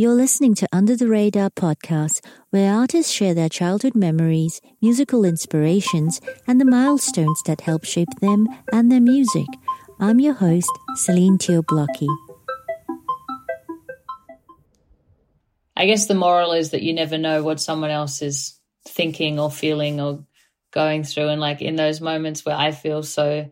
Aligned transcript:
You're 0.00 0.14
listening 0.14 0.54
to 0.54 0.68
Under 0.70 0.94
the 0.94 1.08
Radar 1.08 1.50
podcast, 1.50 2.24
where 2.50 2.72
artists 2.72 3.10
share 3.10 3.34
their 3.34 3.48
childhood 3.48 3.96
memories, 3.96 4.60
musical 4.80 5.24
inspirations, 5.24 6.20
and 6.46 6.60
the 6.60 6.64
milestones 6.64 7.42
that 7.46 7.62
help 7.62 7.84
shape 7.84 8.20
them 8.20 8.46
and 8.72 8.92
their 8.92 9.00
music. 9.00 9.48
I'm 9.98 10.20
your 10.20 10.34
host, 10.34 10.70
Celine 10.94 11.36
Teo-Blockey. 11.36 12.06
I 15.76 15.86
guess 15.86 16.06
the 16.06 16.14
moral 16.14 16.52
is 16.52 16.70
that 16.70 16.82
you 16.82 16.92
never 16.92 17.18
know 17.18 17.42
what 17.42 17.58
someone 17.58 17.90
else 17.90 18.22
is 18.22 18.56
thinking 18.86 19.40
or 19.40 19.50
feeling 19.50 20.00
or 20.00 20.24
going 20.70 21.02
through. 21.02 21.26
And 21.26 21.40
like 21.40 21.60
in 21.60 21.74
those 21.74 22.00
moments 22.00 22.46
where 22.46 22.56
I 22.56 22.70
feel 22.70 23.02
so 23.02 23.50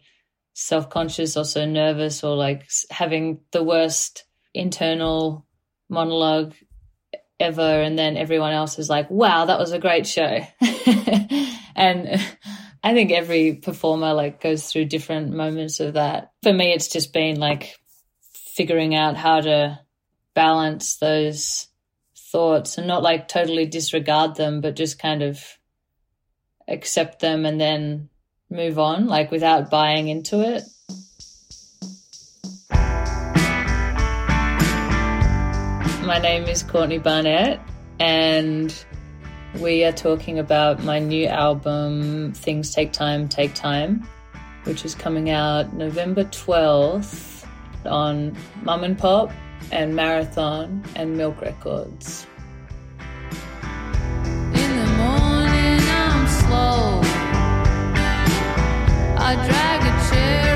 self 0.55 0.91
conscious 0.91 1.37
or 1.37 1.45
so 1.45 1.67
nervous 1.67 2.23
or 2.23 2.37
like 2.37 2.69
having 2.89 3.41
the 3.51 3.65
worst 3.65 4.23
internal 4.55 5.46
monologue 5.89 6.55
ever 7.39 7.83
and 7.83 7.99
then 7.99 8.17
everyone 8.17 8.53
else 8.53 8.79
is 8.79 8.89
like 8.89 9.11
wow 9.11 9.45
that 9.45 9.59
was 9.59 9.73
a 9.73 9.79
great 9.79 10.07
show. 10.07 10.41
And 11.79 12.25
i 12.83 12.95
think 12.95 13.11
every 13.11 13.55
performer 13.57 14.15
like 14.15 14.41
goes 14.41 14.67
through 14.67 14.87
different 14.87 15.33
moments 15.33 15.79
of 15.81 15.95
that. 15.95 16.33
For 16.43 16.53
me 16.53 16.73
it's 16.73 16.89
just 16.89 17.13
been 17.13 17.39
like 17.39 17.77
figuring 18.55 18.95
out 18.95 19.17
how 19.17 19.43
to 19.43 19.79
balance 20.33 20.97
those 20.97 21.69
thoughts 22.17 22.79
and 22.79 22.87
not 22.87 23.03
like 23.03 23.29
totally 23.29 23.67
disregard 23.67 24.37
them 24.37 24.63
but 24.63 24.77
just 24.77 24.99
kind 24.99 25.23
of 25.23 25.59
accept 26.67 27.21
them 27.21 27.45
and 27.45 27.61
then 27.61 28.09
move 28.51 28.79
on 28.79 29.07
like 29.07 29.31
without 29.31 29.71
buying 29.71 30.09
into 30.09 30.41
it 30.41 30.63
My 36.07 36.19
name 36.19 36.45
is 36.45 36.63
Courtney 36.63 36.99
Barnett, 36.99 37.59
and 37.99 38.73
we 39.59 39.83
are 39.83 39.91
talking 39.91 40.39
about 40.39 40.85
my 40.85 41.01
new 41.01 41.27
album, 41.27 42.33
Things 42.33 42.73
Take 42.73 42.93
Time, 42.93 43.29
Take 43.29 43.55
Time, 43.55 44.09
which 44.63 44.85
is 44.85 44.95
coming 44.95 45.31
out 45.31 45.73
November 45.73 46.23
12th 46.23 47.45
on 47.85 48.37
Mum 48.63 48.85
and 48.85 48.97
Pop 48.97 49.33
and 49.73 49.97
Marathon 49.97 50.85
and 50.95 51.17
Milk 51.17 51.41
Records. 51.41 52.29
In 53.01 54.77
the 54.77 54.87
morning, 54.97 55.81
I'm 55.91 56.29
slow. 56.29 57.01
I 59.19 59.35
drag 59.35 59.83
a 59.83 60.09
chair. 60.09 60.56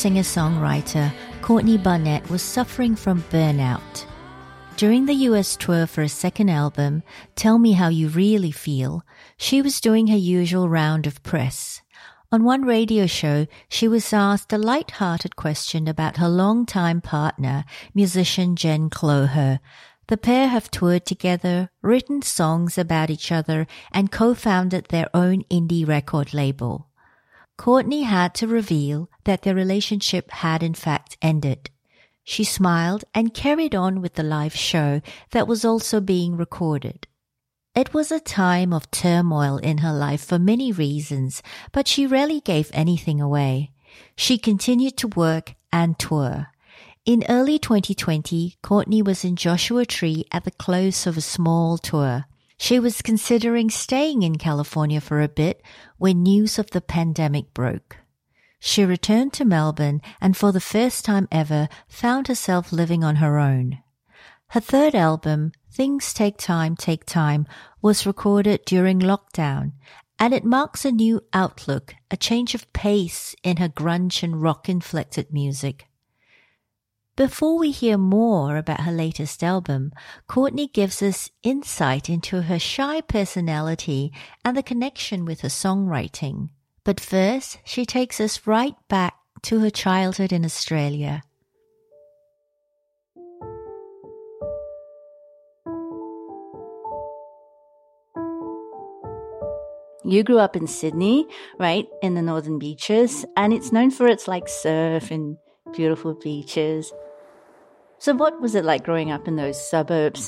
Singer 0.00 0.22
songwriter 0.22 1.12
Courtney 1.42 1.76
Barnett 1.76 2.30
was 2.30 2.40
suffering 2.40 2.96
from 2.96 3.22
burnout. 3.24 4.06
During 4.78 5.04
the 5.04 5.28
US 5.28 5.56
tour 5.56 5.86
for 5.86 6.00
a 6.00 6.08
second 6.08 6.48
album, 6.48 7.02
Tell 7.36 7.58
Me 7.58 7.72
How 7.72 7.88
You 7.88 8.08
Really 8.08 8.50
Feel, 8.50 9.04
she 9.36 9.60
was 9.60 9.78
doing 9.78 10.06
her 10.06 10.16
usual 10.16 10.70
round 10.70 11.06
of 11.06 11.22
press. 11.22 11.82
On 12.32 12.44
one 12.44 12.62
radio 12.62 13.06
show, 13.06 13.46
she 13.68 13.88
was 13.88 14.10
asked 14.14 14.54
a 14.54 14.56
light-hearted 14.56 15.36
question 15.36 15.86
about 15.86 16.16
her 16.16 16.30
longtime 16.30 17.02
partner, 17.02 17.66
musician 17.92 18.56
Jen 18.56 18.88
Cloher. 18.88 19.60
The 20.08 20.16
pair 20.16 20.48
have 20.48 20.70
toured 20.70 21.04
together, 21.04 21.68
written 21.82 22.22
songs 22.22 22.78
about 22.78 23.10
each 23.10 23.30
other, 23.30 23.66
and 23.92 24.10
co-founded 24.10 24.86
their 24.86 25.10
own 25.12 25.44
indie 25.50 25.86
record 25.86 26.32
label. 26.32 26.89
Courtney 27.60 28.04
had 28.04 28.32
to 28.36 28.46
reveal 28.46 29.10
that 29.24 29.42
their 29.42 29.54
relationship 29.54 30.30
had 30.30 30.62
in 30.62 30.72
fact 30.72 31.18
ended. 31.20 31.68
She 32.24 32.42
smiled 32.42 33.04
and 33.14 33.34
carried 33.34 33.74
on 33.74 34.00
with 34.00 34.14
the 34.14 34.22
live 34.22 34.56
show 34.56 35.02
that 35.32 35.46
was 35.46 35.62
also 35.62 36.00
being 36.00 36.38
recorded. 36.38 37.06
It 37.74 37.92
was 37.92 38.10
a 38.10 38.18
time 38.18 38.72
of 38.72 38.90
turmoil 38.90 39.58
in 39.58 39.78
her 39.84 39.92
life 39.92 40.24
for 40.24 40.38
many 40.38 40.72
reasons, 40.72 41.42
but 41.70 41.86
she 41.86 42.06
rarely 42.06 42.40
gave 42.40 42.70
anything 42.72 43.20
away. 43.20 43.72
She 44.16 44.38
continued 44.38 44.96
to 44.96 45.08
work 45.08 45.52
and 45.70 45.98
tour. 45.98 46.46
In 47.04 47.24
early 47.28 47.58
2020, 47.58 48.56
Courtney 48.62 49.02
was 49.02 49.22
in 49.22 49.36
Joshua 49.36 49.84
Tree 49.84 50.24
at 50.32 50.44
the 50.44 50.50
close 50.50 51.06
of 51.06 51.18
a 51.18 51.20
small 51.36 51.76
tour. 51.76 52.24
She 52.62 52.78
was 52.78 53.00
considering 53.00 53.70
staying 53.70 54.22
in 54.22 54.36
California 54.36 55.00
for 55.00 55.22
a 55.22 55.30
bit 55.30 55.62
when 55.96 56.22
news 56.22 56.58
of 56.58 56.70
the 56.72 56.82
pandemic 56.82 57.54
broke. 57.54 57.96
She 58.58 58.84
returned 58.84 59.32
to 59.32 59.46
Melbourne 59.46 60.02
and 60.20 60.36
for 60.36 60.52
the 60.52 60.60
first 60.60 61.02
time 61.02 61.26
ever 61.32 61.70
found 61.88 62.28
herself 62.28 62.70
living 62.70 63.02
on 63.02 63.16
her 63.16 63.38
own. 63.38 63.78
Her 64.48 64.60
third 64.60 64.94
album, 64.94 65.52
Things 65.72 66.12
Take 66.12 66.36
Time, 66.36 66.76
Take 66.76 67.06
Time, 67.06 67.46
was 67.80 68.04
recorded 68.04 68.66
during 68.66 69.00
lockdown 69.00 69.72
and 70.18 70.34
it 70.34 70.44
marks 70.44 70.84
a 70.84 70.92
new 70.92 71.22
outlook, 71.32 71.94
a 72.10 72.16
change 72.18 72.54
of 72.54 72.70
pace 72.74 73.34
in 73.42 73.56
her 73.56 73.70
grunge 73.70 74.22
and 74.22 74.42
rock 74.42 74.68
inflected 74.68 75.32
music. 75.32 75.86
Before 77.20 77.58
we 77.58 77.70
hear 77.70 77.98
more 77.98 78.56
about 78.56 78.80
her 78.80 78.92
latest 78.92 79.44
album, 79.44 79.92
Courtney 80.26 80.68
gives 80.68 81.02
us 81.02 81.30
insight 81.42 82.08
into 82.08 82.40
her 82.40 82.58
shy 82.58 83.02
personality 83.02 84.10
and 84.42 84.56
the 84.56 84.62
connection 84.62 85.26
with 85.26 85.42
her 85.42 85.48
songwriting. 85.48 86.48
But 86.82 86.98
first, 86.98 87.58
she 87.62 87.84
takes 87.84 88.22
us 88.22 88.46
right 88.46 88.74
back 88.88 89.18
to 89.42 89.58
her 89.58 89.68
childhood 89.68 90.32
in 90.32 90.46
Australia. 90.46 91.22
You 100.06 100.22
grew 100.24 100.38
up 100.38 100.56
in 100.56 100.66
Sydney, 100.66 101.26
right, 101.58 101.86
in 102.00 102.14
the 102.14 102.22
northern 102.22 102.58
beaches, 102.58 103.26
and 103.36 103.52
it's 103.52 103.72
known 103.72 103.90
for 103.90 104.08
its 104.08 104.26
like 104.26 104.48
surf 104.48 105.10
and 105.10 105.36
beautiful 105.74 106.14
beaches. 106.14 106.90
So, 108.00 108.14
what 108.14 108.40
was 108.40 108.54
it 108.54 108.64
like 108.64 108.84
growing 108.84 109.10
up 109.10 109.28
in 109.28 109.36
those 109.36 109.60
suburbs? 109.68 110.26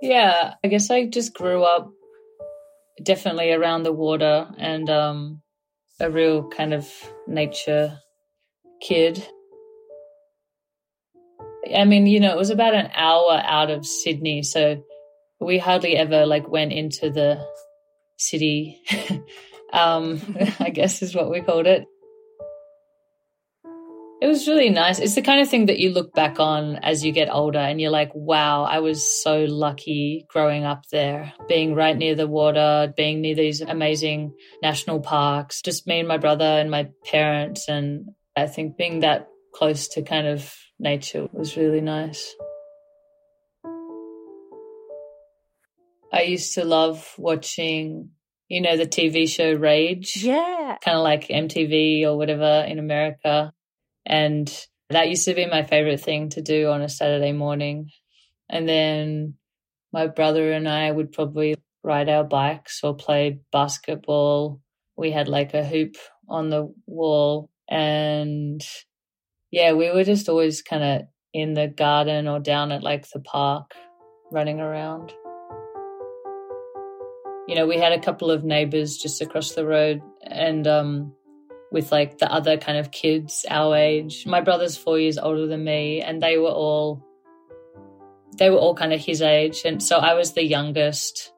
Yeah, 0.00 0.54
I 0.62 0.68
guess 0.68 0.92
I 0.92 1.06
just 1.06 1.34
grew 1.34 1.64
up 1.64 1.90
definitely 3.02 3.52
around 3.52 3.82
the 3.82 3.92
water 3.92 4.48
and 4.58 4.88
um, 4.88 5.42
a 5.98 6.08
real 6.08 6.48
kind 6.50 6.72
of 6.72 6.88
nature 7.26 7.98
kid. 8.80 9.26
I 11.74 11.84
mean, 11.84 12.06
you 12.06 12.20
know, 12.20 12.30
it 12.30 12.38
was 12.38 12.50
about 12.50 12.74
an 12.74 12.90
hour 12.94 13.42
out 13.44 13.72
of 13.72 13.84
Sydney, 13.84 14.44
so 14.44 14.80
we 15.40 15.58
hardly 15.58 15.96
ever 15.96 16.26
like 16.26 16.48
went 16.48 16.72
into 16.72 17.10
the 17.10 17.44
city. 18.18 18.80
um, 19.72 20.20
I 20.60 20.70
guess 20.70 21.02
is 21.02 21.16
what 21.16 21.28
we 21.28 21.40
called 21.40 21.66
it. 21.66 21.86
It 24.20 24.26
was 24.26 24.48
really 24.48 24.68
nice. 24.68 24.98
It's 24.98 25.14
the 25.14 25.22
kind 25.22 25.40
of 25.40 25.48
thing 25.48 25.66
that 25.66 25.78
you 25.78 25.90
look 25.90 26.12
back 26.12 26.40
on 26.40 26.76
as 26.76 27.04
you 27.04 27.12
get 27.12 27.28
older 27.30 27.60
and 27.60 27.80
you're 27.80 27.92
like, 27.92 28.10
wow, 28.14 28.64
I 28.64 28.80
was 28.80 29.22
so 29.22 29.44
lucky 29.44 30.26
growing 30.28 30.64
up 30.64 30.82
there, 30.90 31.32
being 31.48 31.76
right 31.76 31.96
near 31.96 32.16
the 32.16 32.26
water, 32.26 32.92
being 32.96 33.20
near 33.20 33.36
these 33.36 33.60
amazing 33.60 34.34
national 34.60 35.00
parks, 35.00 35.62
just 35.62 35.86
me 35.86 36.00
and 36.00 36.08
my 36.08 36.18
brother 36.18 36.44
and 36.44 36.68
my 36.68 36.88
parents. 37.04 37.68
And 37.68 38.06
I 38.36 38.48
think 38.48 38.76
being 38.76 39.00
that 39.00 39.28
close 39.54 39.86
to 39.90 40.02
kind 40.02 40.26
of 40.26 40.52
nature 40.80 41.28
was 41.32 41.56
really 41.56 41.80
nice. 41.80 42.34
I 46.12 46.22
used 46.22 46.54
to 46.54 46.64
love 46.64 47.14
watching 47.18 48.10
you 48.48 48.62
know, 48.62 48.76
the 48.76 48.86
TV 48.86 49.28
show 49.28 49.52
Rage. 49.52 50.16
Yeah. 50.16 50.78
Kind 50.82 50.96
of 50.96 51.04
like 51.04 51.28
MTV 51.28 52.04
or 52.04 52.16
whatever 52.16 52.64
in 52.66 52.78
America. 52.78 53.52
And 54.08 54.50
that 54.88 55.10
used 55.10 55.26
to 55.26 55.34
be 55.34 55.46
my 55.46 55.62
favorite 55.62 56.00
thing 56.00 56.30
to 56.30 56.40
do 56.40 56.68
on 56.68 56.80
a 56.80 56.88
Saturday 56.88 57.32
morning. 57.32 57.90
And 58.48 58.66
then 58.66 59.34
my 59.92 60.06
brother 60.06 60.50
and 60.50 60.66
I 60.66 60.90
would 60.90 61.12
probably 61.12 61.56
ride 61.84 62.08
our 62.08 62.24
bikes 62.24 62.80
or 62.82 62.96
play 62.96 63.40
basketball. 63.52 64.60
We 64.96 65.10
had 65.10 65.28
like 65.28 65.52
a 65.52 65.64
hoop 65.64 65.96
on 66.26 66.48
the 66.48 66.72
wall. 66.86 67.50
And 67.68 68.66
yeah, 69.50 69.72
we 69.74 69.90
were 69.90 70.04
just 70.04 70.28
always 70.28 70.62
kind 70.62 70.82
of 70.82 71.02
in 71.34 71.52
the 71.52 71.68
garden 71.68 72.26
or 72.26 72.40
down 72.40 72.72
at 72.72 72.82
like 72.82 73.08
the 73.10 73.20
park 73.20 73.72
running 74.32 74.58
around. 74.58 75.12
You 77.46 77.54
know, 77.54 77.66
we 77.66 77.76
had 77.76 77.92
a 77.92 78.00
couple 78.00 78.30
of 78.30 78.42
neighbors 78.42 78.96
just 78.96 79.20
across 79.20 79.52
the 79.52 79.66
road 79.66 80.00
and 80.22 80.66
um 80.66 81.14
with 81.70 81.92
like 81.92 82.18
the 82.18 82.30
other 82.32 82.56
kind 82.56 82.78
of 82.78 82.90
kids 82.90 83.44
our 83.50 83.76
age. 83.76 84.26
My 84.26 84.40
brother's 84.40 84.76
4 84.76 84.98
years 84.98 85.18
older 85.18 85.46
than 85.46 85.64
me 85.64 86.00
and 86.00 86.22
they 86.22 86.38
were 86.38 86.50
all 86.50 87.04
they 88.36 88.50
were 88.50 88.56
all 88.56 88.74
kind 88.74 88.92
of 88.92 89.00
his 89.00 89.20
age 89.20 89.62
and 89.64 89.82
so 89.82 89.96
I 89.98 90.14
was 90.14 90.32
the 90.32 90.44
youngest 90.44 91.32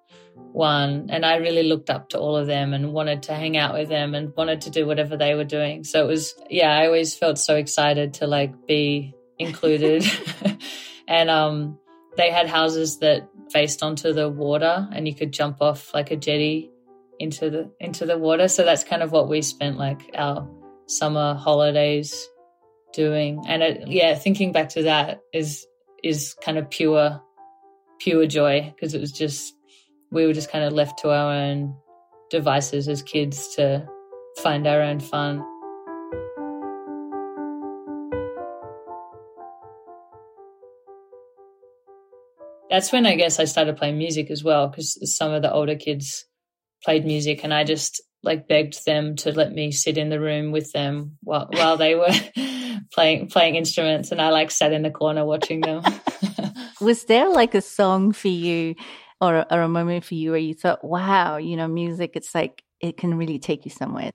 one 0.52 1.06
and 1.10 1.24
I 1.24 1.36
really 1.36 1.62
looked 1.62 1.90
up 1.90 2.10
to 2.10 2.18
all 2.18 2.36
of 2.36 2.46
them 2.46 2.74
and 2.74 2.92
wanted 2.92 3.24
to 3.24 3.34
hang 3.34 3.56
out 3.56 3.74
with 3.74 3.88
them 3.88 4.14
and 4.14 4.34
wanted 4.36 4.62
to 4.62 4.70
do 4.70 4.86
whatever 4.86 5.16
they 5.16 5.34
were 5.34 5.44
doing. 5.44 5.84
So 5.84 6.04
it 6.04 6.06
was 6.06 6.34
yeah, 6.48 6.76
I 6.76 6.86
always 6.86 7.14
felt 7.14 7.38
so 7.38 7.56
excited 7.56 8.14
to 8.14 8.26
like 8.26 8.66
be 8.66 9.14
included. 9.38 10.04
and 11.08 11.30
um 11.30 11.78
they 12.16 12.30
had 12.30 12.48
houses 12.48 12.98
that 12.98 13.28
faced 13.50 13.82
onto 13.82 14.12
the 14.12 14.28
water 14.28 14.88
and 14.92 15.08
you 15.08 15.14
could 15.14 15.32
jump 15.32 15.60
off 15.60 15.92
like 15.94 16.10
a 16.10 16.16
jetty 16.16 16.69
into 17.20 17.50
the 17.50 17.70
into 17.78 18.06
the 18.06 18.18
water. 18.18 18.48
So 18.48 18.64
that's 18.64 18.82
kind 18.82 19.02
of 19.02 19.12
what 19.12 19.28
we 19.28 19.42
spent 19.42 19.76
like 19.76 20.10
our 20.14 20.48
summer 20.86 21.34
holidays 21.34 22.28
doing. 22.92 23.44
And 23.46 23.62
it, 23.62 23.88
yeah, 23.88 24.14
thinking 24.16 24.52
back 24.52 24.70
to 24.70 24.82
that 24.84 25.20
is 25.32 25.66
is 26.02 26.34
kind 26.42 26.58
of 26.58 26.68
pure 26.70 27.20
pure 28.00 28.26
joy 28.26 28.72
because 28.74 28.94
it 28.94 29.00
was 29.00 29.12
just 29.12 29.54
we 30.10 30.26
were 30.26 30.32
just 30.32 30.50
kind 30.50 30.64
of 30.64 30.72
left 30.72 30.98
to 31.00 31.10
our 31.10 31.32
own 31.32 31.76
devices 32.30 32.88
as 32.88 33.02
kids 33.02 33.54
to 33.56 33.86
find 34.38 34.66
our 34.66 34.80
own 34.80 34.98
fun. 34.98 35.44
That's 42.70 42.92
when 42.92 43.04
I 43.04 43.16
guess 43.16 43.40
I 43.40 43.44
started 43.44 43.76
playing 43.76 43.98
music 43.98 44.30
as 44.30 44.42
well 44.42 44.68
because 44.68 44.96
some 45.16 45.32
of 45.32 45.42
the 45.42 45.52
older 45.52 45.74
kids 45.74 46.24
played 46.84 47.04
music 47.04 47.44
and 47.44 47.52
I 47.52 47.64
just 47.64 48.00
like 48.22 48.48
begged 48.48 48.84
them 48.84 49.16
to 49.16 49.32
let 49.32 49.52
me 49.52 49.72
sit 49.72 49.96
in 49.96 50.10
the 50.10 50.20
room 50.20 50.52
with 50.52 50.72
them 50.72 51.16
while 51.22 51.48
while 51.52 51.76
they 51.76 51.94
were 51.94 52.12
playing 52.92 53.28
playing 53.28 53.56
instruments 53.56 54.12
and 54.12 54.20
I 54.20 54.28
like 54.30 54.50
sat 54.50 54.72
in 54.72 54.82
the 54.82 54.90
corner 54.90 55.24
watching 55.24 55.60
them. 55.60 55.82
Was 56.80 57.04
there 57.04 57.30
like 57.30 57.54
a 57.54 57.60
song 57.60 58.12
for 58.12 58.28
you 58.28 58.74
or, 59.20 59.44
or 59.52 59.60
a 59.60 59.68
moment 59.68 60.04
for 60.04 60.14
you 60.14 60.30
where 60.30 60.40
you 60.40 60.54
thought, 60.54 60.82
wow, 60.84 61.36
you 61.36 61.56
know, 61.56 61.68
music, 61.68 62.12
it's 62.14 62.34
like 62.34 62.62
it 62.80 62.96
can 62.96 63.16
really 63.16 63.38
take 63.38 63.64
you 63.64 63.70
somewhere? 63.70 64.10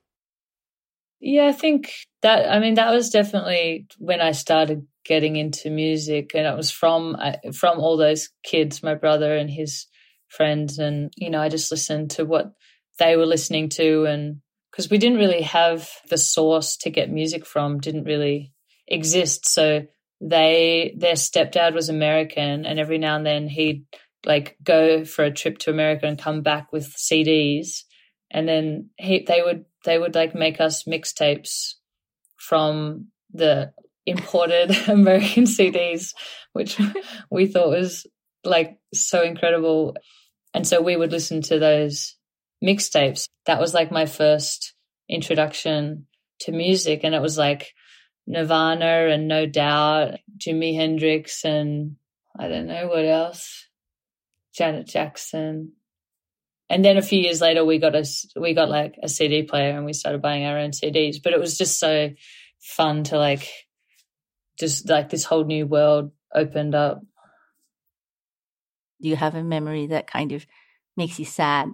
Yeah, 1.20 1.46
I 1.46 1.52
think 1.52 1.92
that, 2.22 2.50
I 2.50 2.58
mean, 2.58 2.74
that 2.74 2.92
was 2.92 3.10
definitely 3.10 3.86
when 3.98 4.20
I 4.20 4.32
started 4.32 4.86
getting 5.04 5.36
into 5.36 5.70
music 5.70 6.32
and 6.34 6.46
it 6.46 6.56
was 6.56 6.70
from, 6.70 7.16
from 7.54 7.78
all 7.78 7.96
those 7.96 8.28
kids, 8.42 8.82
my 8.82 8.94
brother 8.94 9.36
and 9.36 9.48
his 9.48 9.86
friends. 10.28 10.78
And, 10.78 11.12
you 11.16 11.30
know, 11.30 11.40
I 11.40 11.48
just 11.48 11.70
listened 11.70 12.12
to 12.12 12.24
what 12.24 12.52
they 12.98 13.16
were 13.16 13.26
listening 13.26 13.68
to 13.70 14.04
and 14.04 14.40
because 14.70 14.90
we 14.90 14.98
didn't 14.98 15.18
really 15.18 15.42
have 15.42 15.88
the 16.10 16.18
source 16.18 16.76
to 16.78 16.90
get 16.90 17.10
music 17.10 17.46
from, 17.46 17.80
didn't 17.80 18.04
really 18.04 18.52
exist. 18.86 19.46
So 19.46 19.86
they, 20.20 20.94
their 20.98 21.14
stepdad 21.14 21.72
was 21.72 21.88
American 21.88 22.66
and 22.66 22.78
every 22.78 22.98
now 22.98 23.16
and 23.16 23.24
then 23.24 23.48
he'd 23.48 23.86
like 24.26 24.56
go 24.62 25.04
for 25.04 25.24
a 25.24 25.30
trip 25.30 25.58
to 25.58 25.70
America 25.70 26.06
and 26.06 26.18
come 26.18 26.42
back 26.42 26.72
with 26.72 26.94
CDs, 26.94 27.84
and 28.30 28.46
then 28.46 28.90
he, 28.98 29.24
they 29.26 29.40
would 29.40 29.64
they 29.84 29.98
would 29.98 30.14
like 30.14 30.34
make 30.34 30.60
us 30.60 30.82
mixtapes 30.82 31.74
from 32.36 33.06
the 33.32 33.72
imported 34.04 34.70
American 34.88 35.44
CDs, 35.44 36.12
which 36.52 36.78
we 37.30 37.46
thought 37.46 37.70
was 37.70 38.06
like 38.46 38.78
so 38.94 39.22
incredible. 39.22 39.96
And 40.54 40.66
so 40.66 40.80
we 40.80 40.96
would 40.96 41.12
listen 41.12 41.42
to 41.42 41.58
those 41.58 42.16
mixtapes. 42.64 43.28
That 43.46 43.60
was 43.60 43.74
like 43.74 43.90
my 43.90 44.06
first 44.06 44.74
introduction 45.08 46.06
to 46.40 46.52
music. 46.52 47.00
And 47.04 47.14
it 47.14 47.22
was 47.22 47.36
like 47.36 47.72
Nirvana 48.26 49.08
and 49.08 49.28
No 49.28 49.46
Doubt, 49.46 50.18
Jimi 50.38 50.74
Hendrix, 50.74 51.44
and 51.44 51.96
I 52.38 52.48
don't 52.48 52.66
know 52.66 52.88
what 52.88 53.04
else. 53.04 53.68
Janet 54.54 54.86
Jackson. 54.86 55.72
And 56.68 56.84
then 56.84 56.96
a 56.96 57.02
few 57.02 57.20
years 57.20 57.40
later, 57.40 57.64
we 57.64 57.78
got 57.78 57.94
a 57.94 58.04
we 58.34 58.54
got 58.54 58.68
like 58.68 58.96
a 59.02 59.08
CD 59.08 59.44
player, 59.44 59.76
and 59.76 59.84
we 59.84 59.92
started 59.92 60.22
buying 60.22 60.44
our 60.44 60.58
own 60.58 60.70
CDs. 60.70 61.22
But 61.22 61.32
it 61.32 61.40
was 61.40 61.56
just 61.56 61.78
so 61.78 62.10
fun 62.60 63.04
to 63.04 63.18
like, 63.18 63.48
just 64.58 64.88
like 64.88 65.08
this 65.08 65.24
whole 65.24 65.44
new 65.44 65.66
world 65.66 66.10
opened 66.34 66.74
up. 66.74 67.02
Do 69.00 69.08
you 69.08 69.16
have 69.16 69.34
a 69.34 69.42
memory 69.42 69.86
that 69.88 70.06
kind 70.06 70.32
of 70.32 70.46
makes 70.96 71.18
you 71.18 71.24
sad? 71.24 71.68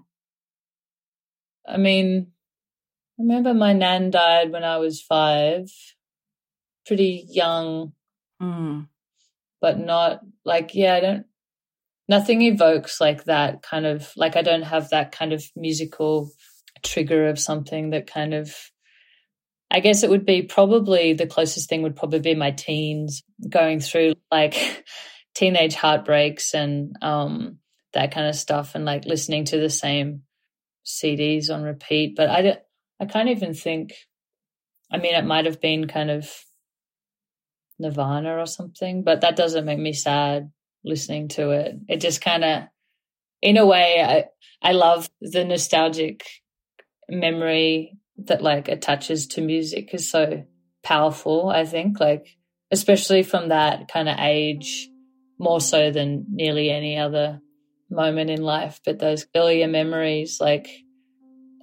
I 1.67 1.77
mean, 1.77 2.33
I 3.19 3.23
remember 3.23 3.55
my 3.55 3.73
nan 3.73 4.11
died 4.11 4.51
when 4.51 4.65
I 4.65 4.79
was 4.79 5.01
five, 5.01 5.71
pretty 6.87 7.25
young, 7.29 7.93
mm. 8.43 8.89
but 9.61 9.79
not 9.79 10.21
like 10.45 10.75
yeah. 10.75 10.95
I 10.95 11.01
don't 11.01 11.27
nothing 12.09 12.43
evokes 12.43 13.01
like 13.01 13.25
that 13.25 13.63
kind 13.63 13.87
of 13.87 14.13
like 14.17 14.37
I 14.37 14.43
don't 14.43 14.63
have 14.63 14.91
that 14.91 15.13
kind 15.13 15.33
of 15.33 15.45
musical 15.57 16.31
trigger 16.83 17.29
of 17.29 17.39
something 17.39 17.91
that 17.91 18.07
kind 18.07 18.35
of 18.35 18.55
I 19.71 19.81
guess 19.81 20.03
it 20.03 20.11
would 20.11 20.27
be 20.27 20.43
probably 20.43 21.15
the 21.15 21.27
closest 21.27 21.69
thing 21.69 21.83
would 21.83 21.97
probably 21.97 22.21
be 22.21 22.35
my 22.35 22.51
teens 22.51 23.23
going 23.49 23.81
through 23.81 24.15
like 24.31 24.55
teenage 25.35 25.75
heartbreaks 25.75 26.55
and 26.55 26.97
um 27.03 27.59
that 27.95 28.13
kind 28.13 28.27
of 28.27 28.35
stuff 28.35 28.75
and 28.75 28.85
like 28.85 29.05
listening 29.05 29.45
to 29.45 29.59
the 29.59 29.71
same 29.71 30.23
CDs 30.85 31.51
on 31.51 31.63
repeat 31.63 32.15
but 32.17 32.29
I 32.29 32.59
I 33.01 33.07
can't 33.07 33.29
even 33.29 33.55
think 33.55 33.95
I 34.91 34.99
mean 34.99 35.15
it 35.15 35.25
might 35.25 35.47
have 35.47 35.61
been 35.61 35.87
kind 35.89 36.11
of 36.11 36.29
Nirvana 37.79 38.39
or 38.39 38.47
something 38.47 39.03
but 39.03 39.23
that 39.23 39.37
doesn't 39.37 39.65
make 39.65 39.79
me 39.79 39.93
sad 39.93 40.51
listening 40.85 41.29
to 41.29 41.51
it. 41.51 41.77
It 41.89 42.01
just 42.01 42.21
kind 42.21 42.45
of, 42.45 42.63
in 43.41 43.57
a 43.57 43.67
way, 43.67 44.03
I 44.03 44.69
I 44.69 44.73
love 44.73 45.11
the 45.21 45.45
nostalgic 45.45 46.25
memory 47.09 47.99
that 48.19 48.43
like 48.43 48.69
attaches 48.69 49.27
to 49.29 49.41
music 49.41 49.93
is 49.93 50.11
so 50.11 50.45
powerful. 50.83 51.49
I 51.49 51.65
think 51.65 51.99
like 51.99 52.27
especially 52.71 53.23
from 53.23 53.49
that 53.49 53.89
kind 53.89 54.09
of 54.09 54.17
age, 54.19 54.89
more 55.39 55.61
so 55.61 55.91
than 55.91 56.27
nearly 56.31 56.71
any 56.71 56.99
other 56.99 57.41
moment 57.91 58.31
in 58.31 58.43
life. 58.43 58.81
But 58.85 58.99
those 58.99 59.27
earlier 59.35 59.69
memories, 59.69 60.39
like 60.41 60.69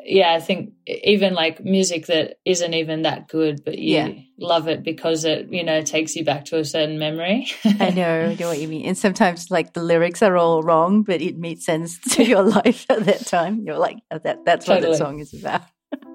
yeah, 0.06 0.34
I 0.34 0.40
think 0.40 0.74
even 0.88 1.34
like 1.34 1.64
music 1.64 2.08
that 2.08 2.38
isn't 2.46 2.74
even 2.74 3.04
that 3.04 3.28
good, 3.28 3.64
but 3.66 3.78
you 3.78 3.96
yeah. 3.96 4.10
love 4.40 4.68
it 4.68 4.84
because 4.84 5.26
it, 5.26 5.52
you 5.52 5.64
know, 5.64 5.82
takes 5.82 6.16
you 6.16 6.24
back 6.24 6.46
to 6.46 6.58
a 6.58 6.66
certain 6.66 7.00
memory. 7.00 7.48
I 7.66 7.90
know, 7.90 8.30
I 8.30 8.36
know 8.36 8.48
what 8.48 8.60
you 8.60 8.68
mean. 8.68 8.86
And 8.86 8.98
sometimes 8.98 9.52
like 9.52 9.74
the 9.74 9.84
lyrics 9.84 10.22
are 10.22 10.38
all 10.38 10.64
wrong, 10.64 11.04
but 11.04 11.22
it 11.22 11.38
made 11.38 11.62
sense 11.62 12.00
to 12.16 12.24
your 12.24 12.44
life 12.44 12.86
at 12.90 13.06
that 13.06 13.26
time. 13.26 13.64
You're 13.66 13.78
like, 13.78 13.98
oh, 14.10 14.20
that 14.20 14.46
that's 14.46 14.66
totally. 14.66 14.90
what 14.90 14.92
the 14.94 14.98
song 14.98 15.20
is 15.20 15.34
about. 15.34 15.64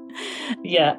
yeah. 0.64 0.96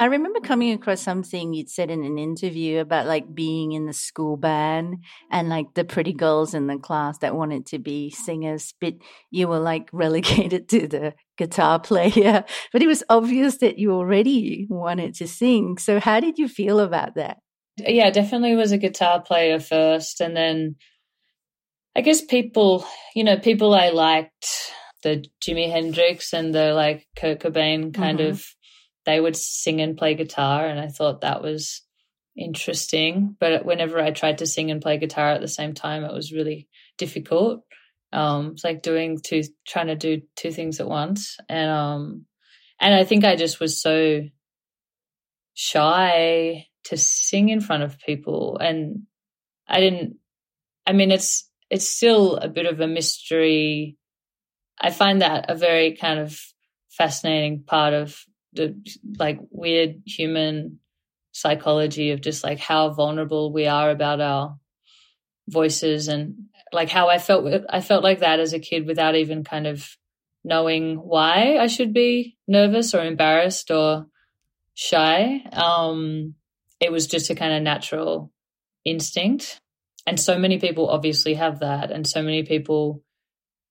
I 0.00 0.06
remember 0.06 0.40
coming 0.40 0.72
across 0.72 1.02
something 1.02 1.52
you'd 1.52 1.68
said 1.68 1.90
in 1.90 2.02
an 2.04 2.16
interview 2.16 2.78
about 2.78 3.04
like 3.04 3.34
being 3.34 3.72
in 3.72 3.84
the 3.84 3.92
school 3.92 4.38
band 4.38 5.04
and 5.30 5.50
like 5.50 5.74
the 5.74 5.84
pretty 5.84 6.14
girls 6.14 6.54
in 6.54 6.68
the 6.68 6.78
class 6.78 7.18
that 7.18 7.36
wanted 7.36 7.66
to 7.66 7.78
be 7.78 8.08
singers, 8.08 8.72
but 8.80 8.94
you 9.30 9.46
were 9.46 9.58
like 9.58 9.90
relegated 9.92 10.70
to 10.70 10.88
the 10.88 11.12
guitar 11.36 11.78
player. 11.78 12.46
But 12.72 12.82
it 12.82 12.86
was 12.86 13.04
obvious 13.10 13.58
that 13.58 13.78
you 13.78 13.92
already 13.92 14.66
wanted 14.70 15.16
to 15.16 15.28
sing. 15.28 15.76
So 15.76 16.00
how 16.00 16.18
did 16.18 16.38
you 16.38 16.48
feel 16.48 16.80
about 16.80 17.16
that? 17.16 17.36
Yeah, 17.76 18.08
definitely 18.08 18.56
was 18.56 18.72
a 18.72 18.78
guitar 18.78 19.20
player 19.20 19.60
first. 19.60 20.22
And 20.22 20.34
then 20.34 20.76
I 21.94 22.00
guess 22.00 22.22
people, 22.22 22.86
you 23.14 23.22
know, 23.22 23.38
people 23.38 23.74
I 23.74 23.90
liked, 23.90 24.72
the 25.02 25.26
Jimi 25.46 25.70
Hendrix 25.70 26.32
and 26.32 26.54
the 26.54 26.72
like 26.72 27.06
Kurt 27.16 27.40
Cobain 27.40 27.92
kind 27.92 28.18
mm-hmm. 28.18 28.30
of 28.30 28.46
they 29.06 29.20
would 29.20 29.36
sing 29.36 29.80
and 29.80 29.96
play 29.96 30.14
guitar, 30.14 30.66
and 30.66 30.78
I 30.78 30.88
thought 30.88 31.22
that 31.22 31.42
was 31.42 31.82
interesting. 32.36 33.36
But 33.38 33.64
whenever 33.64 34.00
I 34.00 34.10
tried 34.10 34.38
to 34.38 34.46
sing 34.46 34.70
and 34.70 34.82
play 34.82 34.98
guitar 34.98 35.30
at 35.30 35.40
the 35.40 35.48
same 35.48 35.74
time, 35.74 36.04
it 36.04 36.12
was 36.12 36.32
really 36.32 36.68
difficult. 36.98 37.64
Um, 38.12 38.52
it's 38.52 38.64
like 38.64 38.82
doing 38.82 39.18
two, 39.22 39.42
trying 39.66 39.86
to 39.86 39.96
do 39.96 40.22
two 40.36 40.50
things 40.50 40.80
at 40.80 40.88
once. 40.88 41.36
And, 41.48 41.70
um, 41.70 42.26
and 42.80 42.94
I 42.94 43.04
think 43.04 43.24
I 43.24 43.36
just 43.36 43.60
was 43.60 43.80
so 43.80 44.22
shy 45.54 46.66
to 46.84 46.96
sing 46.96 47.50
in 47.50 47.60
front 47.60 47.82
of 47.82 48.00
people. 48.00 48.58
And 48.58 49.02
I 49.68 49.80
didn't, 49.80 50.16
I 50.86 50.92
mean, 50.92 51.10
it's, 51.10 51.48
it's 51.68 51.88
still 51.88 52.36
a 52.36 52.48
bit 52.48 52.66
of 52.66 52.80
a 52.80 52.88
mystery. 52.88 53.96
I 54.80 54.90
find 54.90 55.20
that 55.20 55.50
a 55.50 55.54
very 55.54 55.94
kind 55.94 56.18
of 56.18 56.40
fascinating 56.90 57.62
part 57.62 57.94
of 57.94 58.18
the 58.52 58.76
like 59.18 59.38
weird 59.50 60.02
human 60.06 60.80
psychology 61.32 62.10
of 62.10 62.20
just 62.20 62.42
like 62.42 62.58
how 62.58 62.90
vulnerable 62.90 63.52
we 63.52 63.66
are 63.66 63.90
about 63.90 64.20
our 64.20 64.58
voices 65.48 66.08
and 66.08 66.34
like 66.72 66.88
how 66.88 67.08
I 67.08 67.18
felt 67.18 67.64
I 67.68 67.80
felt 67.80 68.04
like 68.04 68.20
that 68.20 68.40
as 68.40 68.52
a 68.52 68.58
kid 68.58 68.86
without 68.86 69.14
even 69.14 69.44
kind 69.44 69.66
of 69.66 69.96
knowing 70.44 70.96
why 70.96 71.56
I 71.58 71.66
should 71.66 71.92
be 71.92 72.36
nervous 72.48 72.94
or 72.94 73.04
embarrassed 73.04 73.70
or 73.70 74.06
shy. 74.74 75.44
Um, 75.52 76.34
it 76.80 76.90
was 76.90 77.06
just 77.06 77.30
a 77.30 77.34
kind 77.34 77.52
of 77.52 77.62
natural 77.62 78.32
instinct. 78.84 79.60
And 80.06 80.18
so 80.18 80.38
many 80.38 80.58
people 80.58 80.88
obviously 80.88 81.34
have 81.34 81.60
that. 81.60 81.90
And 81.90 82.06
so 82.06 82.22
many 82.22 82.42
people, 82.42 83.02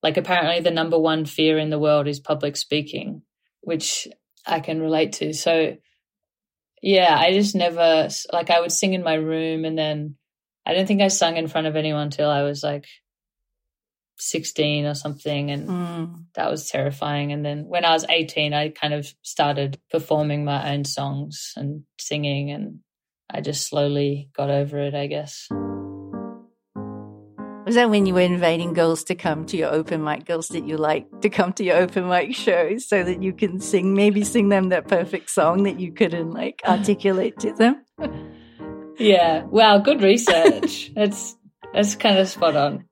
like, 0.03 0.17
apparently 0.17 0.61
the 0.61 0.71
number 0.71 0.99
one 0.99 1.25
fear 1.25 1.57
in 1.57 1.71
the 1.71 1.79
world 1.79 2.07
is 2.07 2.19
public 2.19 2.55
speaking, 2.55 3.23
which 3.61 4.07
I 4.45 4.59
can 4.59 4.81
relate 4.81 5.13
to. 5.13 5.33
So, 5.33 5.77
yeah, 6.81 7.15
I 7.17 7.33
just 7.33 7.55
never, 7.55 8.09
like, 8.31 8.49
I 8.49 8.61
would 8.61 8.71
sing 8.71 8.93
in 8.93 9.03
my 9.03 9.15
room 9.15 9.65
and 9.65 9.77
then 9.77 10.15
I 10.65 10.73
don't 10.73 10.87
think 10.87 11.01
I 11.01 11.07
sung 11.09 11.37
in 11.37 11.47
front 11.47 11.67
of 11.67 11.75
anyone 11.75 12.09
till 12.09 12.29
I 12.29 12.43
was 12.43 12.63
like 12.63 12.85
16 14.17 14.85
or 14.85 14.93
something. 14.93 15.51
And 15.51 15.67
Mm. 15.67 16.25
that 16.35 16.51
was 16.51 16.69
terrifying. 16.69 17.31
And 17.31 17.43
then 17.45 17.65
when 17.65 17.85
I 17.85 17.91
was 17.91 18.05
18, 18.07 18.53
I 18.53 18.69
kind 18.69 18.93
of 18.93 19.13
started 19.23 19.79
performing 19.89 20.45
my 20.45 20.73
own 20.73 20.85
songs 20.85 21.53
and 21.55 21.83
singing, 21.97 22.51
and 22.51 22.79
I 23.29 23.41
just 23.41 23.67
slowly 23.67 24.29
got 24.33 24.49
over 24.49 24.79
it, 24.79 24.93
I 24.93 25.07
guess. 25.07 25.47
Was 27.69 27.75
that 27.75 27.91
when 27.91 28.07
you 28.07 28.15
were 28.15 28.21
inviting 28.21 28.73
girls 28.73 29.03
to 29.03 29.13
come 29.13 29.45
to 29.45 29.55
your 29.55 29.69
open 29.69 30.03
mic, 30.03 30.25
girls 30.25 30.47
that 30.47 30.65
you 30.65 30.75
like 30.75 31.21
to 31.21 31.29
come 31.29 31.53
to 31.53 31.63
your 31.63 31.77
open 31.77 32.09
mic 32.09 32.33
shows 32.33 32.89
so 32.89 33.03
that 33.03 33.21
you 33.21 33.31
can 33.31 33.59
sing, 33.59 33.93
maybe 33.93 34.23
sing 34.23 34.49
them 34.49 34.69
that 34.69 34.87
perfect 34.87 35.29
song 35.29 35.61
that 35.65 35.79
you 35.79 35.91
couldn't 35.91 36.31
like 36.31 36.63
articulate 36.65 37.37
to 37.41 37.53
them? 37.53 37.85
Yeah. 38.97 39.43
Wow. 39.43 39.77
Good 39.77 40.01
research. 40.01 40.91
That's 40.95 41.37
that's 41.73 41.95
kind 41.95 42.17
of 42.17 42.27
spot 42.27 42.57
on. 42.57 42.83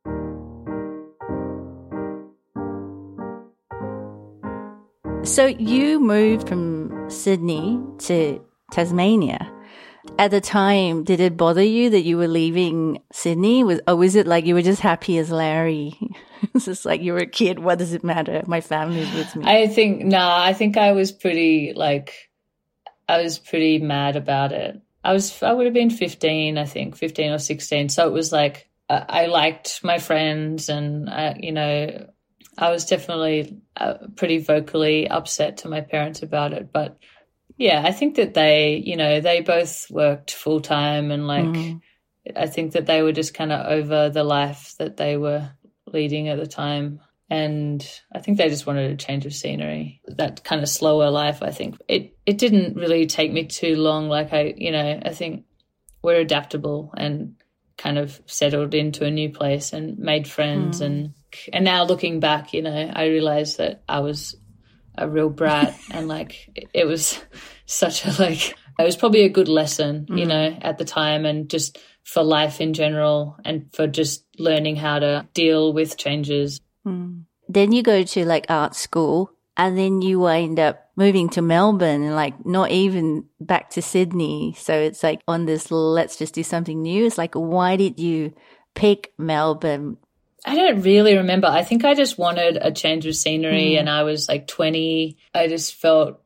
So 5.25 5.47
you 5.47 5.99
moved 5.99 6.47
from 6.47 7.09
Sydney 7.09 7.81
to 8.05 8.39
Tasmania. 8.71 9.51
At 10.19 10.31
the 10.31 10.41
time, 10.41 11.03
did 11.03 11.19
it 11.19 11.37
bother 11.37 11.63
you 11.63 11.91
that 11.91 12.01
you 12.01 12.17
were 12.17 12.27
leaving 12.27 13.01
Sydney? 13.11 13.63
Was 13.63 13.79
or 13.87 13.95
was 13.95 14.15
it 14.15 14.25
like 14.25 14.45
you 14.45 14.55
were 14.55 14.61
just 14.61 14.81
happy 14.81 15.17
as 15.17 15.31
Larry? 15.31 15.97
it's 16.53 16.65
just 16.65 16.85
like 16.85 17.01
you 17.01 17.13
were 17.13 17.19
a 17.19 17.27
kid. 17.27 17.59
What 17.59 17.77
does 17.77 17.93
it 17.93 18.03
matter? 18.03 18.43
My 18.47 18.61
family's 18.61 19.13
with 19.13 19.35
me. 19.35 19.45
I 19.45 19.67
think 19.67 20.03
nah. 20.05 20.41
I 20.41 20.53
think 20.53 20.77
I 20.77 20.93
was 20.93 21.11
pretty 21.11 21.73
like 21.75 22.29
I 23.07 23.21
was 23.21 23.37
pretty 23.37 23.79
mad 23.79 24.15
about 24.15 24.51
it. 24.51 24.81
I 25.03 25.13
was 25.13 25.41
I 25.43 25.53
would 25.53 25.65
have 25.65 25.73
been 25.73 25.89
fifteen, 25.89 26.57
I 26.57 26.65
think, 26.65 26.95
fifteen 26.95 27.31
or 27.31 27.39
sixteen. 27.39 27.89
So 27.89 28.07
it 28.07 28.11
was 28.11 28.31
like 28.31 28.67
I, 28.89 29.05
I 29.07 29.25
liked 29.27 29.83
my 29.83 29.99
friends, 29.99 30.69
and 30.69 31.09
I, 31.09 31.37
you 31.39 31.51
know, 31.51 32.07
I 32.57 32.71
was 32.71 32.85
definitely 32.85 33.61
uh, 33.75 33.95
pretty 34.15 34.39
vocally 34.39 35.07
upset 35.07 35.57
to 35.57 35.69
my 35.69 35.81
parents 35.81 36.23
about 36.23 36.53
it. 36.53 36.71
But 36.71 36.97
yeah, 37.55 37.81
I 37.85 37.91
think 37.91 38.15
that 38.15 38.33
they, 38.33 38.75
you 38.75 38.95
know, 38.97 39.21
they 39.21 39.41
both 39.41 39.89
worked 39.89 40.33
full 40.33 40.59
time, 40.59 41.11
and 41.11 41.27
like 41.27 41.45
Mhm. 41.45 41.81
I 42.35 42.47
think 42.47 42.73
that 42.73 42.85
they 42.85 43.01
were 43.01 43.13
just 43.13 43.33
kind 43.33 43.51
of 43.51 43.65
over 43.65 44.09
the 44.09 44.23
life 44.23 44.75
that 44.79 44.97
they 44.97 45.17
were 45.17 45.49
leading 45.85 46.27
at 46.27 46.37
the 46.37 46.47
time. 46.47 46.99
And 47.29 47.85
I 48.13 48.19
think 48.19 48.37
they 48.37 48.49
just 48.49 48.65
wanted 48.65 48.91
a 48.91 48.95
change 48.95 49.25
of 49.25 49.33
scenery, 49.33 50.01
that 50.07 50.43
kind 50.43 50.61
of 50.61 50.69
slower 50.69 51.09
life. 51.09 51.41
I 51.41 51.51
think 51.51 51.77
it, 51.87 52.17
it 52.25 52.37
didn't 52.37 52.75
really 52.75 53.05
take 53.05 53.31
me 53.31 53.45
too 53.45 53.75
long. 53.75 54.07
Like 54.07 54.33
I, 54.33 54.53
you 54.55 54.71
know, 54.71 54.99
I 55.03 55.13
think 55.13 55.45
we're 56.01 56.21
adaptable 56.21 56.93
and 56.97 57.35
kind 57.77 57.97
of 57.97 58.21
settled 58.25 58.73
into 58.73 59.05
a 59.05 59.11
new 59.11 59.29
place 59.29 59.73
and 59.73 59.97
made 59.99 60.27
friends. 60.27 60.79
And, 60.81 61.13
and 61.51 61.65
now 61.65 61.83
looking 61.83 62.19
back, 62.19 62.53
you 62.53 62.61
know, 62.61 62.91
I 62.93 63.05
realized 63.07 63.57
that 63.57 63.83
I 63.87 63.99
was 63.99 64.35
a 64.97 65.07
real 65.09 65.29
brat 65.29 65.77
and 65.91 66.07
like 66.07 66.49
it- 66.73 66.85
was 66.85 67.19
such 67.65 68.05
a 68.05 68.21
like 68.21 68.55
it 68.79 68.83
was 68.83 68.95
probably 68.95 69.23
a 69.23 69.29
good 69.29 69.47
lesson 69.47 70.05
you 70.09 70.25
mm. 70.25 70.27
know 70.27 70.57
at 70.61 70.77
the 70.77 70.85
time 70.85 71.25
and 71.25 71.49
just 71.49 71.77
for 72.03 72.23
life 72.23 72.61
in 72.61 72.73
general 72.73 73.35
and 73.43 73.67
for 73.73 73.87
just 73.87 74.25
learning 74.37 74.75
how 74.75 74.99
to 74.99 75.27
deal 75.33 75.73
with 75.73 75.97
changes 75.97 76.61
mm. 76.85 77.21
then 77.49 77.71
you 77.71 77.83
go 77.83 78.03
to 78.03 78.25
like 78.25 78.45
art 78.49 78.75
school 78.75 79.31
and 79.57 79.77
then 79.77 80.01
you 80.01 80.19
wind 80.19 80.59
up 80.59 80.87
moving 80.95 81.29
to 81.29 81.41
Melbourne 81.41 82.03
and 82.03 82.15
like 82.15 82.45
not 82.45 82.71
even 82.71 83.25
back 83.39 83.71
to 83.71 83.81
Sydney. 83.81 84.55
So 84.57 84.73
it's 84.73 85.01
like 85.01 85.21
on 85.27 85.45
this, 85.45 85.71
let's 85.71 86.15
just 86.15 86.35
do 86.35 86.43
something 86.43 86.81
new. 86.81 87.05
It's 87.05 87.17
like, 87.17 87.33
why 87.33 87.75
did 87.75 87.99
you 87.99 88.33
pick 88.75 89.13
Melbourne? 89.17 89.97
I 90.45 90.55
don't 90.55 90.81
really 90.81 91.17
remember. 91.17 91.47
I 91.47 91.63
think 91.63 91.83
I 91.83 91.93
just 91.93 92.17
wanted 92.17 92.57
a 92.61 92.71
change 92.71 93.05
of 93.05 93.15
scenery 93.15 93.71
mm. 93.71 93.79
and 93.79 93.89
I 93.89 94.03
was 94.03 94.29
like 94.29 94.47
20. 94.47 95.17
I 95.33 95.47
just 95.47 95.75
felt 95.75 96.21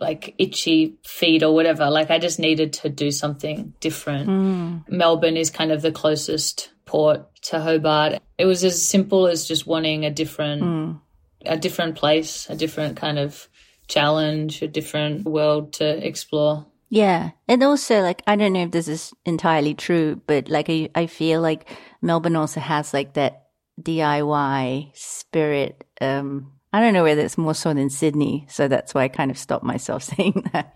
like 0.00 0.34
itchy 0.38 0.96
feet 1.04 1.42
or 1.42 1.54
whatever. 1.54 1.90
Like 1.90 2.10
I 2.10 2.18
just 2.18 2.38
needed 2.38 2.72
to 2.74 2.88
do 2.88 3.10
something 3.10 3.74
different. 3.80 4.28
Mm. 4.28 4.88
Melbourne 4.88 5.36
is 5.36 5.50
kind 5.50 5.72
of 5.72 5.82
the 5.82 5.92
closest 5.92 6.70
port 6.84 7.26
to 7.42 7.60
Hobart. 7.60 8.22
It 8.38 8.46
was 8.46 8.64
as 8.64 8.86
simple 8.86 9.26
as 9.26 9.46
just 9.48 9.66
wanting 9.66 10.04
a 10.04 10.10
different 10.10 10.62
mm. 10.62 11.00
a 11.44 11.56
different 11.56 11.96
place, 11.96 12.48
a 12.48 12.54
different 12.54 12.96
kind 12.96 13.18
of 13.18 13.48
challenge, 13.88 14.62
a 14.62 14.68
different 14.68 15.24
world 15.24 15.72
to 15.74 16.06
explore. 16.06 16.66
Yeah. 16.90 17.32
And 17.46 17.62
also 17.62 18.00
like, 18.00 18.22
I 18.26 18.36
don't 18.36 18.52
know 18.52 18.62
if 18.62 18.70
this 18.70 18.88
is 18.88 19.12
entirely 19.26 19.74
true, 19.74 20.22
but 20.26 20.48
like 20.48 20.70
I, 20.70 20.88
I 20.94 21.06
feel 21.06 21.40
like 21.40 21.68
Melbourne 22.00 22.36
also 22.36 22.60
has 22.60 22.94
like 22.94 23.14
that 23.14 23.47
DIY 23.82 24.96
spirit. 24.96 25.84
Um, 26.00 26.52
I 26.72 26.80
don't 26.80 26.92
know 26.94 27.02
whether 27.02 27.22
it's 27.22 27.38
more 27.38 27.54
so 27.54 27.72
than 27.72 27.90
Sydney. 27.90 28.46
So 28.50 28.68
that's 28.68 28.94
why 28.94 29.04
I 29.04 29.08
kind 29.08 29.30
of 29.30 29.38
stopped 29.38 29.64
myself 29.64 30.02
saying 30.16 30.44
that. 30.52 30.74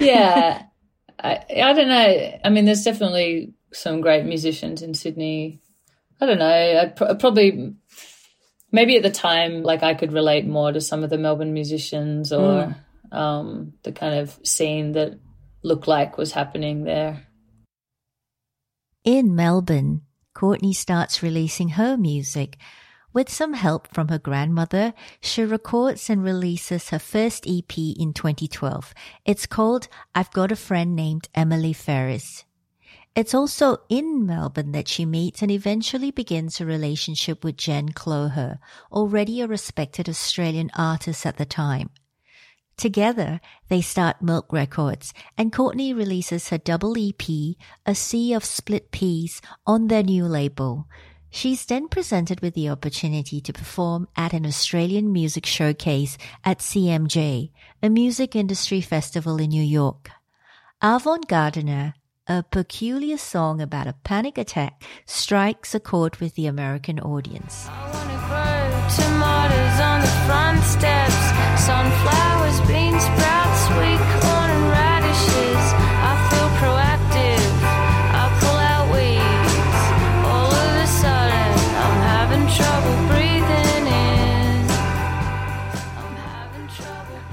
yeah 0.00 0.62
I, 1.18 1.44
I 1.62 1.72
don't 1.72 1.88
know 1.88 2.38
i 2.44 2.48
mean 2.48 2.64
there's 2.64 2.84
definitely 2.84 3.54
some 3.72 4.00
great 4.00 4.24
musicians 4.24 4.82
in 4.82 4.94
sydney 4.94 5.60
i 6.20 6.26
don't 6.26 6.38
know 6.38 6.80
i 6.80 6.86
pr- 6.86 7.14
probably 7.18 7.74
maybe 8.70 8.96
at 8.96 9.02
the 9.02 9.10
time 9.10 9.62
like 9.62 9.82
i 9.82 9.94
could 9.94 10.12
relate 10.12 10.46
more 10.46 10.72
to 10.72 10.80
some 10.80 11.02
of 11.02 11.10
the 11.10 11.18
melbourne 11.18 11.52
musicians 11.52 12.32
or 12.32 12.74
um, 13.12 13.74
the 13.84 13.92
kind 13.92 14.14
of 14.18 14.38
scene 14.44 14.92
that 14.92 15.18
looked 15.62 15.86
like 15.86 16.18
was 16.18 16.32
happening 16.32 16.84
there 16.84 17.26
In 19.04 19.34
Melbourne, 19.34 20.02
Courtney 20.34 20.72
starts 20.72 21.22
releasing 21.22 21.70
her 21.70 21.96
music. 21.96 22.58
With 23.12 23.30
some 23.30 23.52
help 23.52 23.86
from 23.94 24.08
her 24.08 24.18
grandmother, 24.18 24.92
she 25.20 25.44
records 25.44 26.10
and 26.10 26.24
releases 26.24 26.88
her 26.88 26.98
first 26.98 27.46
EP 27.46 27.78
in 27.78 28.12
2012. 28.12 28.92
It's 29.24 29.46
called 29.46 29.86
I've 30.14 30.32
Got 30.32 30.50
a 30.50 30.56
Friend 30.56 30.96
Named 30.96 31.28
Emily 31.34 31.72
Ferris. 31.72 32.44
It's 33.14 33.32
also 33.32 33.78
in 33.88 34.26
Melbourne 34.26 34.72
that 34.72 34.88
she 34.88 35.06
meets 35.06 35.40
and 35.40 35.52
eventually 35.52 36.10
begins 36.10 36.60
a 36.60 36.66
relationship 36.66 37.44
with 37.44 37.56
Jen 37.56 37.90
Cloher, 37.90 38.58
already 38.90 39.40
a 39.40 39.46
respected 39.46 40.08
Australian 40.08 40.72
artist 40.76 41.24
at 41.24 41.36
the 41.36 41.46
time. 41.46 41.90
Together, 42.76 43.40
they 43.68 43.80
start 43.80 44.22
Milk 44.22 44.52
Records, 44.52 45.14
and 45.38 45.52
Courtney 45.52 45.94
releases 45.94 46.48
her 46.48 46.58
double 46.58 46.96
EP, 46.98 47.56
A 47.86 47.94
Sea 47.94 48.32
of 48.32 48.44
Split 48.44 48.90
Peas, 48.90 49.40
on 49.66 49.86
their 49.86 50.02
new 50.02 50.24
label. 50.24 50.86
She's 51.30 51.64
then 51.66 51.88
presented 51.88 52.40
with 52.40 52.54
the 52.54 52.68
opportunity 52.68 53.40
to 53.40 53.52
perform 53.52 54.08
at 54.16 54.32
an 54.32 54.46
Australian 54.46 55.12
music 55.12 55.46
showcase 55.46 56.16
at 56.44 56.58
CMJ, 56.58 57.50
a 57.82 57.88
music 57.88 58.36
industry 58.36 58.80
festival 58.80 59.38
in 59.38 59.50
New 59.50 59.62
York. 59.62 60.10
Avant 60.80 61.26
Gardener, 61.26 61.94
a 62.26 62.42
peculiar 62.42 63.18
song 63.18 63.60
about 63.60 63.86
a 63.86 63.94
panic 64.04 64.38
attack, 64.38 64.82
strikes 65.06 65.74
a 65.74 65.80
chord 65.80 66.16
with 66.16 66.34
the 66.34 66.46
American 66.46 67.00
audience. 67.00 67.68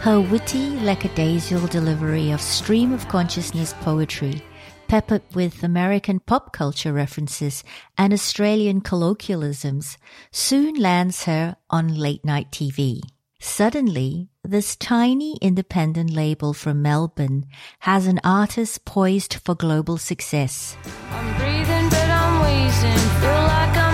Her 0.01 0.19
witty, 0.19 0.79
lackadaisical 0.79 1.67
delivery 1.67 2.31
of 2.31 2.41
stream 2.41 2.91
of 2.91 3.07
consciousness 3.07 3.75
poetry, 3.81 4.41
peppered 4.87 5.21
with 5.35 5.63
American 5.63 6.19
pop 6.19 6.51
culture 6.53 6.91
references 6.91 7.63
and 7.99 8.11
Australian 8.11 8.81
colloquialisms, 8.81 9.99
soon 10.31 10.73
lands 10.73 11.25
her 11.25 11.55
on 11.69 11.93
late 11.93 12.25
night 12.25 12.49
TV. 12.51 13.01
Suddenly, 13.39 14.29
this 14.43 14.75
tiny 14.75 15.37
independent 15.39 16.09
label 16.09 16.55
from 16.55 16.81
Melbourne 16.81 17.45
has 17.81 18.07
an 18.07 18.19
artist 18.23 18.85
poised 18.85 19.35
for 19.35 19.53
global 19.53 19.99
success. 19.99 20.77
I'm 21.11 21.37
breathing, 21.37 21.89
but 21.89 22.09
I'm 22.09 22.41
wheezing. 22.41 23.21
Feel 23.21 23.29
like 23.29 23.77
I'm. 23.77 23.91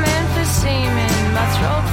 My 1.38 1.46
throat 1.54 1.87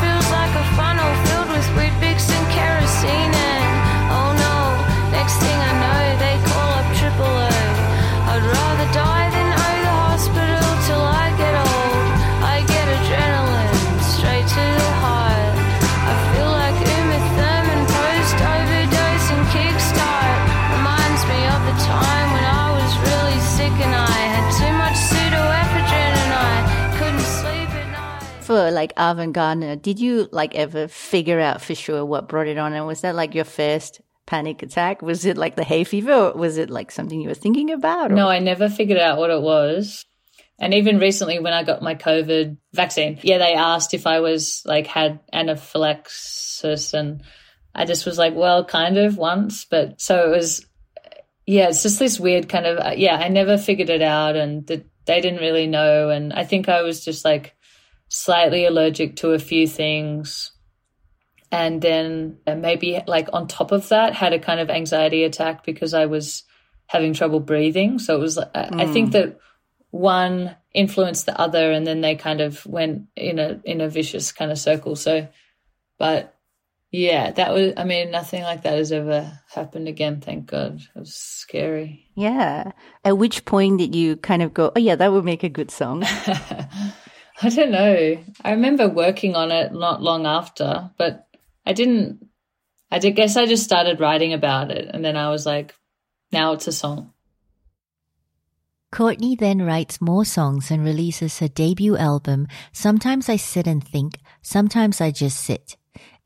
like 28.74 28.92
Avant 28.96 29.32
Gardener, 29.32 29.76
did 29.76 29.98
you 29.98 30.28
like 30.32 30.54
ever 30.54 30.88
figure 30.88 31.40
out 31.40 31.62
for 31.62 31.74
sure 31.74 32.04
what 32.04 32.28
brought 32.28 32.48
it 32.48 32.58
on? 32.58 32.72
And 32.74 32.86
was 32.86 33.00
that 33.00 33.14
like 33.14 33.34
your 33.34 33.44
first 33.44 34.00
panic 34.26 34.62
attack? 34.62 35.00
Was 35.02 35.24
it 35.24 35.36
like 35.36 35.56
the 35.56 35.64
hay 35.64 35.84
fever 35.84 36.12
or 36.12 36.32
was 36.32 36.58
it 36.58 36.68
like 36.70 36.90
something 36.90 37.20
you 37.20 37.28
were 37.28 37.34
thinking 37.34 37.70
about? 37.70 38.12
or- 38.12 38.14
No, 38.14 38.28
I 38.28 38.38
never 38.40 38.68
figured 38.68 38.98
out 38.98 39.18
what 39.18 39.30
it 39.30 39.40
was. 39.40 40.04
And 40.58 40.72
even 40.74 40.98
recently, 41.00 41.40
when 41.40 41.52
I 41.52 41.64
got 41.64 41.82
my 41.82 41.94
COVID 41.96 42.56
vaccine, 42.72 43.18
yeah, 43.22 43.38
they 43.38 43.54
asked 43.54 43.92
if 43.92 44.06
I 44.06 44.20
was 44.20 44.62
like 44.64 44.86
had 44.86 45.18
anaphylaxis, 45.32 46.94
and 46.94 47.22
I 47.74 47.84
just 47.84 48.06
was 48.06 48.18
like, 48.18 48.34
well, 48.34 48.64
kind 48.64 48.96
of 48.98 49.16
once, 49.16 49.64
but 49.64 50.00
so 50.00 50.26
it 50.26 50.36
was, 50.36 50.64
yeah, 51.46 51.68
it's 51.68 51.82
just 51.82 51.98
this 51.98 52.20
weird 52.20 52.48
kind 52.48 52.66
of, 52.66 52.78
uh, 52.78 52.94
yeah, 52.96 53.16
I 53.16 53.28
never 53.28 53.58
figured 53.58 53.90
it 53.90 54.02
out, 54.02 54.36
and 54.36 54.66
the, 54.66 54.84
they 55.06 55.20
didn't 55.20 55.40
really 55.40 55.66
know, 55.66 56.10
and 56.10 56.32
I 56.32 56.44
think 56.44 56.68
I 56.68 56.82
was 56.82 57.04
just 57.04 57.24
like 57.24 57.54
slightly 58.14 58.64
allergic 58.64 59.16
to 59.16 59.32
a 59.32 59.38
few 59.40 59.66
things. 59.66 60.52
And 61.50 61.82
then 61.82 62.38
maybe 62.46 63.02
like 63.06 63.28
on 63.32 63.48
top 63.48 63.72
of 63.72 63.88
that, 63.88 64.14
had 64.14 64.32
a 64.32 64.38
kind 64.38 64.60
of 64.60 64.70
anxiety 64.70 65.24
attack 65.24 65.64
because 65.64 65.94
I 65.94 66.06
was 66.06 66.44
having 66.86 67.12
trouble 67.12 67.40
breathing. 67.40 67.98
So 67.98 68.14
it 68.14 68.20
was, 68.20 68.38
I 68.38 68.48
I 68.54 68.86
think 68.86 69.08
hmm. 69.08 69.12
that 69.12 69.40
one 69.90 70.54
influenced 70.72 71.26
the 71.26 71.40
other 71.40 71.72
and 71.72 71.86
then 71.86 72.00
they 72.00 72.14
kind 72.14 72.40
of 72.40 72.64
went 72.66 73.06
in 73.16 73.38
a 73.38 73.60
in 73.64 73.80
a 73.80 73.88
vicious 73.88 74.32
kind 74.32 74.50
of 74.50 74.58
circle 74.58 74.96
so 74.96 75.28
but 76.00 76.34
yeah 76.90 77.30
that 77.30 77.54
was 77.54 77.72
i 77.76 77.84
mean 77.84 78.10
nothing 78.10 78.42
like 78.42 78.62
that 78.62 78.76
has 78.76 78.90
ever 78.90 79.30
happened 79.54 79.86
again 79.86 80.20
thank 80.20 80.46
god 80.46 80.80
it 80.80 80.98
was 80.98 81.14
scary 81.14 82.04
Yeah. 82.14 82.72
At 83.04 83.18
which 83.18 83.44
point 83.44 83.78
did 83.78 83.94
you 83.94 84.16
kind 84.16 84.42
of 84.42 84.54
go, 84.54 84.72
oh 84.74 84.78
yeah, 84.78 84.96
that 84.96 85.12
would 85.12 85.24
make 85.24 85.42
a 85.42 85.48
good 85.48 85.70
song? 85.70 86.04
i 87.42 87.48
don't 87.48 87.70
know 87.70 88.16
i 88.42 88.50
remember 88.50 88.88
working 88.88 89.34
on 89.34 89.50
it 89.50 89.72
not 89.72 90.02
long 90.02 90.26
after 90.26 90.90
but 90.96 91.26
i 91.66 91.72
didn't 91.72 92.26
i 92.90 92.98
did, 92.98 93.16
guess 93.16 93.36
i 93.36 93.46
just 93.46 93.64
started 93.64 94.00
writing 94.00 94.32
about 94.32 94.70
it 94.70 94.88
and 94.92 95.04
then 95.04 95.16
i 95.16 95.30
was 95.30 95.46
like 95.46 95.74
now 96.32 96.52
it's 96.52 96.66
a 96.66 96.72
song 96.72 97.10
Courtney 98.94 99.34
then 99.34 99.60
writes 99.60 100.00
more 100.00 100.24
songs 100.24 100.70
and 100.70 100.84
releases 100.84 101.40
her 101.40 101.48
debut 101.48 101.96
album, 101.96 102.46
Sometimes 102.70 103.28
I 103.28 103.34
Sit 103.34 103.66
and 103.66 103.82
Think, 103.82 104.20
Sometimes 104.40 105.00
I 105.00 105.10
Just 105.10 105.40
Sit. 105.40 105.76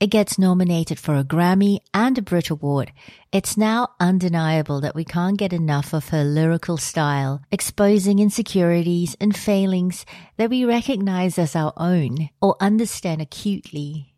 It 0.01 0.11
gets 0.11 0.39
nominated 0.39 0.97
for 1.01 1.17
a 1.17 1.25
Grammy 1.25 1.81
and 1.93 2.17
a 2.17 2.23
Brit 2.23 2.51
Award. 2.51 2.93
It's 3.33 3.57
now 3.57 3.89
undeniable 3.99 4.81
that 4.81 4.95
we 4.95 5.05
can't 5.05 5.37
get 5.37 5.53
enough 5.53 5.93
of 5.93 6.11
her 6.11 6.23
lyrical 6.23 6.77
style, 6.77 7.43
exposing 7.51 8.21
insecurities 8.21 9.17
and 9.21 9.37
failings 9.37 10.07
that 10.37 10.51
we 10.51 10.65
recognize 10.65 11.37
as 11.37 11.57
our 11.57 11.73
own 11.77 12.31
or 12.41 12.55
understand 12.61 13.21
acutely. 13.21 14.15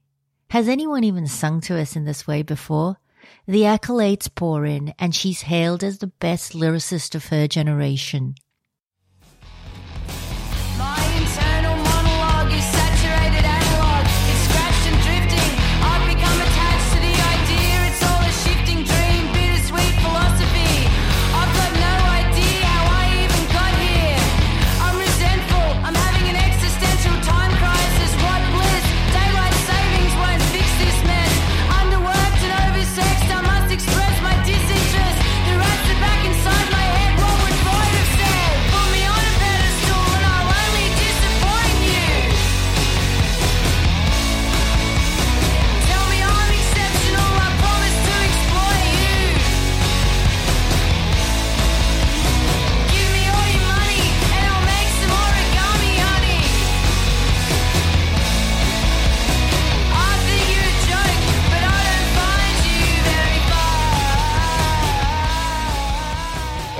Has 0.50 0.68
anyone 0.68 1.02
even 1.02 1.26
sung 1.26 1.62
to 1.62 1.80
us 1.80 1.96
in 1.96 2.04
this 2.04 2.26
way 2.26 2.42
before? 2.42 2.98
The 3.46 3.62
accolades 3.62 4.28
pour 4.34 4.66
in, 4.66 4.92
and 4.98 5.14
she's 5.14 5.42
hailed 5.42 5.82
as 5.82 5.98
the 5.98 6.08
best 6.08 6.52
lyricist 6.52 7.14
of 7.14 7.28
her 7.28 7.48
generation. 7.48 8.34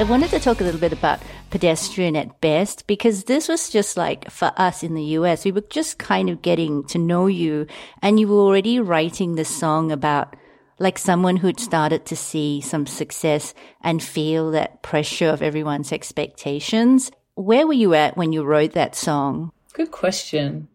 I 0.01 0.05
wanted 0.05 0.31
to 0.31 0.41
talk 0.41 0.63
a 0.63 0.65
little 0.65 0.81
bit 0.81 0.95
about 0.95 1.21
pedestrian 1.51 2.17
at 2.17 2.41
best 2.41 2.87
because 2.87 3.25
this 3.25 3.49
was 3.49 3.69
just 3.69 3.99
like 3.99 4.31
for 4.31 4.51
us 4.57 4.83
in 4.83 4.95
the 4.95 5.05
US, 5.19 5.45
we 5.45 5.53
were 5.53 5.61
just 5.61 5.99
kind 5.99 6.31
of 6.31 6.41
getting 6.41 6.85
to 6.85 6.97
know 6.97 7.27
you 7.27 7.67
and 8.01 8.19
you 8.19 8.27
were 8.27 8.41
already 8.41 8.81
writing 8.81 9.35
this 9.35 9.55
song 9.55 9.93
about 9.93 10.37
like 10.79 10.97
someone 10.97 11.37
who'd 11.37 11.61
started 11.61 12.07
to 12.07 12.17
see 12.17 12.63
some 12.63 12.87
success 12.87 13.53
and 13.83 14.03
feel 14.03 14.53
that 14.53 14.81
pressure 14.81 15.29
of 15.29 15.43
everyone's 15.43 15.93
expectations. 15.93 17.11
Where 17.35 17.67
were 17.67 17.75
you 17.75 17.93
at 17.93 18.17
when 18.17 18.33
you 18.33 18.43
wrote 18.43 18.73
that 18.73 18.95
song? 18.95 19.53
good 19.75 19.91
question 19.91 20.69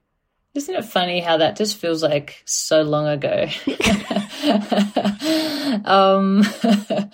isn't 0.54 0.76
it 0.76 0.86
funny 0.86 1.20
how 1.20 1.38
that 1.38 1.58
just 1.58 1.78
feels 1.78 2.02
like 2.02 2.42
so 2.46 2.84
long 2.84 3.08
ago 3.08 3.48
um 5.84 6.44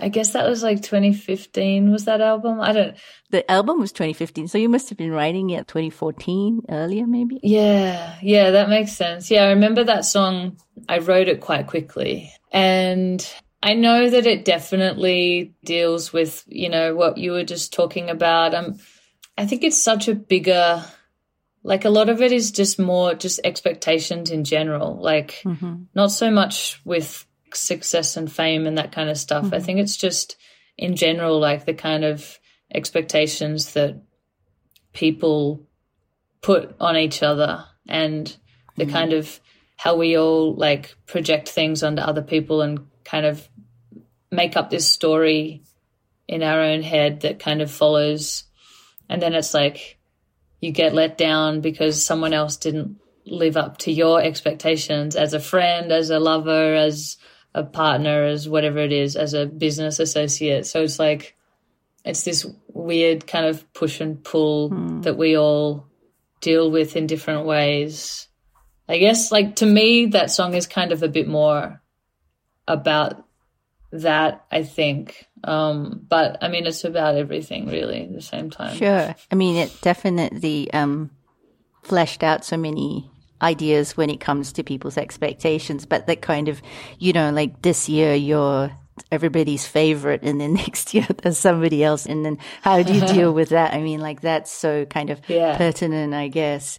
i 0.00 0.08
guess 0.08 0.32
that 0.32 0.48
was 0.48 0.62
like 0.62 0.82
2015 0.82 1.90
was 1.90 2.04
that 2.04 2.20
album 2.20 2.60
i 2.60 2.72
don't 2.72 2.96
The 3.30 3.48
album 3.50 3.78
was 3.78 3.92
2015, 3.92 4.48
so 4.48 4.56
you 4.56 4.70
must 4.70 4.88
have 4.88 4.96
been 4.96 5.12
writing 5.12 5.50
it 5.50 5.68
2014 5.68 6.62
earlier, 6.70 7.06
maybe? 7.06 7.38
Yeah, 7.42 8.16
yeah, 8.22 8.52
that 8.52 8.70
makes 8.70 8.92
sense. 8.92 9.30
Yeah, 9.30 9.44
I 9.44 9.50
remember 9.50 9.84
that 9.84 10.06
song. 10.06 10.56
I 10.88 10.98
wrote 10.98 11.28
it 11.28 11.42
quite 11.42 11.66
quickly. 11.66 12.32
And 12.50 13.20
I 13.62 13.74
know 13.74 14.08
that 14.08 14.26
it 14.26 14.46
definitely 14.46 15.52
deals 15.62 16.10
with, 16.10 16.42
you 16.46 16.70
know, 16.70 16.94
what 16.94 17.18
you 17.18 17.32
were 17.32 17.44
just 17.44 17.74
talking 17.74 18.08
about. 18.08 18.54
Um, 18.54 18.78
I 19.36 19.44
think 19.44 19.62
it's 19.62 19.82
such 19.82 20.08
a 20.08 20.14
bigger, 20.14 20.82
like 21.62 21.84
a 21.84 21.90
lot 21.90 22.08
of 22.08 22.22
it 22.22 22.32
is 22.32 22.50
just 22.50 22.78
more 22.78 23.12
just 23.14 23.40
expectations 23.44 24.30
in 24.30 24.44
general, 24.44 24.96
like 25.02 25.42
not 25.94 26.12
so 26.12 26.30
much 26.30 26.80
with 26.86 27.26
success 27.54 28.16
and 28.16 28.30
fame 28.30 28.66
and 28.66 28.78
that 28.78 28.92
kind 28.92 29.08
of 29.08 29.18
stuff. 29.18 29.46
I 29.46 29.48
mm-hmm. 29.48 29.64
think 29.64 29.80
it's 29.80 29.96
just 29.96 30.36
in 30.76 30.96
general, 30.96 31.38
like 31.38 31.64
the 31.64 31.74
kind 31.74 32.04
of 32.04 32.38
expectations 32.72 33.72
that 33.72 34.00
people 34.92 35.66
put 36.40 36.74
on 36.80 36.96
each 36.96 37.22
other 37.22 37.64
and 37.88 38.36
the 38.76 38.84
mm-hmm. 38.84 38.92
kind 38.92 39.12
of 39.12 39.40
how 39.76 39.96
we 39.96 40.16
all 40.16 40.54
like 40.54 40.94
project 41.06 41.48
things 41.48 41.82
onto 41.82 42.02
other 42.02 42.22
people 42.22 42.62
and 42.62 42.86
kind 43.04 43.24
of 43.24 43.48
make 44.30 44.56
up 44.56 44.70
this 44.70 44.88
story 44.88 45.62
in 46.26 46.42
our 46.42 46.60
own 46.60 46.82
head 46.82 47.22
that 47.22 47.38
kind 47.38 47.62
of 47.62 47.70
follows. 47.70 48.44
And 49.08 49.22
then 49.22 49.34
it's 49.34 49.54
like 49.54 49.98
you 50.60 50.72
get 50.72 50.94
let 50.94 51.16
down 51.16 51.60
because 51.60 52.04
someone 52.04 52.32
else 52.32 52.56
didn't 52.56 52.98
live 53.24 53.56
up 53.56 53.78
to 53.78 53.92
your 53.92 54.20
expectations 54.22 55.14
as 55.14 55.34
a 55.34 55.40
friend 55.40 55.92
as 55.92 56.10
a 56.10 56.18
lover 56.18 56.74
as 56.74 57.16
a 57.54 57.64
partner, 57.64 58.24
as 58.24 58.48
whatever 58.48 58.78
it 58.78 58.92
is, 58.92 59.16
as 59.16 59.34
a 59.34 59.46
business 59.46 59.98
associate. 59.98 60.66
So 60.66 60.82
it's 60.82 60.98
like 60.98 61.36
it's 62.04 62.24
this 62.24 62.46
weird 62.68 63.26
kind 63.26 63.46
of 63.46 63.70
push 63.72 64.00
and 64.00 64.22
pull 64.22 64.70
that 65.02 65.18
we 65.18 65.36
all 65.36 65.86
deal 66.40 66.70
with 66.70 66.96
in 66.96 67.06
different 67.06 67.46
ways. 67.46 68.28
I 68.88 68.98
guess 68.98 69.30
like 69.30 69.56
to 69.56 69.66
me 69.66 70.06
that 70.06 70.30
song 70.30 70.54
is 70.54 70.66
kind 70.66 70.92
of 70.92 71.02
a 71.02 71.08
bit 71.08 71.28
more 71.28 71.82
about 72.66 73.24
that, 73.92 74.46
I 74.50 74.62
think. 74.62 75.26
Um 75.44 76.06
but 76.08 76.38
I 76.40 76.48
mean 76.48 76.66
it's 76.66 76.84
about 76.84 77.16
everything 77.16 77.66
really 77.66 78.04
at 78.04 78.12
the 78.12 78.22
same 78.22 78.50
time. 78.50 78.76
Sure. 78.76 79.14
I 79.30 79.34
mean, 79.34 79.56
it 79.56 79.76
definitely 79.82 80.72
um, 80.72 81.10
fleshed 81.82 82.22
out 82.22 82.44
so 82.44 82.56
many 82.56 83.10
ideas 83.42 83.96
when 83.96 84.10
it 84.10 84.20
comes 84.20 84.52
to 84.54 84.62
people's 84.62 84.96
expectations. 84.98 85.86
But 85.86 86.06
that 86.06 86.22
kind 86.22 86.48
of, 86.48 86.60
you 86.98 87.12
know, 87.12 87.30
like 87.30 87.62
this 87.62 87.88
year 87.88 88.14
you're 88.14 88.70
everybody's 89.12 89.66
favorite, 89.66 90.20
and 90.22 90.40
then 90.40 90.54
next 90.66 90.92
year 90.94 91.06
there's 91.22 91.38
somebody 91.38 91.84
else, 91.84 92.04
and 92.06 92.24
then 92.24 92.38
how 92.62 92.82
do 92.82 92.92
you 92.92 93.06
deal 93.06 93.32
with 93.32 93.50
that? 93.50 93.74
I 93.74 93.80
mean, 93.80 94.00
like 94.00 94.20
that's 94.22 94.50
so 94.50 94.84
kind 94.86 95.10
of 95.10 95.20
Yeah. 95.28 95.56
pertinent, 95.56 96.14
I 96.14 96.28
guess. 96.28 96.78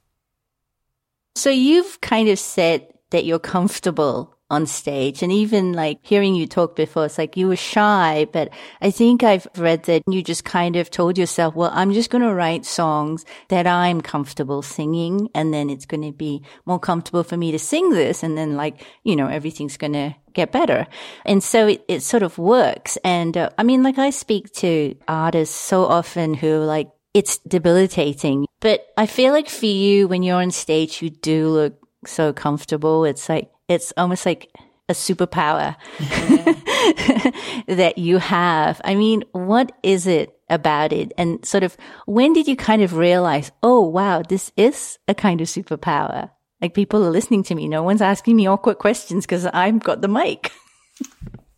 So 1.35 1.49
you've 1.49 2.01
kind 2.01 2.27
of 2.29 2.37
said 2.39 2.87
that 3.11 3.23
you're 3.25 3.39
comfortable 3.39 4.35
on 4.49 4.65
stage 4.65 5.21
and 5.21 5.31
even 5.31 5.73
like 5.73 5.99
hearing 6.01 6.35
you 6.35 6.47
talk 6.47 6.75
before, 6.75 7.05
it's 7.05 7.17
like 7.17 7.37
you 7.37 7.47
were 7.47 7.55
shy, 7.55 8.27
but 8.31 8.49
I 8.81 8.91
think 8.91 9.23
I've 9.23 9.47
read 9.57 9.83
that 9.83 10.03
you 10.07 10.23
just 10.23 10.43
kind 10.43 10.75
of 10.75 10.89
told 10.89 11.17
yourself, 11.17 11.55
well, 11.55 11.71
I'm 11.73 11.93
just 11.93 12.09
going 12.09 12.23
to 12.23 12.33
write 12.33 12.65
songs 12.65 13.25
that 13.49 13.67
I'm 13.67 14.01
comfortable 14.01 14.61
singing. 14.61 15.29
And 15.35 15.53
then 15.53 15.69
it's 15.69 15.85
going 15.85 16.03
to 16.03 16.11
be 16.11 16.43
more 16.65 16.79
comfortable 16.79 17.23
for 17.23 17.37
me 17.37 17.51
to 17.51 17.59
sing 17.59 17.91
this. 17.91 18.23
And 18.23 18.37
then 18.37 18.55
like, 18.55 18.83
you 19.03 19.15
know, 19.15 19.27
everything's 19.27 19.77
going 19.77 19.93
to 19.93 20.15
get 20.33 20.51
better. 20.51 20.87
And 21.25 21.43
so 21.43 21.67
it, 21.67 21.83
it 21.87 22.01
sort 22.01 22.23
of 22.23 22.37
works. 22.37 22.97
And 23.03 23.37
uh, 23.37 23.49
I 23.57 23.63
mean, 23.63 23.83
like 23.83 23.97
I 23.97 24.09
speak 24.09 24.51
to 24.53 24.95
artists 25.07 25.55
so 25.55 25.85
often 25.85 26.33
who 26.33 26.59
like, 26.59 26.89
it's 27.13 27.39
debilitating. 27.39 28.45
But 28.59 28.85
I 28.95 29.05
feel 29.05 29.33
like 29.33 29.49
for 29.49 29.65
you, 29.65 30.07
when 30.07 30.21
you're 30.21 30.41
on 30.41 30.51
stage, 30.51 31.01
you 31.01 31.09
do 31.09 31.49
look 31.49 31.79
so 32.05 32.33
comfortable. 32.33 33.03
It's 33.03 33.27
like, 33.27 33.49
it's 33.69 33.93
almost 33.95 34.25
like 34.25 34.51
a 34.89 34.93
superpower 34.93 35.75
that 37.67 37.97
you 37.97 38.17
have. 38.17 38.81
I 38.83 38.95
mean, 38.95 39.23
what 39.31 39.71
is 39.83 40.07
it 40.07 40.35
about 40.49 40.91
it? 40.91 41.13
And 41.17 41.45
sort 41.45 41.63
of 41.63 41.77
when 42.07 42.33
did 42.33 42.47
you 42.47 42.55
kind 42.55 42.81
of 42.81 42.95
realize, 42.95 43.51
oh, 43.61 43.81
wow, 43.81 44.23
this 44.23 44.51
is 44.57 44.97
a 45.07 45.13
kind 45.13 45.39
of 45.39 45.47
superpower? 45.47 46.31
Like 46.59 46.73
people 46.73 47.05
are 47.05 47.11
listening 47.11 47.43
to 47.43 47.55
me. 47.55 47.67
No 47.67 47.83
one's 47.83 48.01
asking 48.01 48.35
me 48.35 48.47
awkward 48.47 48.79
questions 48.79 49.25
because 49.25 49.45
I've 49.45 49.79
got 49.79 50.01
the 50.01 50.07
mic. 50.07 50.51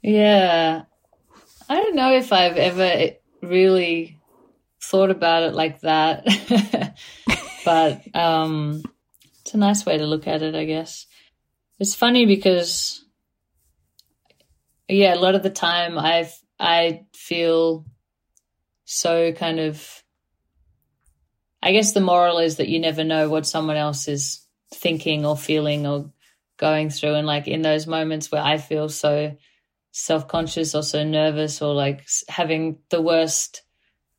Yeah. 0.04 0.84
I 1.70 1.76
don't 1.76 1.96
know 1.96 2.14
if 2.14 2.34
I've 2.34 2.58
ever 2.58 3.16
really 3.42 4.20
thought 4.84 5.10
about 5.10 5.44
it 5.44 5.54
like 5.54 5.80
that. 5.82 6.26
but 7.66 8.16
um 8.16 8.84
it's 9.42 9.54
a 9.54 9.58
nice 9.58 9.86
way 9.86 9.98
to 9.98 10.06
look 10.06 10.28
at 10.28 10.42
it, 10.42 10.54
I 10.54 10.66
guess. 10.66 11.08
It's 11.82 11.96
funny 11.96 12.28
because 12.28 13.04
yeah, 14.88 15.16
a 15.16 15.18
lot 15.18 15.34
of 15.34 15.42
the 15.42 15.50
time 15.50 15.98
I 15.98 16.30
I 16.60 17.08
feel 17.12 17.88
so 18.86 19.32
kind 19.32 19.60
of 19.60 20.04
I 21.64 21.72
guess 21.72 21.94
the 21.94 22.00
moral 22.00 22.38
is 22.38 22.58
that 22.58 22.68
you 22.68 22.80
never 22.80 23.04
know 23.04 23.30
what 23.30 23.48
someone 23.48 23.78
else 23.78 24.08
is 24.08 24.46
thinking 24.72 25.26
or 25.26 25.36
feeling 25.36 25.88
or 25.88 26.12
going 26.58 26.92
through. 26.92 27.16
And 27.16 27.26
like 27.26 27.48
in 27.48 27.64
those 27.64 27.88
moments 27.88 28.32
where 28.32 28.44
I 28.44 28.60
feel 28.60 28.88
so 28.88 29.36
self-conscious 29.90 30.76
or 30.76 30.84
so 30.84 31.04
nervous 31.04 31.64
or 31.64 31.74
like 31.74 32.06
having 32.30 32.78
the 32.92 33.02
worst 33.02 33.64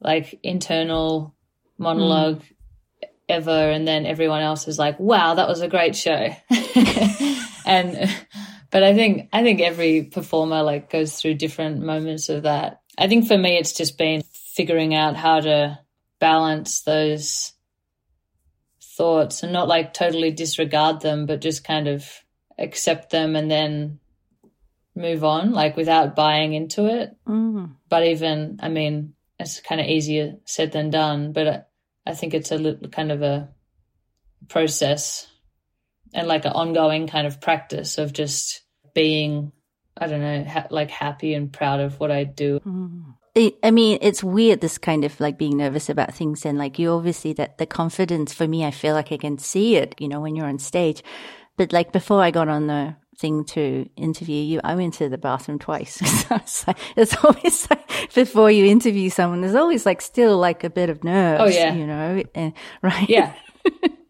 like 0.01 0.41
internal 0.43 1.37
monologue 1.79 2.43
hmm. 2.43 3.07
ever 3.29 3.71
and 3.71 3.87
then 3.87 4.05
everyone 4.05 4.43
else 4.43 4.67
is 4.67 4.81
like 4.81 4.99
wow 4.99 5.35
that 5.35 5.49
was 5.49 5.61
a 5.61 5.69
great 5.69 5.95
show 5.95 6.29
and 7.67 8.11
but 8.71 8.83
i 8.83 8.95
think 8.95 9.29
i 9.33 9.43
think 9.43 9.61
every 9.61 10.05
performer 10.05 10.63
like 10.63 10.91
goes 10.91 11.15
through 11.15 11.35
different 11.35 11.81
moments 11.81 12.29
of 12.29 12.43
that. 12.45 12.81
I 12.99 13.09
think 13.09 13.27
for 13.27 13.39
me 13.39 13.57
it's 13.57 13.73
just 13.73 13.97
been 13.97 14.23
figuring 14.55 14.95
out 14.95 15.17
how 15.17 15.41
to 15.41 15.79
balance 16.21 16.83
those 16.83 17.53
thoughts 18.81 19.43
and 19.43 19.53
not 19.53 19.67
like 19.67 19.95
totally 19.95 20.31
disregard 20.31 21.01
them 21.01 21.27
but 21.27 21.41
just 21.41 21.65
kind 21.65 21.89
of 21.89 22.07
accept 22.59 23.11
them 23.11 23.35
and 23.35 23.51
then 23.51 23.99
move 24.95 25.25
on 25.25 25.53
like 25.53 25.75
without 25.77 26.15
buying 26.15 26.53
into 26.53 26.85
it. 26.87 27.17
Mm. 27.27 27.77
but 27.89 28.07
even 28.07 28.61
i 28.63 28.69
mean 28.69 29.15
it's 29.41 29.61
kind 29.61 29.81
of 29.81 29.87
easier 29.87 30.37
said 30.45 30.71
than 30.73 30.91
done 30.91 31.33
but 31.33 31.49
I, 31.49 31.63
I 32.07 32.15
think 32.15 32.35
it's 32.35 32.53
a 32.53 32.59
little 32.59 32.89
kind 32.89 33.11
of 33.11 33.23
a 33.23 33.49
process 34.49 35.27
and 36.15 36.29
like 36.29 36.45
an 36.45 36.53
ongoing 36.53 37.07
kind 37.07 37.27
of 37.27 37.41
practice 37.41 37.99
of 37.99 38.13
just 38.13 38.63
being 38.95 39.53
i 39.97 40.07
don't 40.07 40.21
know 40.21 40.45
ha- 40.45 40.67
like 40.71 40.91
happy 40.91 41.35
and 41.35 41.53
proud 41.53 41.81
of 41.81 41.99
what 42.01 42.11
i 42.11 42.25
do 42.25 42.61
mm. 42.61 43.03
I 43.35 43.55
I 43.63 43.71
mean, 43.71 43.97
it's 44.03 44.23
weird, 44.23 44.61
this 44.61 44.77
kind 44.77 45.05
of 45.05 45.19
like 45.19 45.39
being 45.39 45.57
nervous 45.57 45.89
about 45.89 46.13
things. 46.13 46.45
And 46.45 46.59
like, 46.59 46.79
you 46.79 46.91
obviously, 46.91 47.33
that 47.35 47.57
the 47.57 47.65
confidence 47.65 48.35
for 48.35 48.47
me, 48.47 48.63
I 48.63 48.71
feel 48.71 48.95
like 48.95 49.11
I 49.11 49.17
can 49.17 49.39
see 49.39 49.77
it, 49.77 49.95
you 49.99 50.07
know, 50.07 50.21
when 50.21 50.37
you're 50.37 50.45
on 50.45 50.59
stage. 50.59 51.03
But 51.57 51.73
like, 51.73 51.93
before 51.93 52.21
I 52.21 52.31
got 52.31 52.49
on 52.49 52.67
the 52.67 52.95
thing 53.17 53.47
to 53.47 53.89
interview 53.97 54.37
you, 54.37 54.61
I 54.63 54.75
went 54.75 54.93
to 55.01 55.09
the 55.09 55.17
bathroom 55.17 55.59
twice. 55.59 55.95
so 56.29 56.35
it's, 56.37 56.67
like, 56.67 56.77
it's 56.95 57.17
always 57.25 57.71
like, 57.71 58.13
before 58.15 58.51
you 58.51 58.67
interview 58.67 59.09
someone, 59.09 59.41
there's 59.41 59.55
always 59.55 59.87
like 59.87 60.03
still 60.03 60.37
like 60.37 60.63
a 60.63 60.69
bit 60.69 60.91
of 60.91 61.03
nerves, 61.03 61.41
Oh, 61.43 61.47
yeah. 61.47 61.73
you 61.73 61.87
know, 61.87 62.23
and, 62.35 62.53
right? 62.83 63.09
yeah 63.09 63.33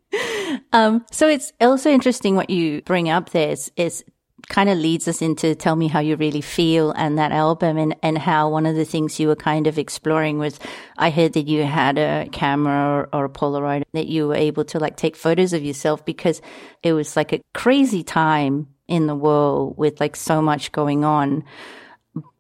Um, 0.73 1.05
so 1.11 1.29
it's 1.29 1.53
also 1.61 1.91
interesting 1.91 2.35
what 2.35 2.49
you 2.49 2.81
bring 2.83 3.11
up 3.11 3.31
there. 3.31 3.51
It's, 3.51 3.71
it's 3.77 4.03
kind 4.49 4.69
of 4.69 4.79
leads 4.79 5.07
us 5.07 5.23
into 5.23 5.55
tell 5.55 5.77
me 5.77 5.89
how 5.89 6.01
you 6.01 6.17
really 6.17 6.41
feel 6.41 6.91
and 6.93 7.19
that 7.19 7.33
album 7.33 7.79
and, 7.79 7.95
and 8.03 8.19
how 8.19 8.49
one 8.49 8.67
of 8.67 8.75
the 8.75 8.85
things 8.85 9.21
you 9.21 9.29
were 9.29 9.37
kind 9.37 9.67
of 9.67 9.79
exploring 9.79 10.39
was 10.39 10.59
I 10.99 11.11
heard 11.11 11.35
that 11.35 11.47
you 11.47 11.65
had 11.65 11.99
a 11.99 12.29
camera 12.33 13.09
or, 13.13 13.21
or 13.21 13.25
a 13.27 13.31
Polaroid 13.31 13.85
that 13.93 14.09
you 14.09 14.29
were 14.29 14.35
able 14.35 14.65
to 14.67 14.79
like 14.79 14.97
take 14.97 15.17
photos 15.17 15.53
of 15.53 15.63
yourself 15.63 16.05
because 16.05 16.41
it 16.83 16.93
was 16.93 17.17
like 17.17 17.33
a 17.33 17.41
crazy 17.55 18.03
time 18.03 18.69
in 18.89 19.07
the 19.07 19.15
world 19.15 19.77
with 19.79 20.01
like 20.01 20.17
so 20.17 20.43
much 20.43 20.73
going 20.73 21.05
on. 21.05 21.45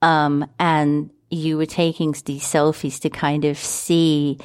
Um, 0.02 0.46
and 0.58 1.10
you 1.30 1.56
were 1.56 1.66
taking 1.66 2.14
these 2.24 2.44
selfies 2.44 3.00
to 3.00 3.10
kind 3.10 3.44
of 3.44 3.56
see 3.56 4.38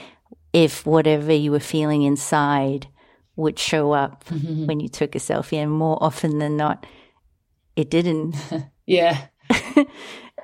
if 0.53 0.85
whatever 0.85 1.33
you 1.33 1.51
were 1.51 1.59
feeling 1.59 2.03
inside 2.03 2.87
would 3.37 3.57
show 3.57 3.93
up 3.93 4.25
when 4.29 4.79
you 4.79 4.89
took 4.89 5.15
a 5.15 5.19
selfie. 5.19 5.57
And 5.57 5.71
more 5.71 5.97
often 6.01 6.39
than 6.39 6.57
not, 6.57 6.85
it 7.75 7.89
didn't. 7.89 8.35
yeah 8.85 9.27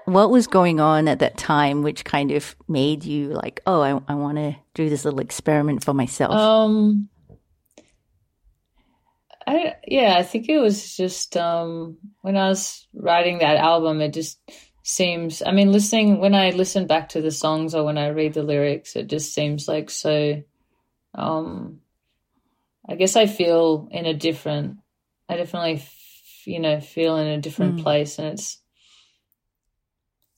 what 0.06 0.30
was 0.30 0.48
going 0.48 0.80
on 0.80 1.08
at 1.08 1.20
that 1.20 1.38
time, 1.38 1.82
which 1.82 2.06
kind 2.06 2.32
of 2.32 2.56
made 2.68 3.04
you 3.04 3.30
like, 3.30 3.62
oh, 3.66 3.82
I, 3.82 4.00
I 4.08 4.16
want 4.16 4.38
to 4.38 4.56
do 4.74 4.90
this 4.90 5.06
little 5.06 5.20
experiment 5.20 5.84
for 5.84 5.94
myself? 5.94 6.34
Um, 6.34 7.10
I 9.46 9.76
yeah, 9.86 10.16
I 10.18 10.24
think 10.24 10.48
it 10.50 10.60
was 10.60 10.96
just 10.96 11.36
um 11.36 11.98
when 12.22 12.38
I 12.38 12.48
was 12.48 12.88
writing 12.94 13.40
that 13.40 13.58
album, 13.58 14.02
it 14.02 14.14
just 14.14 14.40
seems. 14.84 15.42
I 15.46 15.52
mean, 15.52 15.72
listening 15.72 16.20
when 16.20 16.34
I 16.34 16.52
listen 16.52 16.88
back 16.88 17.10
to 17.10 17.22
the 17.22 17.32
songs 17.32 17.76
or 17.76 17.84
when 17.84 17.98
I 17.98 18.08
read 18.08 18.34
the 18.34 18.44
lyrics, 18.44 18.96
it 18.96 19.08
just 19.08 19.34
seems 19.34 19.68
like 19.68 19.90
so. 19.90 20.42
Um, 21.16 21.82
I 22.88 22.96
guess 22.96 23.16
I 23.16 23.28
feel 23.28 23.88
in 23.92 24.06
a 24.06 24.14
different. 24.14 24.78
I 25.30 25.38
definitely, 25.38 25.76
f- 25.76 26.42
you 26.46 26.60
know, 26.60 26.80
feel 26.82 27.18
in 27.18 27.28
a 27.28 27.42
different 27.42 27.76
hmm. 27.76 27.84
place, 27.84 28.20
and 28.20 28.28
it's. 28.28 28.60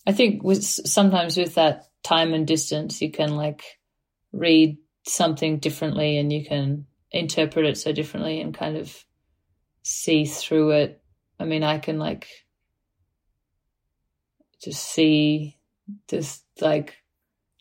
I 0.07 0.11
think 0.11 0.43
with 0.43 0.63
sometimes 0.63 1.37
with 1.37 1.55
that 1.55 1.87
time 2.03 2.33
and 2.33 2.45
distance, 2.45 3.01
you 3.01 3.11
can 3.11 3.35
like 3.35 3.63
read 4.31 4.77
something 5.07 5.57
differently 5.59 6.17
and 6.17 6.31
you 6.31 6.45
can 6.45 6.85
interpret 7.11 7.65
it 7.65 7.77
so 7.77 7.91
differently 7.91 8.41
and 8.41 8.53
kind 8.53 8.77
of 8.77 9.03
see 9.81 10.25
through 10.25 10.71
it. 10.71 11.01
I 11.39 11.45
mean, 11.45 11.63
I 11.63 11.79
can 11.79 11.97
like 11.97 12.27
just 14.61 14.83
see 14.83 15.57
this 16.07 16.41
like 16.59 16.95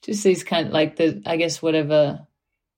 just 0.02 0.24
these 0.24 0.44
kind 0.44 0.70
like 0.70 0.96
the 0.96 1.22
I 1.26 1.36
guess 1.36 1.62
whatever 1.62 2.26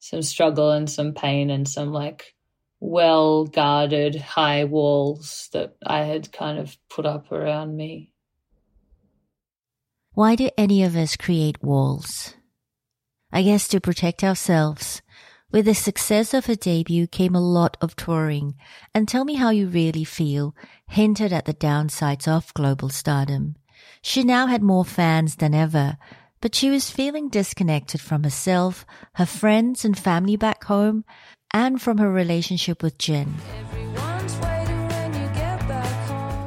some 0.08 0.22
struggle 0.22 0.70
and 0.70 0.88
some 0.88 1.12
pain 1.12 1.50
and 1.50 1.68
some 1.68 1.92
like 1.92 2.34
well 2.78 3.44
guarded 3.44 4.14
high 4.14 4.62
walls 4.62 5.48
that 5.52 5.76
I 5.84 6.04
had 6.04 6.32
kind 6.32 6.58
of 6.58 6.76
put 6.88 7.06
up 7.06 7.32
around 7.32 7.76
me. 7.76 8.12
Why 10.12 10.36
do 10.36 10.48
any 10.56 10.84
of 10.84 10.94
us 10.94 11.16
create 11.16 11.62
walls? 11.62 12.34
I 13.32 13.42
guess 13.42 13.66
to 13.68 13.80
protect 13.80 14.22
ourselves. 14.22 15.02
With 15.50 15.66
the 15.66 15.74
success 15.74 16.32
of 16.32 16.46
her 16.46 16.54
debut 16.54 17.06
came 17.08 17.34
a 17.34 17.40
lot 17.40 17.76
of 17.80 17.96
touring, 17.96 18.54
and 18.94 19.08
Tell 19.08 19.24
Me 19.24 19.34
How 19.34 19.50
You 19.50 19.66
Really 19.66 20.04
Feel 20.04 20.54
hinted 20.88 21.32
at 21.32 21.46
the 21.46 21.54
downsides 21.54 22.28
of 22.28 22.54
global 22.54 22.90
stardom. 22.90 23.56
She 24.02 24.22
now 24.22 24.46
had 24.46 24.62
more 24.62 24.84
fans 24.84 25.36
than 25.36 25.54
ever, 25.54 25.98
but 26.46 26.54
she 26.54 26.70
was 26.70 26.92
feeling 26.92 27.28
disconnected 27.28 28.00
from 28.00 28.22
herself, 28.22 28.86
her 29.14 29.26
friends 29.26 29.84
and 29.84 29.98
family 29.98 30.36
back 30.36 30.62
home, 30.62 31.04
and 31.52 31.82
from 31.82 31.98
her 31.98 32.08
relationship 32.08 32.84
with 32.84 32.96
Jen. 32.98 33.34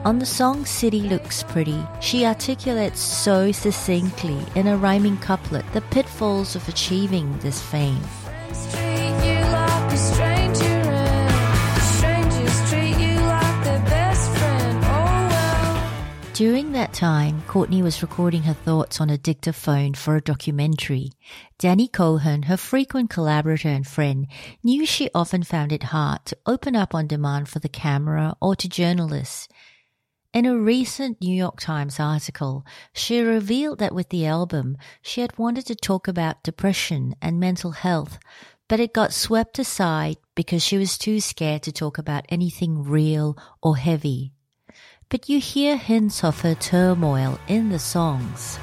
On 0.06 0.20
the 0.20 0.26
song 0.26 0.64
City 0.64 1.02
Looks 1.02 1.44
Pretty, 1.44 1.86
she 2.00 2.26
articulates 2.26 3.02
so 3.02 3.52
succinctly 3.52 4.40
in 4.56 4.68
a 4.68 4.78
rhyming 4.78 5.18
couplet 5.18 5.66
the 5.74 5.82
pitfalls 5.82 6.56
of 6.56 6.66
achieving 6.70 7.38
this 7.40 7.62
fame. 7.62 8.00
During 16.40 16.72
that 16.72 16.94
time, 16.94 17.42
Courtney 17.48 17.82
was 17.82 18.02
recording 18.02 18.44
her 18.44 18.54
thoughts 18.54 19.02
on 19.02 19.10
a 19.10 19.18
dictaphone 19.18 19.94
for 19.94 20.16
a 20.16 20.22
documentary. 20.22 21.12
Danny 21.58 21.90
Cohen, 21.90 22.44
her 22.44 22.56
frequent 22.56 23.10
collaborator 23.10 23.68
and 23.68 23.86
friend, 23.86 24.26
knew 24.64 24.86
she 24.86 25.10
often 25.14 25.44
found 25.44 25.74
it 25.74 25.92
hard 25.92 26.24
to 26.28 26.38
open 26.46 26.78
up 26.78 26.96
on 26.96 27.08
demand 27.08 27.50
for 27.50 27.60
the 27.60 27.68
camera 27.68 28.38
or 28.42 28.56
to 28.56 28.70
journalists. 28.70 29.50
In 30.34 30.46
a 30.46 30.58
recent 30.58 31.20
New 31.20 31.36
York 31.36 31.60
Times 31.60 32.00
article, 32.00 32.66
she 32.94 33.20
revealed 33.20 33.80
that 33.80 33.94
with 33.94 34.08
the 34.08 34.26
album, 34.26 34.78
she 35.02 35.20
had 35.20 35.38
wanted 35.38 35.66
to 35.66 35.76
talk 35.76 36.08
about 36.08 36.42
depression 36.44 37.16
and 37.22 37.38
mental 37.38 37.72
health, 37.72 38.18
but 38.70 38.80
it 38.80 38.94
got 38.94 39.12
swept 39.12 39.60
aside 39.60 40.16
because 40.36 40.64
she 40.64 40.78
was 40.78 40.98
too 40.98 41.20
scared 41.20 41.64
to 41.64 41.74
talk 41.74 41.98
about 41.98 42.26
anything 42.30 42.82
real 42.82 43.38
or 43.62 43.76
heavy 43.76 44.32
but 45.10 45.28
you 45.28 45.40
hear 45.40 45.76
hints 45.76 46.24
of 46.24 46.42
her 46.42 46.56
turmoil 46.56 47.40
in 47.48 47.70
the 47.70 47.80
songs. 47.80 48.60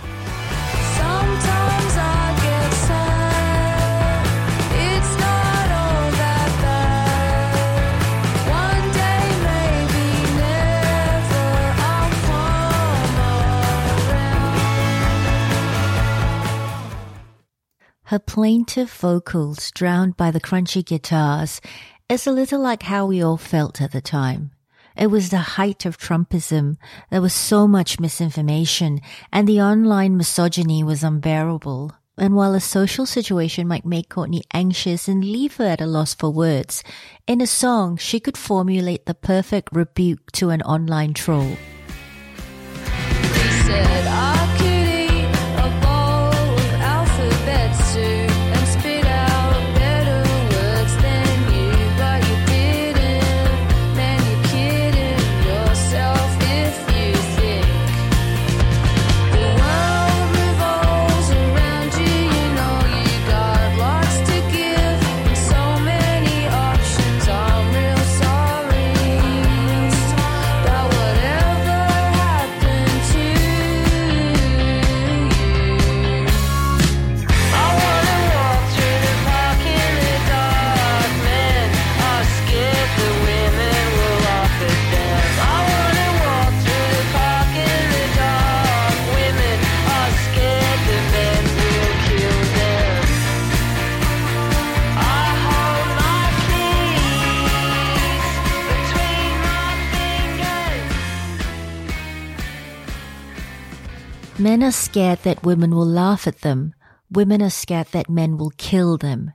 Her 18.10 18.20
plaintive 18.20 18.88
vocals, 18.88 19.72
drowned 19.72 20.16
by 20.16 20.30
the 20.30 20.40
crunchy 20.40 20.84
guitars, 20.84 21.60
is 22.08 22.24
a 22.24 22.30
little 22.30 22.60
like 22.60 22.84
how 22.84 23.06
we 23.06 23.20
all 23.20 23.36
felt 23.36 23.82
at 23.82 23.90
the 23.90 24.00
time. 24.00 24.52
It 24.96 25.08
was 25.08 25.28
the 25.28 25.56
height 25.58 25.84
of 25.84 25.98
Trumpism. 25.98 26.78
There 27.10 27.20
was 27.20 27.34
so 27.34 27.68
much 27.68 28.00
misinformation 28.00 29.00
and 29.30 29.46
the 29.46 29.60
online 29.60 30.16
misogyny 30.16 30.82
was 30.82 31.04
unbearable. 31.04 31.92
And 32.18 32.34
while 32.34 32.54
a 32.54 32.60
social 32.60 33.04
situation 33.04 33.68
might 33.68 33.84
make 33.84 34.08
Courtney 34.08 34.42
anxious 34.54 35.06
and 35.06 35.22
leave 35.22 35.56
her 35.56 35.66
at 35.66 35.82
a 35.82 35.86
loss 35.86 36.14
for 36.14 36.30
words, 36.30 36.82
in 37.26 37.42
a 37.42 37.46
song 37.46 37.98
she 37.98 38.20
could 38.20 38.38
formulate 38.38 39.04
the 39.04 39.12
perfect 39.12 39.68
rebuke 39.72 40.32
to 40.32 40.48
an 40.48 40.62
online 40.62 41.12
troll. 41.12 41.56
Men 104.56 104.68
are 104.68 104.72
scared 104.72 105.18
that 105.24 105.42
women 105.42 105.74
will 105.74 105.84
laugh 105.84 106.26
at 106.26 106.40
them. 106.40 106.74
Women 107.10 107.42
are 107.42 107.50
scared 107.50 107.88
that 107.88 108.08
men 108.08 108.38
will 108.38 108.54
kill 108.56 108.96
them. 108.96 109.34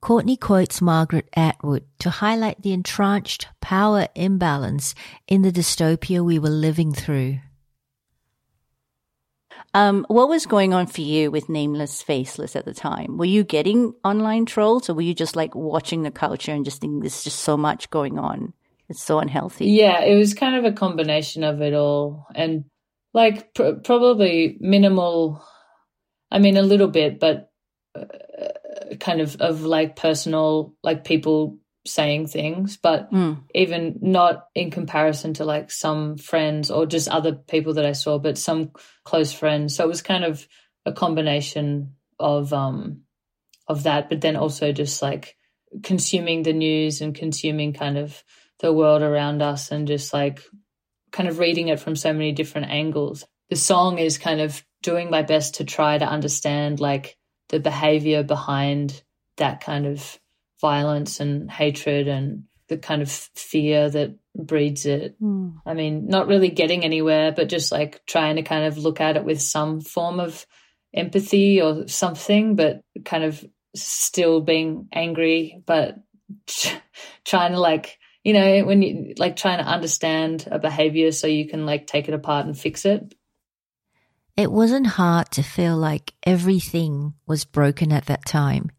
Courtney 0.00 0.36
quotes 0.36 0.82
Margaret 0.82 1.28
Atwood 1.36 1.84
to 2.00 2.10
highlight 2.10 2.60
the 2.60 2.72
entrenched 2.72 3.46
power 3.60 4.08
imbalance 4.16 4.96
in 5.28 5.42
the 5.42 5.52
dystopia 5.52 6.24
we 6.24 6.40
were 6.40 6.50
living 6.50 6.92
through. 6.92 7.38
Um, 9.74 10.04
what 10.08 10.28
was 10.28 10.46
going 10.46 10.74
on 10.74 10.88
for 10.88 11.02
you 11.02 11.30
with 11.30 11.48
Nameless 11.48 12.02
Faceless 12.02 12.56
at 12.56 12.64
the 12.64 12.74
time? 12.74 13.18
Were 13.18 13.24
you 13.24 13.44
getting 13.44 13.94
online 14.02 14.44
trolls 14.44 14.90
or 14.90 14.94
were 14.94 15.02
you 15.02 15.14
just 15.14 15.36
like 15.36 15.54
watching 15.54 16.02
the 16.02 16.10
culture 16.10 16.50
and 16.50 16.64
just 16.64 16.80
thinking 16.80 16.98
there's 16.98 17.22
just 17.22 17.38
so 17.38 17.56
much 17.56 17.90
going 17.90 18.18
on? 18.18 18.54
It's 18.88 19.04
so 19.04 19.20
unhealthy. 19.20 19.66
Yeah, 19.66 20.02
it 20.02 20.16
was 20.16 20.34
kind 20.34 20.56
of 20.56 20.64
a 20.64 20.74
combination 20.74 21.44
of 21.44 21.62
it 21.62 21.74
all. 21.74 22.26
And 22.34 22.64
like 23.12 23.54
pr- 23.54 23.80
probably 23.84 24.56
minimal. 24.60 25.44
I 26.30 26.38
mean, 26.38 26.56
a 26.56 26.62
little 26.62 26.88
bit, 26.88 27.20
but 27.20 27.50
uh, 27.94 28.06
kind 29.00 29.20
of 29.20 29.36
of 29.40 29.62
like 29.62 29.96
personal, 29.96 30.74
like 30.82 31.04
people 31.04 31.58
saying 31.86 32.28
things, 32.28 32.76
but 32.76 33.10
mm. 33.12 33.42
even 33.54 33.98
not 34.00 34.46
in 34.54 34.70
comparison 34.70 35.34
to 35.34 35.44
like 35.44 35.70
some 35.70 36.16
friends 36.16 36.70
or 36.70 36.86
just 36.86 37.08
other 37.08 37.32
people 37.32 37.74
that 37.74 37.84
I 37.84 37.92
saw, 37.92 38.18
but 38.18 38.38
some 38.38 38.70
close 39.04 39.32
friends. 39.32 39.74
So 39.74 39.84
it 39.84 39.88
was 39.88 40.02
kind 40.02 40.24
of 40.24 40.46
a 40.86 40.92
combination 40.92 41.94
of 42.18 42.52
um 42.52 43.02
of 43.68 43.84
that, 43.84 44.08
but 44.08 44.20
then 44.20 44.36
also 44.36 44.72
just 44.72 45.02
like 45.02 45.36
consuming 45.82 46.42
the 46.42 46.52
news 46.52 47.00
and 47.00 47.14
consuming 47.14 47.72
kind 47.72 47.98
of 47.98 48.22
the 48.60 48.72
world 48.72 49.02
around 49.02 49.42
us 49.42 49.70
and 49.70 49.88
just 49.88 50.12
like 50.12 50.40
kind 51.12 51.28
of 51.28 51.38
reading 51.38 51.68
it 51.68 51.78
from 51.78 51.94
so 51.94 52.12
many 52.12 52.32
different 52.32 52.70
angles. 52.70 53.24
The 53.50 53.56
song 53.56 53.98
is 53.98 54.18
kind 54.18 54.40
of 54.40 54.64
doing 54.82 55.10
my 55.10 55.22
best 55.22 55.56
to 55.56 55.64
try 55.64 55.98
to 55.98 56.04
understand 56.04 56.80
like 56.80 57.16
the 57.50 57.60
behavior 57.60 58.22
behind 58.22 59.02
that 59.36 59.60
kind 59.60 59.86
of 59.86 60.18
violence 60.60 61.20
and 61.20 61.50
hatred 61.50 62.08
and 62.08 62.44
the 62.68 62.78
kind 62.78 63.02
of 63.02 63.10
fear 63.10 63.90
that 63.90 64.16
breeds 64.34 64.86
it. 64.86 65.20
Mm. 65.22 65.56
I 65.66 65.74
mean, 65.74 66.06
not 66.06 66.26
really 66.26 66.48
getting 66.48 66.84
anywhere, 66.84 67.32
but 67.32 67.48
just 67.48 67.70
like 67.70 68.04
trying 68.06 68.36
to 68.36 68.42
kind 68.42 68.64
of 68.64 68.78
look 68.78 69.00
at 69.00 69.16
it 69.16 69.24
with 69.24 69.42
some 69.42 69.80
form 69.80 70.18
of 70.20 70.46
empathy 70.94 71.60
or 71.60 71.86
something, 71.88 72.56
but 72.56 72.82
kind 73.04 73.24
of 73.24 73.44
still 73.74 74.40
being 74.40 74.88
angry, 74.92 75.62
but 75.66 75.96
trying 77.24 77.52
to 77.52 77.60
like 77.60 77.98
you 78.24 78.32
know, 78.32 78.64
when 78.64 78.82
you 78.82 79.14
like 79.18 79.36
trying 79.36 79.58
to 79.58 79.64
understand 79.70 80.48
a 80.50 80.58
behavior 80.58 81.12
so 81.12 81.26
you 81.26 81.48
can 81.48 81.66
like 81.66 81.86
take 81.86 82.08
it 82.08 82.14
apart 82.14 82.46
and 82.46 82.58
fix 82.58 82.84
it. 82.84 83.14
It 84.36 84.50
wasn't 84.50 84.86
hard 84.86 85.30
to 85.32 85.42
feel 85.42 85.76
like 85.76 86.14
everything 86.22 87.14
was 87.26 87.44
broken 87.44 87.92
at 87.92 88.06
that 88.06 88.24
time. 88.24 88.70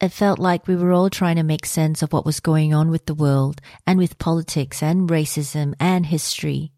It 0.00 0.12
felt 0.12 0.38
like 0.38 0.66
we 0.66 0.76
were 0.76 0.92
all 0.92 1.10
trying 1.10 1.36
to 1.36 1.42
make 1.42 1.66
sense 1.66 2.02
of 2.02 2.12
what 2.12 2.24
was 2.24 2.40
going 2.40 2.72
on 2.72 2.88
with 2.88 3.06
the 3.06 3.14
world 3.14 3.60
and 3.86 3.98
with 3.98 4.18
politics 4.18 4.82
and 4.82 5.08
racism 5.08 5.74
and 5.80 6.06
history. 6.06 6.72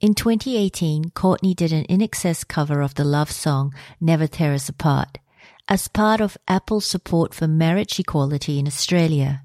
In 0.00 0.14
2018, 0.14 1.10
Courtney 1.10 1.54
did 1.54 1.72
an 1.72 1.84
INXS 1.86 2.46
cover 2.46 2.80
of 2.80 2.94
the 2.94 3.04
love 3.04 3.30
song 3.30 3.74
Never 4.00 4.26
Tear 4.26 4.54
Us 4.54 4.68
Apart 4.68 5.18
as 5.68 5.88
part 5.88 6.20
of 6.20 6.36
Apple's 6.46 6.86
support 6.86 7.34
for 7.34 7.48
marriage 7.48 7.98
equality 7.98 8.58
in 8.58 8.66
Australia 8.66 9.43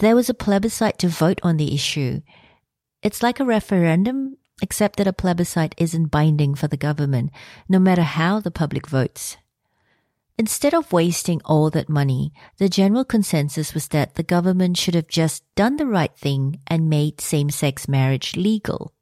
there 0.00 0.16
was 0.16 0.28
a 0.28 0.34
plebiscite 0.34 0.98
to 0.98 1.08
vote 1.08 1.38
on 1.42 1.56
the 1.56 1.72
issue. 1.72 2.20
It's 3.02 3.22
like 3.22 3.38
a 3.38 3.44
referendum, 3.44 4.36
except 4.60 4.96
that 4.96 5.06
a 5.06 5.12
plebiscite 5.12 5.74
isn't 5.78 6.10
binding 6.10 6.56
for 6.56 6.66
the 6.66 6.76
government, 6.76 7.30
no 7.68 7.78
matter 7.78 8.02
how 8.02 8.40
the 8.40 8.50
public 8.50 8.88
votes. 8.88 9.36
Instead 10.36 10.74
of 10.74 10.92
wasting 10.92 11.40
all 11.44 11.70
that 11.70 11.88
money, 11.88 12.32
the 12.58 12.68
general 12.68 13.04
consensus 13.04 13.72
was 13.72 13.86
that 13.88 14.16
the 14.16 14.24
government 14.24 14.76
should 14.76 14.96
have 14.96 15.06
just 15.06 15.44
done 15.54 15.76
the 15.76 15.86
right 15.86 16.16
thing 16.16 16.58
and 16.66 16.90
made 16.90 17.20
same-sex 17.20 17.86
marriage 17.86 18.36
legal. 18.36 18.92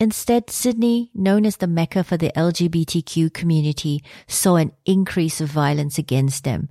Instead, 0.00 0.50
Sydney, 0.50 1.12
known 1.14 1.46
as 1.46 1.58
the 1.58 1.68
Mecca 1.68 2.02
for 2.02 2.16
the 2.16 2.32
LGBTQ 2.34 3.32
community, 3.32 4.02
saw 4.26 4.56
an 4.56 4.72
increase 4.84 5.40
of 5.40 5.48
violence 5.48 5.96
against 5.96 6.42
them. 6.42 6.70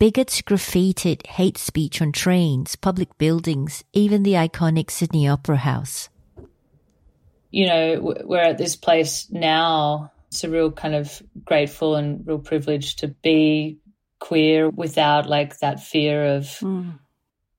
Bigots 0.00 0.42
graffitied 0.42 1.26
hate 1.26 1.58
speech 1.58 2.02
on 2.02 2.10
trains, 2.10 2.74
public 2.74 3.16
buildings, 3.18 3.84
even 3.92 4.24
the 4.24 4.32
iconic 4.32 4.90
Sydney 4.90 5.28
Opera 5.28 5.58
House. 5.58 6.08
You 7.52 7.66
know, 7.66 8.14
we're 8.24 8.40
at 8.40 8.58
this 8.58 8.74
place 8.74 9.28
now 9.30 10.10
it's 10.30 10.44
a 10.44 10.50
real 10.50 10.70
kind 10.70 10.94
of 10.94 11.20
grateful 11.44 11.96
and 11.96 12.26
real 12.26 12.38
privilege 12.38 12.96
to 12.96 13.08
be 13.08 13.78
queer 14.20 14.68
without 14.68 15.28
like 15.28 15.58
that 15.58 15.80
fear 15.80 16.36
of 16.36 16.44
mm. 16.60 16.98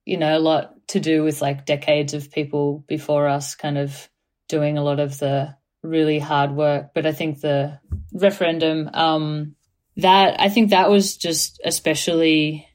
you 0.06 0.18
know 0.18 0.38
a 0.38 0.40
lot 0.40 0.76
to 0.88 1.00
do 1.00 1.24
with 1.24 1.42
like 1.42 1.66
decades 1.66 2.14
of 2.14 2.32
people 2.32 2.84
before 2.88 3.28
us 3.28 3.56
kind 3.56 3.78
of 3.78 4.10
doing 4.48 4.78
a 4.78 4.84
lot 4.84 5.00
of 5.00 5.18
the 5.20 5.54
really 5.84 6.20
hard 6.20 6.52
work 6.52 6.92
but 6.94 7.06
i 7.06 7.12
think 7.12 7.42
the 7.42 7.80
referendum 8.14 8.90
um 8.94 9.56
that 9.98 10.40
i 10.40 10.50
think 10.50 10.70
that 10.70 10.90
was 10.90 11.18
just 11.18 11.60
especially 11.64 12.68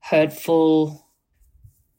hurtful 0.00 1.06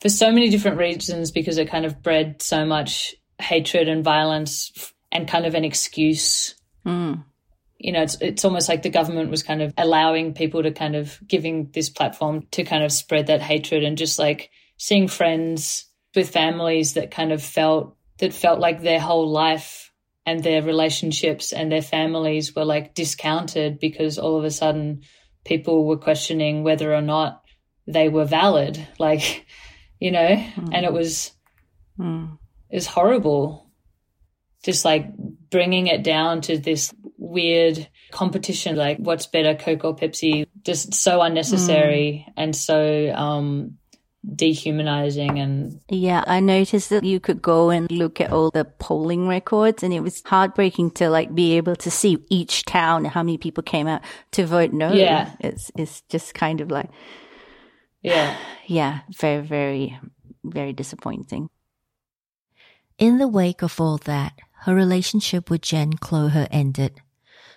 for 0.01 0.09
so 0.09 0.31
many 0.31 0.49
different 0.49 0.77
reasons 0.77 1.31
because 1.31 1.57
it 1.57 1.69
kind 1.69 1.85
of 1.85 2.01
bred 2.01 2.41
so 2.41 2.65
much 2.65 3.15
hatred 3.39 3.87
and 3.87 4.03
violence 4.03 4.93
and 5.11 5.27
kind 5.27 5.45
of 5.45 5.55
an 5.55 5.63
excuse 5.63 6.55
Mm. 6.85 7.23
You 7.77 7.93
know, 7.93 8.01
it's 8.01 8.17
it's 8.19 8.43
almost 8.43 8.67
like 8.67 8.81
the 8.81 8.89
government 8.89 9.29
was 9.29 9.43
kind 9.43 9.61
of 9.61 9.73
allowing 9.77 10.33
people 10.33 10.63
to 10.63 10.71
kind 10.71 10.95
of 10.95 11.17
giving 11.25 11.69
this 11.71 11.89
platform 11.89 12.45
to 12.51 12.63
kind 12.63 12.83
of 12.83 12.91
spread 12.91 13.27
that 13.27 13.41
hatred 13.41 13.83
and 13.83 13.97
just 13.97 14.19
like 14.19 14.49
seeing 14.77 15.07
friends 15.07 15.85
with 16.15 16.29
families 16.29 16.95
that 16.95 17.11
kind 17.11 17.31
of 17.31 17.41
felt 17.41 17.95
that 18.17 18.33
felt 18.33 18.59
like 18.59 18.81
their 18.81 18.99
whole 18.99 19.29
life 19.29 19.88
and 20.25 20.43
their 20.43 20.61
relationships 20.61 21.51
and 21.51 21.71
their 21.71 21.81
families 21.81 22.55
were 22.55 22.65
like 22.65 22.93
discounted 22.93 23.79
because 23.79 24.17
all 24.17 24.37
of 24.37 24.43
a 24.43 24.51
sudden 24.51 25.01
people 25.45 25.85
were 25.85 25.97
questioning 25.97 26.63
whether 26.63 26.93
or 26.93 27.01
not 27.01 27.41
they 27.87 28.09
were 28.09 28.25
valid 28.25 28.87
like 28.99 29.45
you 29.99 30.11
know 30.11 30.27
mm. 30.27 30.69
and 30.73 30.85
it 30.85 30.93
was 30.93 31.31
mm. 31.99 32.37
it 32.69 32.75
was 32.75 32.87
horrible 32.87 33.69
just 34.63 34.83
like 34.83 35.05
bringing 35.49 35.87
it 35.87 36.03
down 36.03 36.41
to 36.41 36.57
this 36.57 36.93
weird 37.17 37.87
competition 38.11 38.75
like 38.75 38.97
what's 38.97 39.27
better 39.27 39.55
coke 39.55 39.83
or 39.83 39.95
pepsi 39.95 40.45
just 40.63 40.93
so 40.93 41.21
unnecessary 41.21 42.25
mm. 42.27 42.33
and 42.37 42.55
so 42.55 43.11
um 43.13 43.77
dehumanizing 44.35 45.39
and 45.39 45.79
yeah 45.87 46.23
i 46.27 46.41
noticed 46.41 46.89
that 46.89 47.05
you 47.05 47.19
could 47.21 47.41
go 47.41 47.69
and 47.69 47.89
look 47.89 48.19
at 48.19 48.31
all 48.33 48.51
the 48.51 48.65
polling 48.65 49.27
records 49.29 49.81
and 49.81 49.93
it 49.93 50.01
was 50.01 50.21
heartbreaking 50.25 50.91
to 50.91 51.09
like 51.09 51.33
be 51.33 51.55
able 51.55 51.75
to 51.75 51.89
see 51.89 52.17
each 52.29 52.65
town 52.65 53.05
how 53.05 53.23
many 53.23 53.37
people 53.37 53.63
came 53.63 53.87
out 53.87 54.01
to 54.31 54.45
vote 54.45 54.73
no 54.73 54.91
yeah 54.91 55.31
it's 55.39 55.71
it's 55.77 56.01
just 56.09 56.33
kind 56.33 56.59
of 56.59 56.69
like 56.69 56.89
yeah 58.01 58.35
yeah 58.67 58.99
very 59.17 59.41
very 59.41 59.97
very 60.43 60.73
disappointing 60.73 61.49
in 62.97 63.19
the 63.19 63.27
wake 63.27 63.61
of 63.61 63.79
all 63.79 63.97
that 63.99 64.33
her 64.63 64.75
relationship 64.75 65.49
with 65.49 65.61
Jen 65.61 65.93
Cloher 65.93 66.47
ended. 66.51 67.01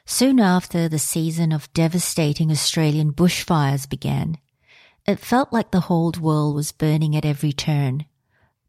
Soon 0.04 0.38
after, 0.38 0.88
the 0.88 0.98
season 0.98 1.52
of 1.52 1.72
devastating 1.72 2.50
Australian 2.50 3.12
bushfires 3.12 3.88
began. 3.88 4.38
It 5.06 5.18
felt 5.18 5.52
like 5.52 5.70
the 5.72 5.80
whole 5.80 6.12
world 6.20 6.54
was 6.54 6.70
burning 6.70 7.16
at 7.16 7.24
every 7.24 7.52
turn. 7.52 8.06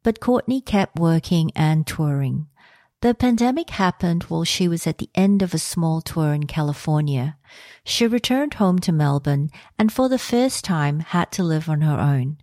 But 0.01 0.19
Courtney 0.19 0.61
kept 0.61 0.99
working 0.99 1.51
and 1.55 1.85
touring. 1.85 2.47
The 3.01 3.13
pandemic 3.13 3.69
happened 3.69 4.23
while 4.23 4.43
she 4.43 4.67
was 4.67 4.87
at 4.87 4.97
the 4.97 5.09
end 5.13 5.41
of 5.41 5.53
a 5.53 5.59
small 5.59 6.01
tour 6.01 6.33
in 6.33 6.47
California. 6.47 7.37
She 7.83 8.07
returned 8.07 8.55
home 8.55 8.79
to 8.79 8.91
Melbourne 8.91 9.49
and 9.77 9.91
for 9.91 10.09
the 10.09 10.17
first 10.17 10.63
time 10.63 11.01
had 11.01 11.31
to 11.33 11.43
live 11.43 11.69
on 11.69 11.81
her 11.81 11.99
own. 11.99 12.37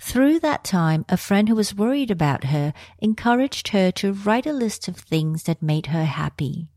Through 0.00 0.40
that 0.40 0.64
time, 0.64 1.04
a 1.08 1.16
friend 1.16 1.48
who 1.48 1.54
was 1.54 1.74
worried 1.74 2.10
about 2.10 2.44
her 2.44 2.72
encouraged 2.98 3.68
her 3.68 3.92
to 3.92 4.12
write 4.12 4.46
a 4.46 4.52
list 4.52 4.88
of 4.88 4.96
things 4.96 5.44
that 5.44 5.62
made 5.62 5.86
her 5.86 6.04
happy. 6.04 6.68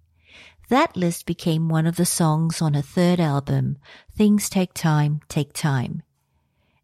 That 0.69 0.95
list 0.95 1.25
became 1.25 1.69
one 1.69 1.87
of 1.87 1.95
the 1.95 2.05
songs 2.05 2.61
on 2.61 2.73
her 2.73 2.81
third 2.81 3.19
album, 3.19 3.77
Things 4.15 4.49
Take 4.49 4.73
Time, 4.73 5.21
Take 5.29 5.53
Time. 5.53 6.03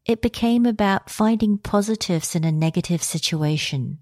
It 0.05 0.21
became 0.21 0.65
about 0.65 1.09
finding 1.09 1.57
positives 1.57 2.35
in 2.35 2.43
a 2.43 2.51
negative 2.51 3.01
situation. 3.01 3.99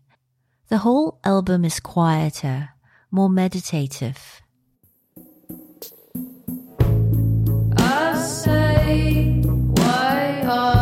The 0.69 0.79
whole 0.79 1.19
album 1.23 1.63
is 1.63 1.79
quieter, 1.79 2.69
more 3.11 3.29
meditative. 3.29 4.41
I 7.77 8.15
say, 8.17 9.41
why 9.43 10.41
are 10.43 10.81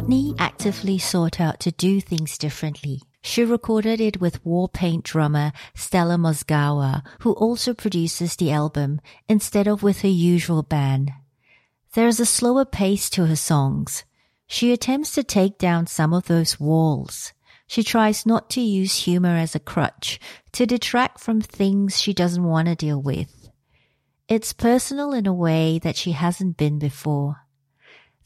Courtney 0.00 0.34
actively 0.38 0.96
sought 0.96 1.38
out 1.42 1.60
to 1.60 1.72
do 1.72 2.00
things 2.00 2.38
differently. 2.38 3.02
She 3.20 3.44
recorded 3.44 4.00
it 4.00 4.18
with 4.18 4.42
Warpaint 4.46 5.02
drummer 5.02 5.52
Stella 5.74 6.16
Mozgawa, 6.16 7.02
who 7.20 7.34
also 7.34 7.74
produces 7.74 8.34
the 8.34 8.50
album, 8.50 9.02
instead 9.28 9.68
of 9.68 9.82
with 9.82 10.00
her 10.00 10.08
usual 10.08 10.62
band. 10.62 11.12
There 11.92 12.08
is 12.08 12.18
a 12.18 12.24
slower 12.24 12.64
pace 12.64 13.10
to 13.10 13.26
her 13.26 13.36
songs. 13.36 14.04
She 14.46 14.72
attempts 14.72 15.12
to 15.16 15.22
take 15.22 15.58
down 15.58 15.86
some 15.86 16.14
of 16.14 16.28
those 16.28 16.58
walls. 16.58 17.34
She 17.66 17.82
tries 17.82 18.24
not 18.24 18.48
to 18.50 18.62
use 18.62 19.04
humor 19.04 19.36
as 19.36 19.54
a 19.54 19.60
crutch 19.60 20.18
to 20.52 20.64
detract 20.64 21.20
from 21.20 21.42
things 21.42 22.00
she 22.00 22.14
doesn't 22.14 22.42
want 22.42 22.68
to 22.68 22.74
deal 22.74 23.02
with. 23.02 23.50
It's 24.28 24.54
personal 24.54 25.12
in 25.12 25.26
a 25.26 25.34
way 25.34 25.78
that 25.80 25.96
she 25.96 26.12
hasn't 26.12 26.56
been 26.56 26.78
before. 26.78 27.36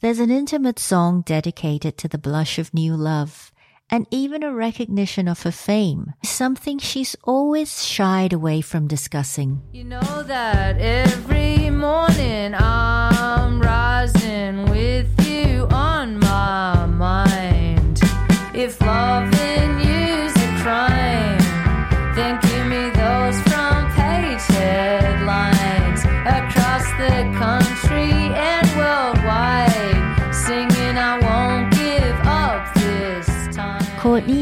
There's 0.05 0.19
an 0.19 0.29
intimate 0.29 0.77
song 0.77 1.23
dedicated 1.25 1.97
to 1.97 2.07
the 2.07 2.19
blush 2.19 2.59
of 2.59 2.75
new 2.75 2.93
love, 2.95 3.51
and 3.89 4.05
even 4.11 4.43
a 4.43 4.53
recognition 4.53 5.27
of 5.27 5.41
her 5.41 5.51
fame, 5.51 6.13
something 6.23 6.77
she's 6.77 7.15
always 7.23 7.83
shied 7.83 8.31
away 8.31 8.61
from 8.61 8.85
discussing. 8.85 9.63
You 9.71 9.83
know 9.83 10.21
that 10.21 10.77
every 10.77 11.71
morning 11.71 12.53
I'm 12.53 13.59
rising 13.59 14.69
with 14.69 15.09
you 15.27 15.65
on 15.71 16.19
my 16.19 16.85
mind. 16.85 17.99
If 18.53 18.79
loving 18.81 19.79
you's 19.79 19.94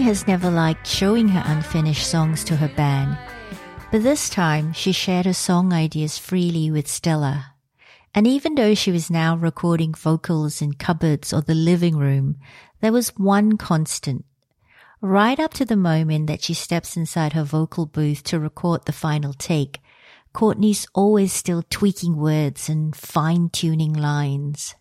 has 0.04 0.28
never 0.28 0.52
liked 0.52 0.86
showing 0.86 1.30
her 1.30 1.42
unfinished 1.46 2.06
songs 2.06 2.44
to 2.44 2.58
her 2.58 2.68
band, 2.68 3.18
but 3.89 4.04
this 4.04 4.30
time 4.30 4.74
she 4.74 4.92
shared 4.92 5.26
her 5.26 5.34
song 5.34 5.72
ideas 5.72 6.18
freely 6.18 6.70
with 6.70 6.89
Stella. 6.89 7.54
And 8.13 8.27
even 8.27 8.56
though 8.56 8.75
she 8.75 8.92
was 8.92 9.10
now 9.10 9.38
recording 9.38 9.94
vocals 9.94 10.62
in 10.62 10.73
cupboards 10.73 11.32
or 11.32 11.42
the 11.42 11.56
living 11.56 11.96
room, 11.96 12.36
there 12.82 12.92
was 12.92 13.15
one 13.15 13.58
constant. 13.58 14.25
Right 15.00 15.40
up 15.40 15.54
to 15.54 15.65
the 15.65 15.77
moment 15.77 16.27
that 16.27 16.44
she 16.44 16.54
steps 16.54 16.98
inside 16.98 17.32
her 17.32 17.46
vocal 17.46 17.86
booth 17.86 18.23
to 18.23 18.40
record 18.40 18.86
the 18.86 18.92
final 18.92 19.34
take, 19.34 19.80
Courtney's 20.34 20.86
always 20.94 21.32
still 21.32 21.63
tweaking 21.69 22.17
words 22.17 22.67
and 22.67 22.94
fine 22.94 23.50
tuning 23.50 23.94
lines. 23.94 24.75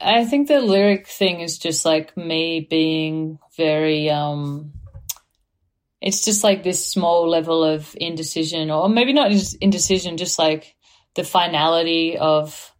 I 0.00 0.24
think 0.24 0.48
the 0.48 0.60
lyric 0.60 1.06
thing 1.06 1.40
is 1.40 1.58
just 1.58 1.84
like 1.84 2.16
me 2.16 2.66
being 2.68 3.38
very 3.56 4.10
um 4.10 4.72
it's 6.00 6.24
just 6.24 6.44
like 6.44 6.62
this 6.62 6.86
small 6.86 7.28
level 7.28 7.64
of 7.64 7.94
indecision 8.00 8.70
or 8.70 8.88
maybe 8.88 9.12
not 9.12 9.30
just 9.30 9.56
indecision 9.56 10.16
just 10.16 10.38
like 10.38 10.76
the 11.14 11.24
finality 11.24 12.16
of 12.16 12.72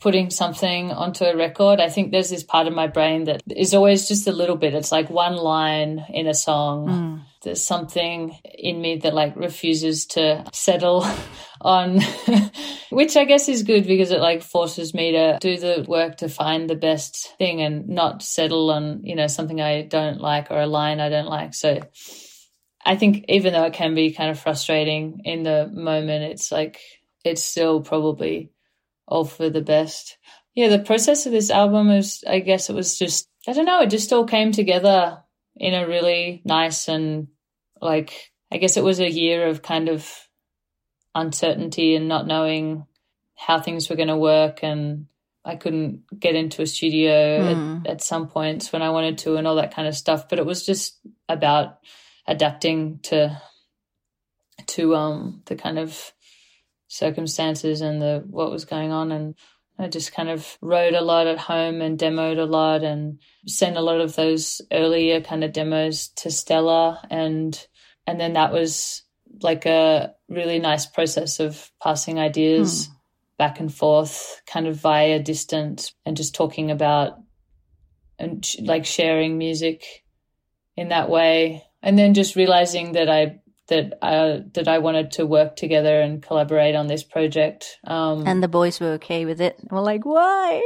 putting 0.00 0.30
something 0.30 0.90
onto 0.90 1.24
a 1.24 1.36
record, 1.36 1.80
I 1.80 1.88
think 1.88 2.12
there's 2.12 2.30
this 2.30 2.42
part 2.42 2.66
of 2.66 2.74
my 2.74 2.86
brain 2.86 3.24
that 3.24 3.42
is 3.54 3.74
always 3.74 4.08
just 4.08 4.26
a 4.26 4.32
little 4.32 4.56
bit. 4.56 4.74
It's 4.74 4.92
like 4.92 5.10
one 5.10 5.36
line 5.36 6.04
in 6.10 6.26
a 6.26 6.34
song. 6.34 6.88
Mm. 6.88 7.22
There's 7.42 7.64
something 7.64 8.36
in 8.58 8.80
me 8.80 8.98
that 8.98 9.14
like 9.14 9.36
refuses 9.36 10.06
to 10.06 10.44
settle 10.52 11.06
on, 11.60 12.00
which 12.90 13.16
I 13.16 13.24
guess 13.24 13.48
is 13.48 13.62
good 13.62 13.86
because 13.86 14.10
it 14.10 14.20
like 14.20 14.42
forces 14.42 14.94
me 14.94 15.12
to 15.12 15.38
do 15.40 15.58
the 15.58 15.84
work 15.86 16.18
to 16.18 16.28
find 16.28 16.68
the 16.68 16.76
best 16.76 17.36
thing 17.38 17.62
and 17.62 17.88
not 17.88 18.22
settle 18.22 18.70
on, 18.70 19.00
you 19.04 19.14
know, 19.14 19.26
something 19.26 19.60
I 19.60 19.82
don't 19.82 20.20
like 20.20 20.50
or 20.50 20.60
a 20.60 20.66
line 20.66 21.00
I 21.00 21.08
don't 21.08 21.28
like. 21.28 21.54
So 21.54 21.80
I 22.84 22.96
think 22.96 23.24
even 23.28 23.52
though 23.52 23.64
it 23.64 23.72
can 23.72 23.94
be 23.94 24.12
kind 24.12 24.30
of 24.30 24.38
frustrating 24.38 25.22
in 25.24 25.42
the 25.42 25.68
moment, 25.72 26.24
it's 26.24 26.52
like, 26.52 26.80
it's 27.24 27.42
still 27.42 27.80
probably 27.80 28.52
all 29.08 29.24
for 29.24 29.50
the 29.50 29.60
best. 29.60 30.18
Yeah, 30.54 30.68
the 30.68 30.78
process 30.78 31.26
of 31.26 31.32
this 31.32 31.50
album 31.50 31.90
is, 31.90 32.22
I 32.26 32.38
guess 32.38 32.70
it 32.70 32.74
was 32.74 32.98
just, 32.98 33.28
I 33.46 33.52
don't 33.52 33.66
know, 33.66 33.82
it 33.82 33.90
just 33.90 34.12
all 34.12 34.24
came 34.24 34.52
together 34.52 35.22
in 35.56 35.74
a 35.74 35.86
really 35.86 36.42
nice 36.44 36.88
and 36.88 37.28
like, 37.80 38.32
I 38.52 38.58
guess 38.58 38.76
it 38.76 38.84
was 38.84 39.00
a 39.00 39.10
year 39.10 39.48
of 39.48 39.62
kind 39.62 39.88
of 39.88 40.08
uncertainty 41.16 41.96
and 41.96 42.08
not 42.08 42.28
knowing 42.28 42.86
how 43.36 43.60
things 43.60 43.90
were 43.90 43.96
going 43.96 44.08
to 44.08 44.16
work. 44.18 44.60
And 44.62 45.06
I 45.44 45.56
couldn't 45.56 46.04
get 46.20 46.36
into 46.36 46.62
a 46.62 46.66
studio 46.66 47.12
Mm. 47.54 47.86
at, 47.86 47.92
at 47.92 48.02
some 48.02 48.28
points 48.28 48.72
when 48.72 48.82
I 48.82 48.90
wanted 48.90 49.18
to 49.18 49.36
and 49.36 49.48
all 49.48 49.56
that 49.56 49.74
kind 49.74 49.88
of 49.88 49.96
stuff. 49.96 50.28
But 50.28 50.38
it 50.38 50.46
was 50.46 50.66
just 50.66 51.00
about 51.28 51.78
adapting 52.28 53.00
to, 53.04 53.40
to, 54.68 54.94
um, 54.96 55.42
the 55.46 55.56
kind 55.56 55.78
of 55.78 56.12
circumstances 56.88 57.80
and 57.80 58.00
the 58.00 58.24
what 58.30 58.50
was 58.50 58.64
going 58.64 58.92
on 58.92 59.12
and 59.12 59.34
I 59.78 59.88
just 59.88 60.12
kind 60.12 60.30
of 60.30 60.56
wrote 60.62 60.94
a 60.94 61.02
lot 61.02 61.26
at 61.26 61.38
home 61.38 61.82
and 61.82 61.98
demoed 61.98 62.38
a 62.38 62.44
lot 62.44 62.82
and 62.84 63.18
sent 63.46 63.76
a 63.76 63.82
lot 63.82 64.00
of 64.00 64.16
those 64.16 64.62
earlier 64.72 65.20
kind 65.20 65.44
of 65.44 65.52
demos 65.52 66.08
to 66.16 66.30
Stella 66.30 67.02
and 67.10 67.66
and 68.06 68.20
then 68.20 68.34
that 68.34 68.52
was 68.52 69.02
like 69.42 69.66
a 69.66 70.14
really 70.28 70.58
nice 70.58 70.86
process 70.86 71.40
of 71.40 71.70
passing 71.82 72.18
ideas 72.18 72.88
back 73.38 73.60
and 73.60 73.72
forth 73.72 74.40
kind 74.46 74.66
of 74.66 74.76
via 74.76 75.18
distance 75.20 75.92
and 76.04 76.16
just 76.16 76.34
talking 76.34 76.70
about 76.70 77.18
and 78.18 78.44
sh- 78.44 78.56
like 78.62 78.84
sharing 78.86 79.36
music 79.38 79.84
in 80.76 80.88
that 80.88 81.08
way 81.10 81.62
and 81.82 81.98
then 81.98 82.14
just 82.14 82.34
realizing 82.36 82.92
that 82.92 83.08
I 83.10 83.40
that 83.68 83.98
I 84.00 84.42
that 84.54 84.68
I 84.68 84.78
wanted 84.78 85.12
to 85.12 85.26
work 85.26 85.56
together 85.56 86.00
and 86.00 86.22
collaborate 86.22 86.74
on 86.76 86.86
this 86.86 87.02
project. 87.04 87.78
Um, 87.84 88.26
And 88.26 88.42
the 88.42 88.48
boys 88.48 88.80
were 88.80 88.92
okay 88.94 89.24
with 89.26 89.40
it. 89.40 89.56
We're 89.70 89.80
like, 89.80 90.04
why? 90.06 90.62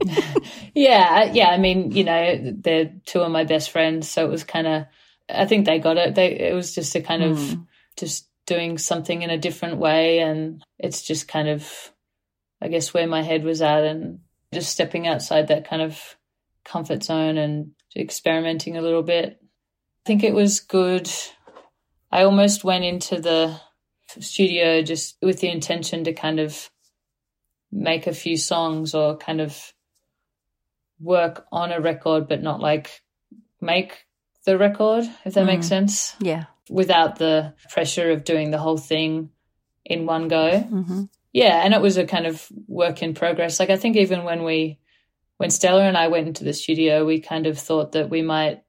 yeah, 0.74 1.24
yeah. 1.32 1.48
I 1.48 1.58
mean, 1.58 1.92
you 1.92 2.04
know, 2.04 2.54
they're 2.58 2.92
two 3.06 3.20
of 3.20 3.30
my 3.30 3.44
best 3.44 3.70
friends, 3.70 4.08
so 4.08 4.24
it 4.24 4.30
was 4.30 4.44
kind 4.44 4.66
of. 4.66 4.84
I 5.28 5.46
think 5.46 5.66
they 5.66 5.78
got 5.78 5.96
it. 5.96 6.14
They 6.14 6.32
it 6.40 6.54
was 6.54 6.74
just 6.74 6.94
a 6.96 7.00
kind 7.00 7.22
of 7.22 7.36
Mm. 7.38 7.66
just 7.96 8.26
doing 8.50 8.78
something 8.78 9.22
in 9.22 9.30
a 9.30 9.38
different 9.38 9.78
way, 9.78 10.18
and 10.18 10.62
it's 10.76 11.02
just 11.02 11.28
kind 11.28 11.48
of, 11.48 11.92
I 12.60 12.66
guess, 12.66 12.92
where 12.92 13.06
my 13.06 13.22
head 13.22 13.44
was 13.44 13.62
at, 13.62 13.84
and 13.84 14.18
just 14.52 14.72
stepping 14.72 15.06
outside 15.06 15.48
that 15.48 15.68
kind 15.68 15.80
of 15.80 16.16
comfort 16.64 17.04
zone 17.04 17.38
and 17.38 17.70
experimenting 17.96 18.76
a 18.76 18.82
little 18.82 19.04
bit. 19.04 19.38
I 19.40 20.04
think 20.04 20.24
it 20.24 20.34
was 20.34 20.58
good. 20.58 21.08
I 22.10 22.24
almost 22.24 22.64
went 22.64 22.84
into 22.84 23.20
the 23.20 23.60
studio 24.18 24.82
just 24.82 25.16
with 25.22 25.38
the 25.38 25.48
intention 25.48 26.02
to 26.04 26.12
kind 26.12 26.40
of 26.40 26.70
make 27.70 28.08
a 28.08 28.12
few 28.12 28.36
songs 28.36 28.96
or 28.96 29.16
kind 29.16 29.40
of 29.40 29.72
work 30.98 31.46
on 31.52 31.70
a 31.70 31.80
record, 31.80 32.26
but 32.26 32.42
not 32.42 32.58
like 32.58 33.00
make 33.60 34.06
the 34.44 34.58
record, 34.58 35.04
if 35.24 35.34
that 35.34 35.46
makes 35.46 35.66
mm. 35.66 35.68
sense, 35.68 36.16
Yeah. 36.20 36.46
Without 36.70 37.16
the 37.18 37.52
pressure 37.70 38.10
of 38.12 38.24
doing 38.24 38.50
the 38.50 38.58
whole 38.58 38.78
thing 38.78 39.30
in 39.84 40.06
one 40.06 40.28
go. 40.28 40.60
hmm 40.60 41.04
Yeah, 41.32 41.62
and 41.64 41.74
it 41.74 41.80
was 41.80 41.96
a 41.96 42.06
kind 42.06 42.26
of 42.26 42.46
work 42.68 43.02
in 43.02 43.14
progress. 43.14 43.58
Like 43.60 43.70
I 43.70 43.76
think 43.76 43.96
even 43.96 44.24
when 44.24 44.44
we 44.44 44.78
when 45.38 45.50
Stella 45.50 45.82
and 45.84 45.96
I 45.96 46.08
went 46.08 46.28
into 46.28 46.44
the 46.44 46.52
studio, 46.52 47.04
we 47.06 47.20
kind 47.20 47.46
of 47.46 47.58
thought 47.58 47.92
that 47.92 48.10
we 48.10 48.20
might 48.22 48.62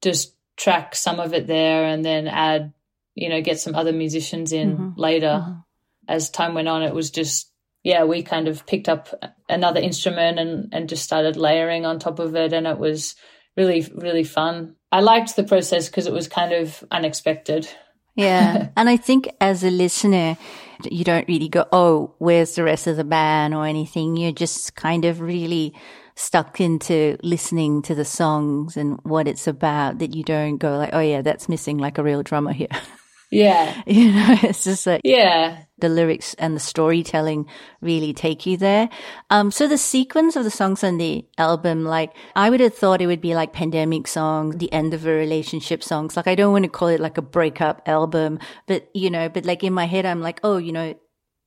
just 0.00 0.34
track 0.56 0.94
some 0.94 1.18
of 1.20 1.32
it 1.34 1.46
there 1.46 1.84
and 1.84 2.04
then 2.04 2.28
add, 2.28 2.72
you 3.14 3.28
know, 3.28 3.40
get 3.42 3.58
some 3.60 3.74
other 3.74 3.92
musicians 3.92 4.52
in 4.52 4.76
Mhm. 4.76 4.94
later. 4.96 5.44
Mhm. 5.44 5.64
As 6.08 6.30
time 6.30 6.54
went 6.54 6.68
on, 6.68 6.82
it 6.82 6.94
was 6.94 7.10
just 7.10 7.48
yeah, 7.84 8.04
we 8.04 8.22
kind 8.22 8.46
of 8.46 8.64
picked 8.64 8.88
up 8.88 9.08
another 9.48 9.80
instrument 9.80 10.38
and 10.38 10.68
and 10.72 10.88
just 10.88 11.02
started 11.04 11.36
layering 11.36 11.84
on 11.84 11.98
top 11.98 12.20
of 12.20 12.36
it 12.36 12.52
and 12.52 12.66
it 12.66 12.78
was 12.78 13.16
really 13.56 13.82
really 13.94 14.24
fun. 14.24 14.76
I 14.92 15.00
liked 15.00 15.34
the 15.36 15.42
process 15.42 15.88
because 15.88 16.06
it 16.06 16.12
was 16.12 16.28
kind 16.28 16.52
of 16.52 16.84
unexpected. 16.90 17.68
Yeah. 18.14 18.68
and 18.76 18.88
I 18.88 18.98
think 18.98 19.28
as 19.40 19.64
a 19.64 19.70
listener, 19.70 20.36
you 20.84 21.02
don't 21.02 21.26
really 21.26 21.48
go, 21.48 21.66
oh, 21.72 22.14
where's 22.18 22.54
the 22.54 22.62
rest 22.62 22.86
of 22.86 22.96
the 22.96 23.04
band 23.04 23.54
or 23.54 23.66
anything. 23.66 24.16
You're 24.16 24.32
just 24.32 24.76
kind 24.76 25.06
of 25.06 25.20
really 25.20 25.74
stuck 26.14 26.60
into 26.60 27.16
listening 27.22 27.80
to 27.82 27.94
the 27.94 28.04
songs 28.04 28.76
and 28.76 29.00
what 29.02 29.26
it's 29.26 29.46
about 29.46 29.98
that 29.98 30.14
you 30.14 30.22
don't 30.22 30.58
go 30.58 30.76
like, 30.76 30.90
oh 30.92 31.00
yeah, 31.00 31.22
that's 31.22 31.48
missing 31.48 31.78
like 31.78 31.96
a 31.96 32.02
real 32.02 32.22
drummer 32.22 32.52
here. 32.52 32.68
Yeah. 33.32 33.82
you 33.86 34.12
know, 34.12 34.36
it's 34.42 34.62
just 34.64 34.86
like 34.86 35.00
Yeah. 35.04 35.64
the 35.78 35.88
lyrics 35.88 36.34
and 36.34 36.54
the 36.54 36.60
storytelling 36.60 37.46
really 37.80 38.12
take 38.12 38.46
you 38.46 38.56
there. 38.58 38.88
Um, 39.30 39.50
so 39.50 39.66
the 39.66 39.78
sequence 39.78 40.36
of 40.36 40.44
the 40.44 40.50
songs 40.50 40.84
on 40.84 40.98
the 40.98 41.26
album, 41.38 41.84
like 41.84 42.12
I 42.36 42.50
would 42.50 42.60
have 42.60 42.74
thought 42.74 43.00
it 43.00 43.06
would 43.08 43.22
be 43.22 43.34
like 43.34 43.52
pandemic 43.52 44.06
songs, 44.06 44.56
the 44.58 44.72
end 44.72 44.94
of 44.94 45.06
a 45.06 45.10
relationship 45.10 45.82
songs. 45.82 46.16
Like 46.16 46.28
I 46.28 46.34
don't 46.34 46.52
want 46.52 46.64
to 46.64 46.70
call 46.70 46.88
it 46.88 47.00
like 47.00 47.18
a 47.18 47.22
breakup 47.22 47.82
album, 47.86 48.38
but 48.66 48.88
you 48.94 49.10
know, 49.10 49.28
but 49.28 49.46
like 49.46 49.64
in 49.64 49.72
my 49.72 49.86
head, 49.86 50.06
I'm 50.06 50.20
like, 50.20 50.38
oh, 50.44 50.58
you 50.58 50.72
know, 50.72 50.94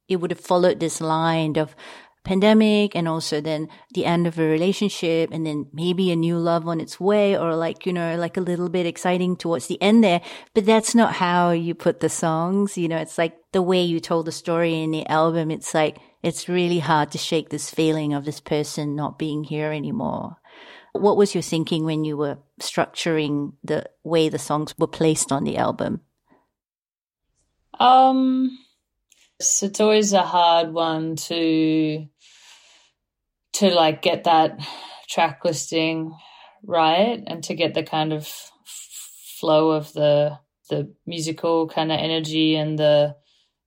it 0.07 0.17
would 0.17 0.31
have 0.31 0.39
followed 0.39 0.79
this 0.79 1.01
line 1.01 1.57
of 1.57 1.75
pandemic 2.25 2.95
and 2.95 3.07
also 3.07 3.39
then 3.39 3.69
the 3.93 4.05
end 4.05 4.27
of 4.27 4.37
a 4.37 4.43
relationship 4.43 5.29
and 5.31 5.45
then 5.45 5.67
maybe 5.71 6.11
a 6.11 6.15
new 6.15 6.37
love 6.37 6.67
on 6.67 6.81
its 6.81 6.99
way 6.99 7.37
or 7.37 7.55
like, 7.55 7.85
you 7.85 7.93
know, 7.93 8.17
like 8.17 8.35
a 8.35 8.41
little 8.41 8.67
bit 8.67 8.85
exciting 8.85 9.37
towards 9.37 9.67
the 9.67 9.81
end 9.81 10.03
there. 10.03 10.21
But 10.53 10.65
that's 10.65 10.93
not 10.93 11.13
how 11.13 11.51
you 11.51 11.73
put 11.75 12.01
the 12.01 12.09
songs. 12.09 12.77
You 12.77 12.87
know, 12.87 12.97
it's 12.97 13.17
like 13.17 13.37
the 13.53 13.61
way 13.61 13.81
you 13.81 13.99
told 13.99 14.25
the 14.25 14.31
story 14.31 14.81
in 14.81 14.91
the 14.91 15.07
album. 15.07 15.51
It's 15.51 15.73
like, 15.73 15.97
it's 16.21 16.49
really 16.49 16.79
hard 16.79 17.11
to 17.11 17.17
shake 17.17 17.49
this 17.49 17.69
feeling 17.69 18.13
of 18.13 18.25
this 18.25 18.39
person 18.39 18.95
not 18.95 19.19
being 19.19 19.43
here 19.43 19.71
anymore. 19.71 20.37
What 20.93 21.17
was 21.17 21.35
your 21.35 21.43
thinking 21.43 21.85
when 21.85 22.03
you 22.03 22.17
were 22.17 22.39
structuring 22.59 23.53
the 23.63 23.85
way 24.03 24.29
the 24.29 24.39
songs 24.39 24.73
were 24.77 24.87
placed 24.87 25.31
on 25.31 25.43
the 25.43 25.57
album? 25.57 26.01
Um, 27.79 28.57
it's, 29.39 29.61
it's 29.61 29.79
always 29.79 30.13
a 30.13 30.23
hard 30.23 30.73
one 30.73 31.17
to 31.17 32.07
to 33.55 33.71
like 33.71 34.01
get 34.03 34.25
that 34.25 34.59
track 35.09 35.45
listing 35.45 36.13
right 36.65 37.23
and 37.27 37.43
to 37.45 37.55
get 37.55 37.75
the 37.75 37.83
kind 37.83 38.13
of 38.13 38.27
flow 39.39 39.71
of 39.71 39.93
the 39.93 40.39
the 40.69 40.93
musical 41.07 41.67
kind 41.67 41.91
of 41.91 41.99
energy 41.99 42.55
and 42.55 42.79
the 42.79 43.15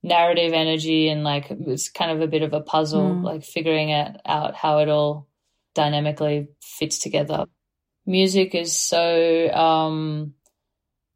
narrative 0.02 0.52
energy 0.54 1.08
and 1.08 1.24
like 1.24 1.48
it's 1.50 1.90
kind 1.90 2.10
of 2.12 2.20
a 2.22 2.28
bit 2.28 2.42
of 2.42 2.54
a 2.54 2.62
puzzle 2.62 3.14
Mm. 3.16 3.24
like 3.24 3.44
figuring 3.44 3.90
it 3.90 4.16
out 4.26 4.54
how 4.56 4.78
it 4.80 4.88
all 4.90 5.28
dynamically 5.74 6.48
fits 6.62 6.98
together 6.98 7.46
music 8.06 8.54
is 8.54 8.78
so 8.78 9.50
um 9.52 10.34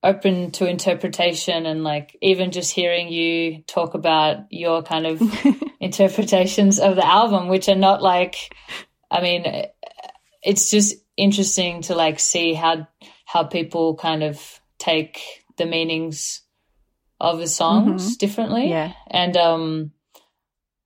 open 0.04 0.50
to 0.50 0.66
interpretation 0.68 1.64
and 1.66 1.84
like 1.84 2.16
even 2.20 2.50
just 2.50 2.72
hearing 2.72 3.08
you 3.12 3.62
talk 3.68 3.94
about 3.94 4.38
your 4.50 4.82
kind 4.82 5.06
of 5.06 5.22
interpretations 5.80 6.80
of 6.80 6.96
the 6.96 7.06
album 7.06 7.48
which 7.48 7.68
are 7.68 7.76
not 7.76 8.02
like 8.02 8.52
i 9.10 9.20
mean 9.20 9.66
it's 10.42 10.70
just 10.70 10.96
interesting 11.16 11.82
to 11.82 11.94
like 11.94 12.18
see 12.18 12.52
how 12.52 12.86
how 13.26 13.44
people 13.44 13.94
kind 13.94 14.22
of 14.24 14.60
take 14.78 15.20
the 15.56 15.66
meanings 15.66 16.42
of 17.20 17.38
the 17.38 17.46
songs 17.46 18.16
differently 18.16 18.70
Yeah. 18.70 18.92
and 19.08 19.36
um 19.36 19.92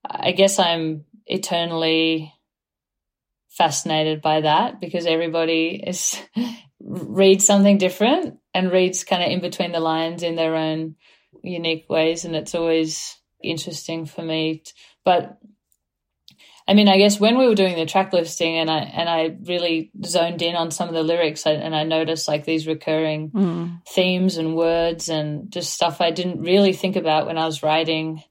i 0.05 0.33
guess 0.33 0.59
i'm 0.59 1.05
eternally 1.27 2.35
fascinated 3.49 4.21
by 4.21 4.43
that 4.43 4.81
because 4.81 5.07
everybody 5.07 5.83
is 5.87 6.21
reads 6.81 7.47
something 7.47 7.79
different 7.79 8.39
and 8.55 8.73
reads 8.73 9.05
kind 9.05 9.23
of 9.23 9.31
in 9.31 9.41
between 9.41 9.73
the 9.73 9.81
lines 9.81 10.23
in 10.23 10.37
their 10.37 10.55
own 10.55 10.95
unique 11.43 11.87
ways 11.89 12.25
and 12.25 12.35
it's 12.35 12.55
always 12.55 13.17
interesting 13.43 14.07
for 14.07 14.23
me 14.23 14.63
but 15.05 15.39
I 16.69 16.75
mean, 16.75 16.89
I 16.89 16.99
guess 16.99 17.21
when 17.21 17.39
we 17.39 17.47
were 17.47 17.55
doing 17.55 17.77
the 17.77 17.87
track 17.87 18.13
listing 18.13 18.59
and 18.59 18.69
I 18.69 18.79
and 18.79 19.09
I 19.09 19.37
really 19.45 19.93
zoned 20.05 20.43
in 20.43 20.57
on 20.57 20.73
some 20.73 20.89
of 20.89 20.95
the 20.95 21.05
lyrics 21.05 21.47
and 21.47 21.77
I 21.77 21.85
noticed 21.85 22.27
like 22.27 22.45
these 22.45 22.67
recurring 22.67 23.31
Mm. 23.31 23.87
themes 23.87 24.37
and 24.37 24.57
words 24.57 25.09
and 25.09 25.51
just 25.53 25.73
stuff 25.73 26.01
I 26.01 26.11
didn't 26.11 26.43
really 26.43 26.73
think 26.73 26.97
about 26.97 27.27
when 27.27 27.39
I 27.39 27.47
was 27.47 27.63
writing. 27.63 28.23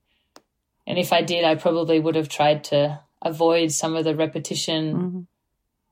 And 0.86 1.00
if 1.00 1.14
I 1.14 1.22
did, 1.22 1.46
I 1.46 1.56
probably 1.56 2.00
would 2.00 2.16
have 2.16 2.28
tried 2.28 2.66
to 2.66 3.00
avoid 3.22 3.72
some 3.72 3.96
of 3.96 4.04
the 4.04 4.16
repetition. 4.16 4.96
Mm-hmm. 4.96 5.20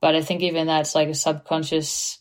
But 0.02 0.14
I 0.14 0.20
think 0.20 0.42
even 0.42 0.66
that's 0.66 0.94
like 0.94 1.08
a 1.08 1.14
subconscious. 1.14 2.18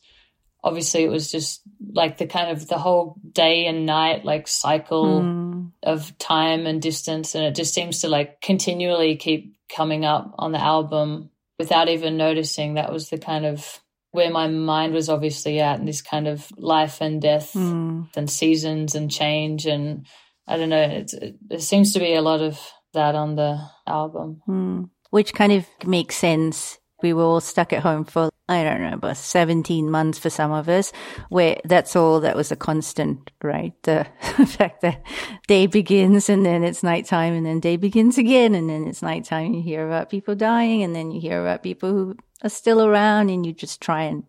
Obviously, 0.63 1.03
it 1.03 1.09
was 1.09 1.29
just 1.31 1.61
like 1.91 2.17
the 2.17 2.25
kind 2.27 2.49
of 2.51 2.67
the 2.67 2.77
whole 2.77 3.17
day 3.31 3.65
and 3.65 3.85
night 3.85 4.23
like 4.25 4.47
cycle 4.47 5.21
Mm. 5.21 5.71
of 5.83 6.17
time 6.17 6.65
and 6.65 6.81
distance, 6.81 7.35
and 7.35 7.43
it 7.43 7.55
just 7.55 7.73
seems 7.73 8.01
to 8.01 8.07
like 8.09 8.41
continually 8.41 9.15
keep 9.17 9.55
coming 9.75 10.05
up 10.05 10.33
on 10.37 10.51
the 10.51 10.61
album 10.61 11.29
without 11.59 11.89
even 11.89 12.15
noticing. 12.17 12.75
That 12.75 12.91
was 12.93 13.09
the 13.09 13.17
kind 13.17 13.45
of 13.45 13.79
where 14.11 14.29
my 14.31 14.47
mind 14.47 14.93
was 14.93 15.09
obviously 15.09 15.59
at, 15.59 15.79
in 15.79 15.85
this 15.85 16.01
kind 16.01 16.27
of 16.27 16.47
life 16.57 17.01
and 17.01 17.21
death 17.21 17.53
Mm. 17.53 18.09
and 18.15 18.29
seasons 18.29 18.95
and 18.95 19.09
change 19.11 19.65
and 19.65 20.05
I 20.47 20.57
don't 20.57 20.69
know. 20.69 20.81
It's, 20.81 21.13
it, 21.13 21.35
there 21.47 21.59
seems 21.59 21.93
to 21.93 21.99
be 21.99 22.13
a 22.13 22.21
lot 22.21 22.41
of 22.41 22.59
that 22.93 23.15
on 23.15 23.35
the 23.35 23.59
album. 23.87 24.41
Mm. 24.47 24.89
Which 25.09 25.33
kind 25.33 25.51
of 25.53 25.65
makes 25.85 26.15
sense. 26.15 26.77
We 27.03 27.13
were 27.13 27.23
all 27.23 27.41
stuck 27.41 27.73
at 27.73 27.83
home 27.83 28.05
for, 28.05 28.31
I 28.49 28.63
don't 28.63 28.81
know, 28.81 28.93
about 28.93 29.17
17 29.17 29.91
months 29.91 30.17
for 30.17 30.29
some 30.29 30.51
of 30.51 30.69
us, 30.69 30.91
where 31.29 31.59
that's 31.65 31.95
all 31.95 32.21
that 32.21 32.35
was 32.35 32.51
a 32.51 32.55
constant, 32.55 33.29
right? 33.43 33.73
The 33.83 34.07
fact 34.47 34.81
that 34.81 35.03
day 35.47 35.67
begins 35.67 36.29
and 36.29 36.45
then 36.45 36.63
it's 36.63 36.81
nighttime 36.81 37.33
and 37.33 37.45
then 37.45 37.59
day 37.59 37.75
begins 37.75 38.17
again 38.17 38.55
and 38.55 38.69
then 38.69 38.87
it's 38.87 39.01
nighttime. 39.01 39.53
You 39.53 39.61
hear 39.61 39.85
about 39.85 40.09
people 40.09 40.33
dying 40.33 40.81
and 40.81 40.95
then 40.95 41.11
you 41.11 41.21
hear 41.21 41.41
about 41.41 41.61
people 41.61 41.91
who 41.91 42.15
are 42.41 42.49
still 42.49 42.83
around 42.83 43.29
and 43.29 43.45
you 43.45 43.53
just 43.53 43.81
try 43.81 44.03
and, 44.03 44.23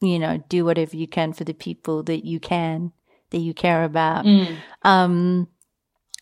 you 0.00 0.18
know, 0.18 0.44
do 0.48 0.64
whatever 0.64 0.96
you 0.96 1.08
can 1.08 1.32
for 1.32 1.44
the 1.44 1.54
people 1.54 2.02
that 2.04 2.24
you 2.24 2.38
can, 2.38 2.92
that 3.30 3.38
you 3.38 3.54
care 3.54 3.84
about. 3.84 4.24
Mm. 4.26 4.56
Um, 4.82 5.48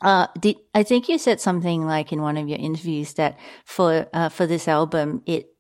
uh, 0.04 0.26
did, 0.38 0.56
I 0.74 0.82
think 0.82 1.08
you 1.08 1.18
said 1.18 1.40
something 1.40 1.86
like 1.86 2.12
in 2.12 2.20
one 2.20 2.36
of 2.36 2.48
your 2.48 2.58
interviews 2.58 3.14
that 3.14 3.38
for 3.64 4.06
uh, 4.12 4.28
for 4.28 4.46
this 4.46 4.68
album, 4.68 5.22
it 5.24 5.53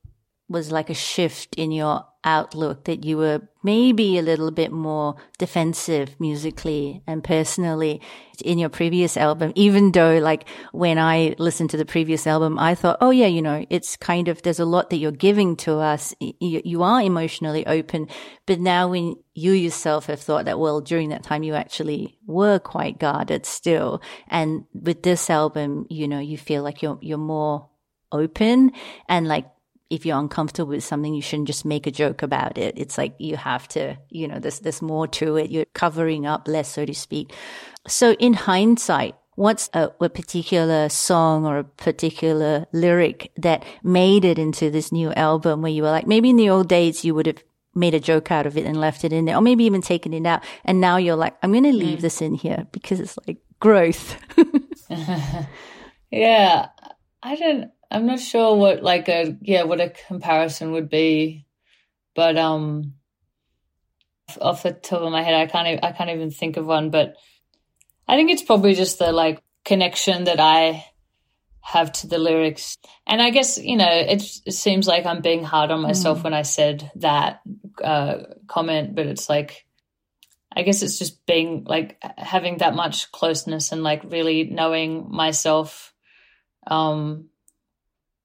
was 0.48 0.70
like 0.70 0.90
a 0.90 0.94
shift 0.94 1.54
in 1.56 1.72
your 1.72 2.04
outlook 2.24 2.84
that 2.84 3.04
you 3.04 3.18
were 3.18 3.40
maybe 3.62 4.18
a 4.18 4.22
little 4.22 4.50
bit 4.50 4.72
more 4.72 5.14
defensive 5.38 6.18
musically 6.18 7.02
and 7.06 7.22
personally 7.22 8.00
in 8.42 8.58
your 8.58 8.68
previous 8.68 9.16
album, 9.16 9.52
even 9.54 9.92
though 9.92 10.18
like 10.18 10.46
when 10.72 10.98
I 10.98 11.34
listened 11.38 11.70
to 11.70 11.76
the 11.76 11.84
previous 11.84 12.26
album, 12.26 12.58
I 12.58 12.74
thought, 12.74 12.98
oh 13.00 13.10
yeah, 13.10 13.26
you 13.26 13.42
know, 13.42 13.64
it's 13.70 13.96
kind 13.96 14.28
of, 14.28 14.42
there's 14.42 14.58
a 14.58 14.64
lot 14.64 14.90
that 14.90 14.96
you're 14.96 15.12
giving 15.12 15.56
to 15.56 15.76
us. 15.76 16.14
You, 16.20 16.62
you 16.64 16.82
are 16.82 17.00
emotionally 17.00 17.66
open. 17.66 18.08
But 18.46 18.60
now 18.60 18.88
when 18.88 19.16
you 19.34 19.52
yourself 19.52 20.06
have 20.06 20.20
thought 20.20 20.46
that, 20.46 20.58
well, 20.58 20.80
during 20.80 21.10
that 21.10 21.24
time, 21.24 21.42
you 21.42 21.54
actually 21.54 22.18
were 22.26 22.58
quite 22.58 22.98
guarded 22.98 23.46
still. 23.46 24.02
And 24.28 24.64
with 24.72 25.02
this 25.02 25.30
album, 25.30 25.86
you 25.90 26.08
know, 26.08 26.20
you 26.20 26.38
feel 26.38 26.62
like 26.62 26.82
you're, 26.82 26.98
you're 27.02 27.18
more 27.18 27.68
open 28.12 28.72
and 29.08 29.26
like 29.26 29.46
if 29.90 30.04
you're 30.06 30.18
uncomfortable 30.18 30.70
with 30.70 30.84
something, 30.84 31.14
you 31.14 31.22
shouldn't 31.22 31.48
just 31.48 31.64
make 31.64 31.86
a 31.86 31.90
joke 31.90 32.22
about 32.22 32.58
it. 32.58 32.74
It's 32.76 32.98
like 32.98 33.14
you 33.18 33.36
have 33.36 33.68
to, 33.68 33.96
you 34.10 34.28
know, 34.28 34.38
there's 34.38 34.60
there's 34.60 34.82
more 34.82 35.06
to 35.08 35.36
it. 35.36 35.50
You're 35.50 35.66
covering 35.74 36.26
up 36.26 36.48
less, 36.48 36.72
so 36.72 36.84
to 36.84 36.94
speak. 36.94 37.32
So 37.86 38.12
in 38.14 38.32
hindsight, 38.34 39.14
what's 39.36 39.68
a, 39.74 39.90
a 40.00 40.08
particular 40.08 40.88
song 40.88 41.44
or 41.46 41.58
a 41.58 41.64
particular 41.64 42.66
lyric 42.72 43.30
that 43.36 43.64
made 43.82 44.24
it 44.24 44.38
into 44.38 44.70
this 44.70 44.90
new 44.90 45.12
album 45.12 45.62
where 45.62 45.72
you 45.72 45.82
were 45.82 45.90
like, 45.90 46.06
maybe 46.06 46.30
in 46.30 46.36
the 46.36 46.50
old 46.50 46.68
days 46.68 47.04
you 47.04 47.14
would 47.14 47.26
have 47.26 47.42
made 47.74 47.94
a 47.94 48.00
joke 48.00 48.30
out 48.30 48.46
of 48.46 48.56
it 48.56 48.64
and 48.64 48.80
left 48.80 49.04
it 49.04 49.12
in 49.12 49.24
there, 49.24 49.36
or 49.36 49.42
maybe 49.42 49.64
even 49.64 49.82
taken 49.82 50.14
it 50.14 50.24
out, 50.24 50.44
and 50.64 50.80
now 50.80 50.96
you're 50.96 51.16
like, 51.16 51.36
I'm 51.42 51.50
going 51.50 51.64
to 51.64 51.72
leave 51.72 52.00
this 52.00 52.22
in 52.22 52.34
here 52.34 52.66
because 52.70 53.00
it's 53.00 53.18
like 53.26 53.38
growth. 53.58 54.16
Yeah, 56.14 56.68
I 57.24 57.34
don't. 57.34 57.72
I'm 57.90 58.06
not 58.06 58.20
sure 58.20 58.56
what 58.56 58.82
like 58.82 59.08
a 59.08 59.36
yeah 59.40 59.64
what 59.64 59.80
a 59.80 59.92
comparison 60.08 60.72
would 60.72 60.88
be, 60.88 61.46
but 62.14 62.36
um, 62.36 62.94
off 64.40 64.62
the 64.62 64.72
top 64.72 65.02
of 65.02 65.12
my 65.12 65.22
head, 65.22 65.34
I 65.34 65.46
can't. 65.46 65.84
I 65.84 65.92
can't 65.92 66.10
even 66.10 66.30
think 66.30 66.56
of 66.56 66.66
one. 66.66 66.90
But 66.90 67.16
I 68.08 68.16
think 68.16 68.30
it's 68.30 68.42
probably 68.42 68.74
just 68.74 68.98
the 68.98 69.12
like 69.12 69.42
connection 69.64 70.24
that 70.24 70.40
I 70.40 70.84
have 71.60 71.92
to 71.92 72.06
the 72.06 72.18
lyrics, 72.18 72.76
and 73.06 73.22
I 73.22 73.30
guess 73.30 73.58
you 73.58 73.76
know 73.76 73.88
it's, 73.90 74.42
it 74.46 74.52
seems 74.52 74.86
like 74.86 75.06
I'm 75.06 75.22
being 75.22 75.44
hard 75.44 75.70
on 75.70 75.80
myself 75.80 76.24
when 76.24 76.34
I 76.34 76.42
said 76.42 76.90
that 76.96 77.40
uh, 77.82 78.18
comment, 78.46 78.94
but 78.94 79.06
it's 79.06 79.28
like. 79.28 79.66
I 80.56 80.62
guess 80.62 80.82
it's 80.82 81.00
just 81.00 81.26
being 81.26 81.64
like 81.64 81.98
having 82.16 82.58
that 82.58 82.76
much 82.76 83.10
closeness 83.10 83.72
and 83.72 83.82
like 83.82 84.04
really 84.04 84.44
knowing 84.44 85.10
myself 85.10 85.92
um, 86.68 87.28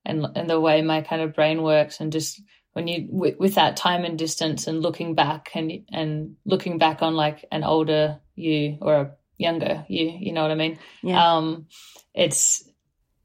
and 0.05 0.25
and 0.35 0.49
the 0.49 0.59
way 0.59 0.81
my 0.81 1.01
kind 1.01 1.21
of 1.21 1.35
brain 1.35 1.61
works, 1.61 1.99
and 1.99 2.11
just 2.11 2.41
when 2.73 2.87
you 2.87 3.07
with, 3.09 3.37
with 3.39 3.55
that 3.55 3.77
time 3.77 4.05
and 4.05 4.17
distance, 4.17 4.67
and 4.67 4.81
looking 4.81 5.15
back 5.15 5.51
and 5.55 5.71
and 5.91 6.35
looking 6.45 6.77
back 6.77 7.01
on 7.01 7.15
like 7.15 7.45
an 7.51 7.63
older 7.63 8.19
you 8.35 8.77
or 8.81 8.95
a 8.95 9.11
younger 9.37 9.85
you, 9.89 10.17
you 10.19 10.33
know 10.33 10.41
what 10.41 10.51
I 10.51 10.55
mean? 10.55 10.79
Yeah. 11.03 11.37
Um, 11.37 11.67
it's 12.13 12.63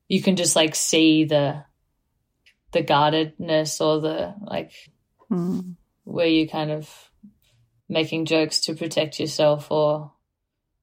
you 0.08 0.22
can 0.22 0.36
just 0.36 0.56
like 0.56 0.74
see 0.74 1.24
the 1.24 1.64
the 2.72 2.82
guardedness 2.82 3.80
or 3.80 4.00
the 4.00 4.34
like 4.40 4.72
Mm. 5.30 5.76
where 6.04 6.26
you 6.26 6.48
kind 6.48 6.70
of 6.70 7.10
making 7.88 8.26
jokes 8.26 8.60
to 8.60 8.74
protect 8.74 9.18
yourself 9.18 9.70
or 9.70 10.12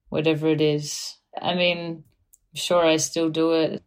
whatever 0.10 0.48
it 0.48 0.62
is. 0.62 1.18
I 1.40 1.54
mean, 1.56 2.04
I'm 2.04 2.56
sure 2.56 2.86
I 2.86 2.98
still 2.98 3.30
do 3.30 3.52
it. 3.54 3.84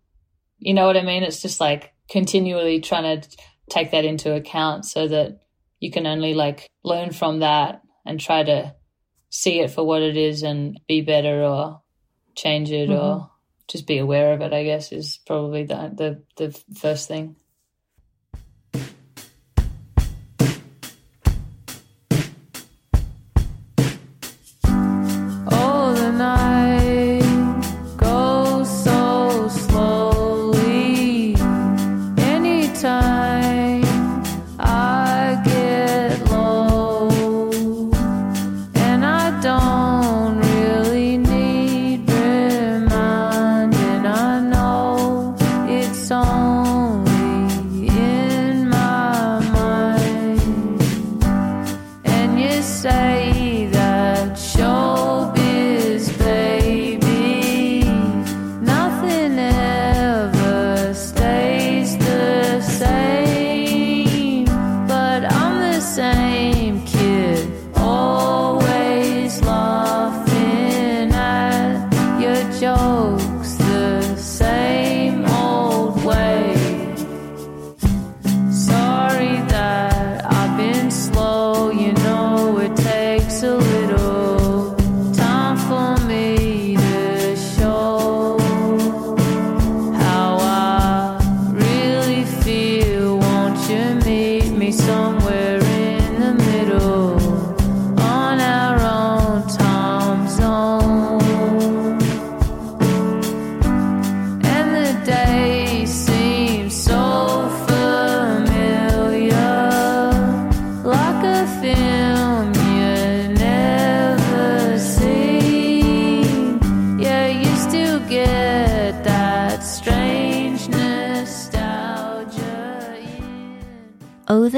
You 0.58 0.74
know 0.74 0.86
what 0.86 0.96
I 0.96 1.02
mean? 1.02 1.22
It's 1.22 1.42
just 1.42 1.60
like 1.60 1.92
continually 2.08 2.80
trying 2.80 3.20
to 3.20 3.28
take 3.70 3.90
that 3.92 4.04
into 4.04 4.34
account 4.34 4.84
so 4.84 5.08
that 5.08 5.40
you 5.80 5.90
can 5.90 6.06
only 6.06 6.34
like 6.34 6.68
learn 6.82 7.12
from 7.12 7.40
that 7.40 7.82
and 8.06 8.20
try 8.20 8.42
to 8.42 8.74
see 9.30 9.60
it 9.60 9.70
for 9.70 9.84
what 9.84 10.02
it 10.02 10.16
is 10.16 10.42
and 10.42 10.80
be 10.86 11.00
better 11.00 11.42
or 11.42 11.82
change 12.34 12.70
it 12.70 12.90
or 12.90 12.92
mm-hmm. 12.92 13.26
just 13.68 13.86
be 13.86 13.98
aware 13.98 14.32
of 14.32 14.40
it, 14.40 14.52
I 14.52 14.64
guess 14.64 14.92
is 14.92 15.18
probably 15.26 15.64
the 15.64 16.22
the, 16.36 16.46
the 16.48 16.60
first 16.78 17.08
thing. 17.08 17.36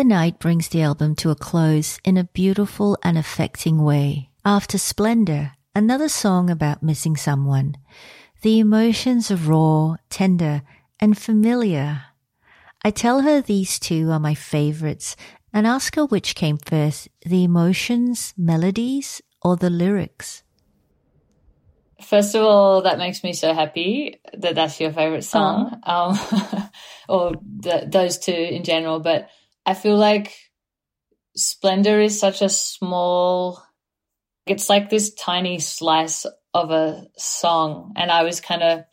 Night 0.07 0.39
brings 0.39 0.69
the 0.69 0.83
album 0.83 1.17
to 1.17 1.31
a 1.31 1.35
close 1.35 1.99
in 2.05 2.17
a 2.17 2.23
beautiful 2.23 2.97
and 3.03 3.19
affecting 3.19 3.83
way. 3.83 4.31
After 4.45 4.79
Splendour, 4.79 5.55
another 5.75 6.09
song 6.09 6.49
about 6.49 6.81
missing 6.81 7.17
someone. 7.17 7.77
The 8.43 8.61
emotions 8.61 9.33
are 9.33 9.37
raw, 9.37 9.97
tender, 10.09 10.63
and 11.01 11.19
familiar. 11.19 12.03
I 12.85 12.93
tell 12.93 13.23
her 13.23 13.41
these 13.41 13.81
two 13.81 14.13
are 14.13 14.21
my 14.21 14.35
favorites 14.35 15.17
and 15.53 15.67
ask 15.67 15.97
her 15.97 16.07
which 16.07 16.37
came 16.37 16.59
first, 16.59 17.09
the 17.25 17.43
emotions, 17.43 18.33
melodies, 18.39 19.21
or 19.43 19.57
the 19.57 19.71
lyrics. 19.71 20.45
First 22.01 22.37
of 22.37 22.43
all, 22.43 22.83
that 22.83 22.99
makes 22.99 23.25
me 23.25 23.33
so 23.33 23.53
happy 23.53 24.21
that 24.35 24.55
that's 24.55 24.79
your 24.79 24.93
favorite 24.93 25.25
song, 25.25 25.81
um, 25.83 26.17
or 27.09 27.33
the, 27.59 27.89
those 27.89 28.19
two 28.19 28.31
in 28.31 28.63
general. 28.63 29.01
But 29.01 29.31
I 29.67 29.75
feel 29.75 29.97
like 29.97 30.33
Splendour 31.35 32.01
is 32.01 32.19
such 32.19 32.41
a 32.41 32.49
small, 32.49 33.61
it's 34.47 34.69
like 34.69 34.89
this 34.89 35.12
tiny 35.12 35.59
slice 35.59 36.25
of 36.55 36.71
a 36.71 37.07
song. 37.19 37.93
And 37.97 38.11
I 38.11 38.23
was 38.23 38.41
kind 38.41 38.62
of, 38.62 38.85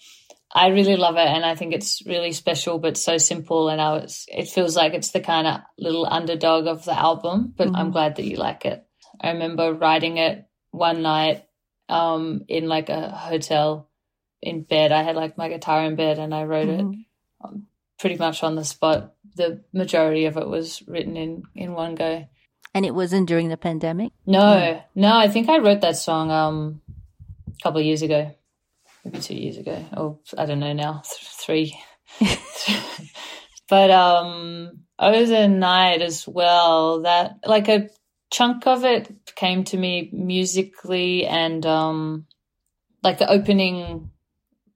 I 0.51 0.67
really 0.69 0.95
love 0.95 1.15
it. 1.15 1.27
And 1.27 1.45
I 1.45 1.53
think 1.53 1.73
it's 1.73 2.01
really 2.07 2.31
special, 2.31 2.79
but 2.79 2.97
so 2.97 3.17
simple. 3.19 3.69
And 3.69 3.79
I 3.79 3.91
was, 3.91 4.25
it 4.27 4.49
feels 4.49 4.75
like 4.75 4.93
it's 4.93 5.11
the 5.11 5.21
kind 5.21 5.45
of 5.45 5.61
little 5.77 6.07
underdog 6.09 6.65
of 6.65 6.85
the 6.85 6.97
album, 6.97 7.53
but 7.55 7.67
mm-hmm. 7.67 7.75
I'm 7.75 7.91
glad 7.91 8.15
that 8.15 8.25
you 8.25 8.37
like 8.37 8.65
it. 8.65 8.83
I 9.21 9.31
remember 9.31 9.73
writing 9.73 10.17
it 10.17 10.45
one 10.71 11.03
night 11.03 11.45
um, 11.87 12.45
in 12.47 12.67
like 12.67 12.89
a 12.89 13.09
hotel 13.09 13.89
in 14.41 14.63
bed. 14.63 14.91
I 14.91 15.03
had 15.03 15.15
like 15.15 15.37
my 15.37 15.49
guitar 15.49 15.83
in 15.83 15.95
bed 15.95 16.17
and 16.17 16.33
I 16.33 16.43
wrote 16.43 16.67
mm-hmm. 16.67 16.91
it 16.93 17.05
um, 17.43 17.67
pretty 18.03 18.17
much 18.17 18.43
on 18.43 18.55
the 18.55 18.65
spot. 18.65 19.13
The 19.37 19.63
majority 19.71 20.25
of 20.25 20.35
it 20.35 20.45
was 20.45 20.83
written 20.87 21.15
in 21.15 21.43
in 21.55 21.71
one 21.71 21.95
go. 21.95 22.27
And 22.73 22.85
it 22.85 22.93
wasn't 22.93 23.29
during 23.29 23.47
the 23.47 23.55
pandemic. 23.55 24.11
No, 24.25 24.83
no. 24.93 25.15
I 25.15 25.29
think 25.29 25.47
I 25.47 25.59
wrote 25.59 25.79
that 25.81 25.95
song 25.95 26.29
um, 26.29 26.81
a 27.47 27.63
couple 27.63 27.79
of 27.79 27.85
years 27.85 28.01
ago, 28.01 28.35
maybe 29.05 29.19
two 29.19 29.35
years 29.35 29.57
ago, 29.57 29.85
or 29.95 30.19
I 30.37 30.45
don't 30.45 30.59
know 30.59 30.73
now, 30.73 31.01
th- 31.05 31.29
three. 31.29 31.79
but 33.69 33.89
um, 33.89 34.81
over 34.99 35.25
the 35.25 35.47
night 35.47 36.01
as 36.01 36.27
well, 36.27 37.03
that 37.03 37.37
like 37.45 37.69
a 37.69 37.87
chunk 38.31 38.67
of 38.67 38.83
it 38.83 39.33
came 39.35 39.63
to 39.65 39.77
me 39.77 40.09
musically 40.11 41.25
and 41.25 41.65
um, 41.65 42.25
like 43.01 43.19
the 43.19 43.31
opening 43.31 44.11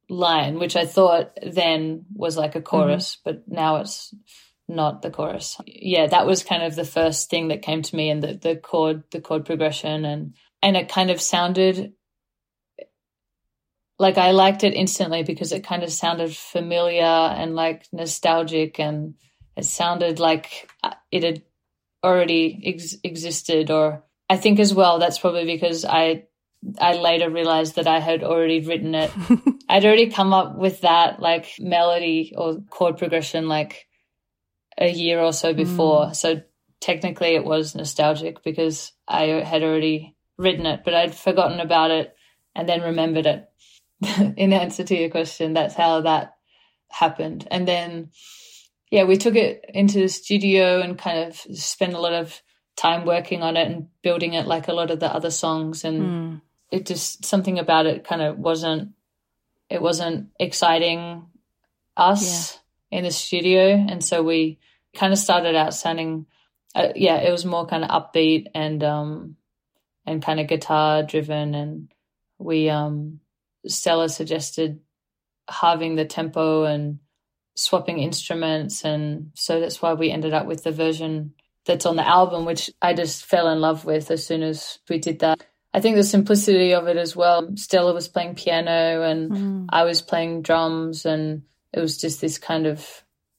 line, 0.10 0.60
which 0.60 0.76
I 0.76 0.86
thought 0.86 1.38
then 1.45 2.05
was 2.14 2.38
like 2.38 2.55
a 2.55 2.62
chorus, 2.62 3.16
mm-hmm. 3.16 3.22
but 3.26 3.43
now 3.47 3.78
it's 3.78 4.14
not 4.68 5.01
the 5.01 5.12
chorus. 5.12 5.60
Yeah, 5.66 6.08
that 6.08 6.26
was 6.26 6.43
kind 6.43 6.64
of 6.64 6.76
the 6.76 6.86
first 6.86 7.30
thing 7.30 7.49
that 7.49 7.62
came 7.62 7.82
to 7.82 7.95
me 7.95 8.10
and 8.10 8.22
the, 8.22 8.34
the 8.34 8.55
chord, 8.55 9.03
the 9.12 9.22
chord 9.22 9.45
progression 9.45 10.05
and, 10.05 10.36
and 10.62 10.76
it 10.76 10.89
kind 10.89 11.10
of 11.10 11.22
sounded 11.22 11.93
like 13.99 14.18
I 14.18 14.32
liked 14.32 14.64
it 14.64 14.74
instantly 14.74 15.24
because 15.24 15.51
it 15.51 15.64
kind 15.64 15.84
of 15.84 15.91
sounded 15.91 16.36
familiar 16.36 17.03
and 17.03 17.55
like 17.55 17.88
nostalgic 17.91 18.80
and 18.80 19.16
it 19.55 19.66
sounded 19.66 20.20
like 20.20 20.70
it 21.12 21.24
had 21.24 21.41
already 22.03 22.62
ex- 22.66 22.95
existed 23.03 23.72
or 23.72 24.03
I 24.30 24.38
think 24.38 24.60
as 24.60 24.74
well 24.74 24.99
that's 24.99 25.18
probably 25.18 25.45
because 25.45 25.84
I 25.84 26.26
I 26.80 26.93
later 26.93 27.30
realized 27.30 27.76
that 27.76 27.88
I 27.88 27.99
had 27.99 28.24
already 28.24 28.62
written 28.62 28.95
it. 28.95 29.12
I'd 29.70 29.86
already 29.86 30.10
come 30.10 30.34
up 30.34 30.58
with 30.58 30.82
that 30.82 31.20
like 31.20 31.53
melody 31.60 32.34
or 32.38 32.60
chord 32.70 32.97
progression 32.97 33.47
like 33.47 33.88
a 34.78 34.89
year 34.89 35.20
or 35.20 35.34
so 35.34 35.53
before. 35.53 36.08
Mm. 36.08 36.16
So 36.16 36.41
technically 36.82 37.36
it 37.36 37.45
was 37.45 37.76
nostalgic 37.76 38.43
because 38.43 38.91
I 39.08 39.24
had 39.24 39.64
already 39.64 40.16
written 40.38 40.66
it, 40.66 40.82
but 40.84 40.93
I'd 40.93 41.16
forgotten 41.16 41.60
about 41.60 41.91
it 41.91 42.16
and 42.55 42.68
then 42.68 42.82
remembered 42.82 43.26
it. 43.26 43.49
In 44.38 44.53
answer 44.53 44.84
to 44.84 44.95
your 44.95 45.10
question, 45.10 45.53
that's 45.53 45.76
how 45.76 46.01
that 46.01 46.36
happened. 46.89 47.47
And 47.49 47.68
then 47.68 48.12
yeah, 48.91 49.03
we 49.03 49.18
took 49.18 49.36
it 49.36 49.66
into 49.74 49.99
the 49.99 50.08
studio 50.08 50.80
and 50.82 50.97
kind 50.97 51.28
of 51.28 51.36
spent 51.58 51.93
a 51.93 51.99
lot 51.99 52.14
of 52.14 52.41
time 52.78 53.05
working 53.05 53.41
on 53.41 53.58
it 53.58 53.68
and 53.68 53.88
building 54.01 54.34
it 54.34 54.47
like 54.47 54.68
a 54.68 54.74
lot 54.74 54.91
of 54.91 54.99
the 54.99 55.14
other 55.14 55.32
songs. 55.32 55.84
And 55.84 56.01
mm. 56.01 56.41
It 56.72 56.86
just 56.86 57.26
something 57.26 57.59
about 57.59 57.86
it 57.86 58.03
kind 58.03 58.22
of 58.22 58.38
wasn't 58.38 58.93
it 59.70 59.82
wasn't 59.82 60.30
exciting 60.39 61.26
us 61.95 62.59
yeah. 62.91 62.99
in 62.99 63.03
the 63.03 63.11
studio, 63.11 63.74
and 63.74 64.03
so 64.03 64.24
we 64.24 64.59
kind 64.95 65.13
of 65.13 65.20
started 65.20 65.55
out 65.55 65.74
sounding. 65.74 66.26
Uh, 66.76 66.89
yeah, 66.95 67.18
it 67.18 67.32
was 67.32 67.45
more 67.45 67.65
kind 67.65 67.84
of 67.84 67.89
upbeat 67.89 68.47
and 68.53 68.84
um 68.84 69.36
and 70.05 70.24
kind 70.24 70.39
of 70.39 70.47
guitar 70.47 71.03
driven, 71.03 71.55
and 71.55 71.91
we 72.38 72.70
um 72.70 73.20
Stella 73.65 74.09
suggested 74.09 74.80
halving 75.49 75.95
the 75.95 76.05
tempo 76.05 76.63
and 76.63 76.99
swapping 77.55 77.99
instruments. 77.99 78.84
And 78.84 79.32
so 79.34 79.59
that's 79.59 79.82
why 79.82 79.93
we 79.93 80.11
ended 80.11 80.34
up 80.34 80.45
with 80.45 80.63
the 80.63 80.72
version 80.72 81.34
that's 81.65 81.86
on 81.86 81.95
the 81.95 82.07
album, 82.07 82.45
which 82.45 82.70
I 82.82 82.93
just 82.93 83.26
fell 83.26 83.49
in 83.49 83.59
love 83.59 83.86
with 83.86 84.11
as 84.11 84.26
soon 84.26 84.43
as 84.43 84.80
we 84.89 84.99
did 84.99 85.20
that. 85.20 85.45
I 85.78 85.80
think 85.80 85.96
the 85.96 86.04
simplicity 86.04 86.74
of 86.74 86.88
it 86.88 86.98
as 86.98 87.16
well. 87.16 87.56
Stella 87.56 87.94
was 87.94 88.08
playing 88.08 88.34
piano 88.34 89.04
and 89.04 89.32
mm. 89.32 89.66
I 89.70 89.84
was 89.84 90.02
playing 90.02 90.42
drums, 90.42 91.06
and 91.06 91.44
it 91.72 91.80
was 91.80 92.00
just 92.00 92.20
this 92.20 92.40
kind 92.40 92.66
of 92.66 92.84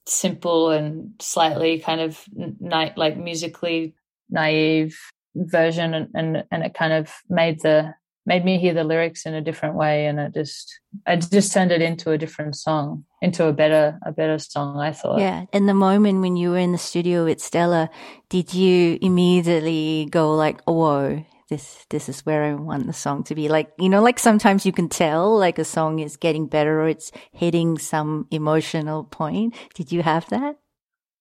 simple 0.05 0.69
and 0.69 1.15
slightly 1.19 1.79
kind 1.79 1.99
of 1.99 2.17
night 2.31 2.97
like 2.97 3.17
musically 3.17 3.93
naive 4.29 4.97
version, 5.35 5.93
and, 5.93 6.07
and 6.15 6.43
and 6.49 6.63
it 6.63 6.73
kind 6.73 6.93
of 6.93 7.11
made 7.27 7.59
the 7.59 7.93
made 8.25 8.45
me 8.45 8.57
hear 8.57 8.73
the 8.73 8.85
lyrics 8.85 9.25
in 9.25 9.33
a 9.33 9.41
different 9.41 9.75
way 9.75 10.05
and 10.05 10.19
it 10.19 10.33
just 10.33 10.79
it 11.07 11.27
just 11.31 11.51
turned 11.51 11.71
it 11.71 11.81
into 11.81 12.11
a 12.11 12.17
different 12.17 12.55
song 12.55 13.03
into 13.23 13.45
a 13.47 13.53
better 13.53 13.97
a 14.05 14.11
better 14.11 14.37
song 14.37 14.77
i 14.77 14.91
thought 14.91 15.19
yeah 15.19 15.45
in 15.51 15.65
the 15.65 15.73
moment 15.73 16.21
when 16.21 16.35
you 16.35 16.51
were 16.51 16.57
in 16.59 16.73
the 16.73 16.77
studio 16.77 17.25
with 17.25 17.39
stella 17.39 17.89
did 18.27 18.53
you 18.53 18.99
immediately 19.01 20.07
go 20.11 20.35
like 20.35 20.61
whoa 20.65 21.25
this 21.49 21.85
this 21.89 22.09
is 22.09 22.25
where 22.25 22.43
i 22.43 22.53
want 22.53 22.87
the 22.87 22.93
song 22.93 23.23
to 23.23 23.35
be. 23.35 23.49
Like 23.49 23.71
you 23.79 23.89
know 23.89 24.01
like 24.01 24.19
sometimes 24.19 24.65
you 24.65 24.71
can 24.71 24.89
tell 24.89 25.37
like 25.37 25.59
a 25.59 25.65
song 25.65 25.99
is 25.99 26.17
getting 26.17 26.47
better 26.47 26.81
or 26.81 26.87
it's 26.87 27.11
hitting 27.31 27.77
some 27.77 28.27
emotional 28.31 29.03
point. 29.03 29.55
Did 29.73 29.91
you 29.91 30.03
have 30.03 30.29
that? 30.29 30.57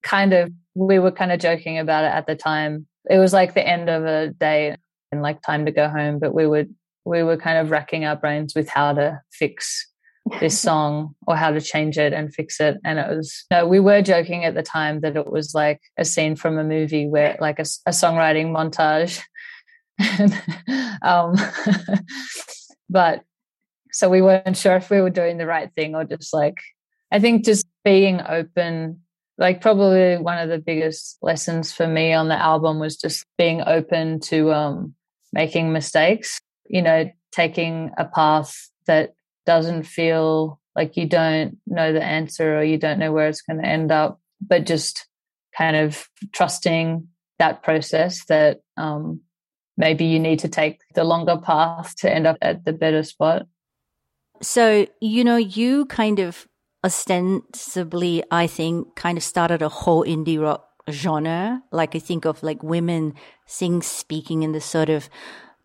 Kind 0.02 0.32
of. 0.32 0.50
We 0.74 0.98
were 0.98 1.10
kind 1.10 1.32
of 1.32 1.40
joking 1.40 1.78
about 1.78 2.04
it 2.04 2.12
at 2.12 2.26
the 2.26 2.36
time. 2.36 2.86
It 3.10 3.18
was 3.18 3.32
like 3.32 3.54
the 3.54 3.66
end 3.66 3.88
of 3.88 4.04
a 4.04 4.28
day 4.28 4.76
and 5.10 5.22
like 5.22 5.40
time 5.42 5.64
to 5.64 5.72
go 5.72 5.88
home 5.88 6.18
but 6.18 6.34
we 6.34 6.46
would 6.46 6.74
we 7.08 7.22
were 7.22 7.36
kind 7.36 7.58
of 7.58 7.70
racking 7.70 8.04
our 8.04 8.16
brains 8.16 8.54
with 8.54 8.68
how 8.68 8.92
to 8.92 9.20
fix 9.32 9.86
this 10.40 10.58
song 10.68 11.14
or 11.26 11.36
how 11.36 11.50
to 11.50 11.60
change 11.60 11.98
it 11.98 12.12
and 12.12 12.34
fix 12.34 12.60
it. 12.60 12.76
And 12.84 12.98
it 12.98 13.08
was, 13.08 13.44
no, 13.50 13.66
we 13.66 13.80
were 13.80 14.02
joking 14.02 14.44
at 14.44 14.54
the 14.54 14.62
time 14.62 15.00
that 15.00 15.16
it 15.16 15.30
was 15.30 15.54
like 15.54 15.80
a 15.96 16.04
scene 16.04 16.36
from 16.36 16.58
a 16.58 16.64
movie 16.64 17.06
where, 17.06 17.36
like 17.40 17.58
a, 17.58 17.66
a 17.86 17.90
songwriting 17.90 18.50
montage. 18.50 19.22
um, 21.02 21.34
but 22.90 23.24
so 23.92 24.08
we 24.08 24.22
weren't 24.22 24.56
sure 24.56 24.76
if 24.76 24.90
we 24.90 25.00
were 25.00 25.10
doing 25.10 25.38
the 25.38 25.46
right 25.46 25.70
thing 25.74 25.94
or 25.94 26.04
just 26.04 26.32
like, 26.32 26.58
I 27.10 27.20
think 27.20 27.44
just 27.44 27.66
being 27.84 28.20
open, 28.26 29.00
like 29.38 29.60
probably 29.60 30.18
one 30.18 30.38
of 30.38 30.48
the 30.48 30.58
biggest 30.58 31.18
lessons 31.22 31.72
for 31.72 31.86
me 31.86 32.12
on 32.12 32.28
the 32.28 32.40
album 32.40 32.78
was 32.78 32.96
just 32.96 33.24
being 33.38 33.62
open 33.66 34.20
to 34.20 34.52
um, 34.52 34.94
making 35.32 35.72
mistakes 35.72 36.40
you 36.68 36.82
know, 36.82 37.10
taking 37.32 37.90
a 37.98 38.04
path 38.04 38.70
that 38.86 39.14
doesn't 39.46 39.84
feel 39.84 40.60
like 40.76 40.96
you 40.96 41.06
don't 41.06 41.58
know 41.66 41.92
the 41.92 42.02
answer 42.02 42.58
or 42.58 42.62
you 42.62 42.78
don't 42.78 42.98
know 42.98 43.12
where 43.12 43.28
it's 43.28 43.42
going 43.42 43.60
to 43.60 43.66
end 43.66 43.90
up, 43.90 44.20
but 44.40 44.66
just 44.66 45.06
kind 45.56 45.76
of 45.76 46.08
trusting 46.32 47.08
that 47.38 47.62
process 47.62 48.24
that 48.26 48.60
um, 48.76 49.20
maybe 49.78 50.04
you 50.04 50.18
need 50.18 50.40
to 50.40 50.48
take 50.48 50.80
the 50.94 51.04
longer 51.04 51.38
path 51.38 51.96
to 51.96 52.12
end 52.12 52.26
up 52.26 52.36
at 52.42 52.64
the 52.64 52.72
better 52.74 53.02
spot. 53.02 53.46
So, 54.42 54.86
you 55.00 55.24
know, 55.24 55.36
you 55.36 55.86
kind 55.86 56.18
of 56.18 56.46
ostensibly, 56.84 58.22
I 58.30 58.46
think, 58.46 58.94
kind 58.96 59.16
of 59.16 59.24
started 59.24 59.62
a 59.62 59.68
whole 59.68 60.04
indie 60.04 60.40
rock 60.40 60.68
genre. 60.90 61.62
Like 61.70 61.94
I 61.94 61.98
think 61.98 62.24
of 62.24 62.42
like 62.42 62.62
women 62.62 63.14
sing 63.46 63.80
speaking 63.82 64.42
in 64.42 64.52
this 64.52 64.64
sort 64.64 64.90
of 64.90 65.08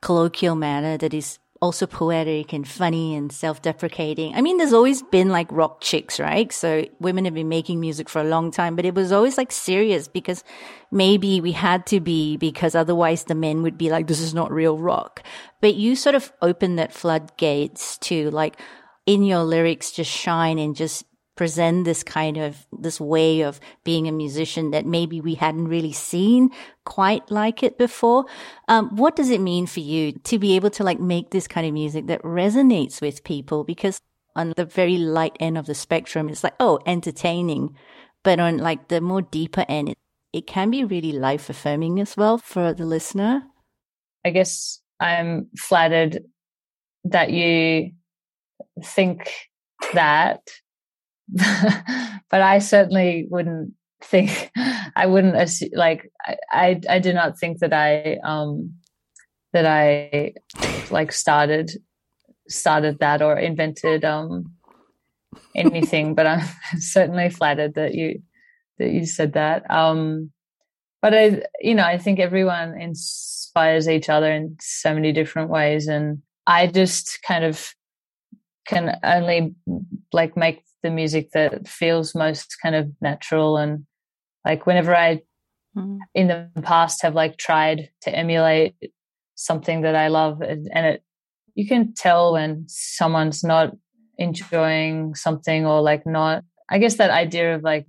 colloquial 0.01 0.55
manner 0.55 0.97
that 0.97 1.13
is 1.13 1.39
also 1.63 1.87
poetic 1.87 2.51
and 2.51 2.67
funny 2.67 3.15
and 3.15 3.31
self-deprecating. 3.31 4.35
I 4.35 4.41
mean, 4.41 4.57
there's 4.57 4.73
always 4.73 5.01
been 5.01 5.29
like 5.29 5.47
rock 5.49 5.79
chicks, 5.79 6.19
right? 6.19 6.51
So 6.51 6.85
women 6.99 7.23
have 7.23 7.33
been 7.33 7.47
making 7.47 7.79
music 7.79 8.09
for 8.09 8.19
a 8.19 8.25
long 8.25 8.51
time, 8.51 8.75
but 8.75 8.83
it 8.83 8.93
was 8.93 9.13
always 9.13 9.37
like 9.37 9.49
serious 9.49 10.09
because 10.09 10.43
maybe 10.91 11.39
we 11.39 11.53
had 11.53 11.85
to 11.85 12.01
be 12.01 12.35
because 12.35 12.75
otherwise 12.75 13.23
the 13.23 13.33
men 13.33 13.63
would 13.63 13.77
be 13.77 13.89
like, 13.89 14.07
this 14.07 14.19
is 14.19 14.33
not 14.33 14.51
real 14.51 14.77
rock. 14.77 15.23
But 15.61 15.75
you 15.75 15.95
sort 15.95 16.15
of 16.15 16.33
open 16.41 16.75
that 16.75 16.91
floodgates 16.91 17.97
to 18.09 18.29
like 18.31 18.59
in 19.05 19.23
your 19.23 19.43
lyrics 19.43 19.93
just 19.93 20.11
shine 20.11 20.59
and 20.59 20.75
just 20.75 21.05
present 21.35 21.85
this 21.85 22.03
kind 22.03 22.37
of 22.37 22.67
this 22.71 22.99
way 22.99 23.41
of 23.41 23.59
being 23.83 24.07
a 24.07 24.11
musician 24.11 24.71
that 24.71 24.85
maybe 24.85 25.19
we 25.19 25.35
hadn't 25.35 25.67
really 25.67 25.91
seen 25.91 26.49
quite 26.85 27.29
like 27.31 27.63
it 27.63 27.77
before. 27.77 28.25
Um, 28.67 28.95
what 28.95 29.15
does 29.15 29.29
it 29.29 29.41
mean 29.41 29.65
for 29.65 29.79
you 29.79 30.11
to 30.11 30.37
be 30.37 30.55
able 30.55 30.69
to 30.71 30.83
like 30.83 30.99
make 30.99 31.31
this 31.31 31.47
kind 31.47 31.65
of 31.65 31.73
music 31.73 32.07
that 32.07 32.21
resonates 32.21 33.01
with 33.01 33.23
people? 33.23 33.63
Because 33.63 33.99
on 34.35 34.53
the 34.55 34.65
very 34.65 34.97
light 34.97 35.35
end 35.39 35.57
of 35.57 35.65
the 35.65 35.75
spectrum, 35.75 36.29
it's 36.29 36.43
like, 36.43 36.55
oh, 36.59 36.79
entertaining. 36.85 37.75
But 38.23 38.39
on 38.39 38.57
like 38.57 38.87
the 38.87 39.01
more 39.01 39.21
deeper 39.21 39.65
end, 39.67 39.89
it, 39.89 39.97
it 40.31 40.47
can 40.47 40.69
be 40.69 40.83
really 40.83 41.11
life 41.11 41.49
affirming 41.49 41.99
as 41.99 42.15
well 42.15 42.37
for 42.37 42.73
the 42.73 42.85
listener. 42.85 43.43
I 44.25 44.29
guess 44.29 44.79
I'm 44.99 45.47
flattered 45.57 46.23
that 47.05 47.31
you 47.31 47.91
think 48.83 49.29
that, 49.93 50.39
but 52.29 52.41
I 52.41 52.59
certainly 52.59 53.27
wouldn't 53.29 53.73
think 54.01 54.51
I 54.95 55.05
wouldn't 55.05 55.35
like 55.73 56.11
I, 56.25 56.37
I 56.51 56.81
I 56.89 56.99
do 56.99 57.13
not 57.13 57.39
think 57.39 57.59
that 57.59 57.73
I 57.73 58.17
um 58.23 58.73
that 59.53 59.65
I 59.65 60.33
like 60.91 61.11
started 61.11 61.71
started 62.47 62.99
that 62.99 63.21
or 63.21 63.37
invented 63.37 64.03
um 64.03 64.51
anything 65.55 66.15
but 66.15 66.27
i'm 66.27 66.47
certainly 66.77 67.29
flattered 67.29 67.73
that 67.75 67.93
you 67.93 68.21
that 68.77 68.89
you 68.89 69.05
said 69.05 69.33
that 69.33 69.69
um 69.71 70.31
but 71.01 71.13
i 71.13 71.41
you 71.59 71.73
know 71.73 71.83
i 71.83 71.97
think 71.97 72.19
everyone 72.19 72.79
inspires 72.79 73.87
each 73.87 74.09
other 74.09 74.31
in 74.31 74.55
so 74.59 74.93
many 74.93 75.11
different 75.11 75.49
ways 75.49 75.87
and 75.87 76.21
i 76.47 76.67
just 76.67 77.19
kind 77.25 77.43
of 77.43 77.73
can 78.67 78.97
only 79.03 79.53
like 80.11 80.37
make 80.37 80.63
the 80.83 80.91
music 80.91 81.31
that 81.31 81.67
feels 81.67 82.13
most 82.13 82.57
kind 82.61 82.75
of 82.75 82.91
natural 83.01 83.57
and 83.57 83.85
like 84.45 84.65
whenever 84.65 84.95
i 84.95 85.21
mm. 85.75 85.97
in 86.13 86.27
the 86.27 86.49
past 86.61 87.01
have 87.01 87.15
like 87.15 87.37
tried 87.37 87.89
to 88.01 88.13
emulate 88.15 88.75
something 89.35 89.81
that 89.81 89.95
i 89.95 90.07
love 90.07 90.41
and 90.41 90.85
it 90.85 91.03
you 91.55 91.67
can 91.67 91.93
tell 91.93 92.33
when 92.33 92.65
someone's 92.67 93.43
not 93.43 93.71
enjoying 94.17 95.15
something 95.15 95.65
or 95.65 95.81
like 95.81 96.05
not 96.05 96.43
i 96.69 96.77
guess 96.77 96.95
that 96.95 97.09
idea 97.09 97.55
of 97.55 97.63
like 97.63 97.85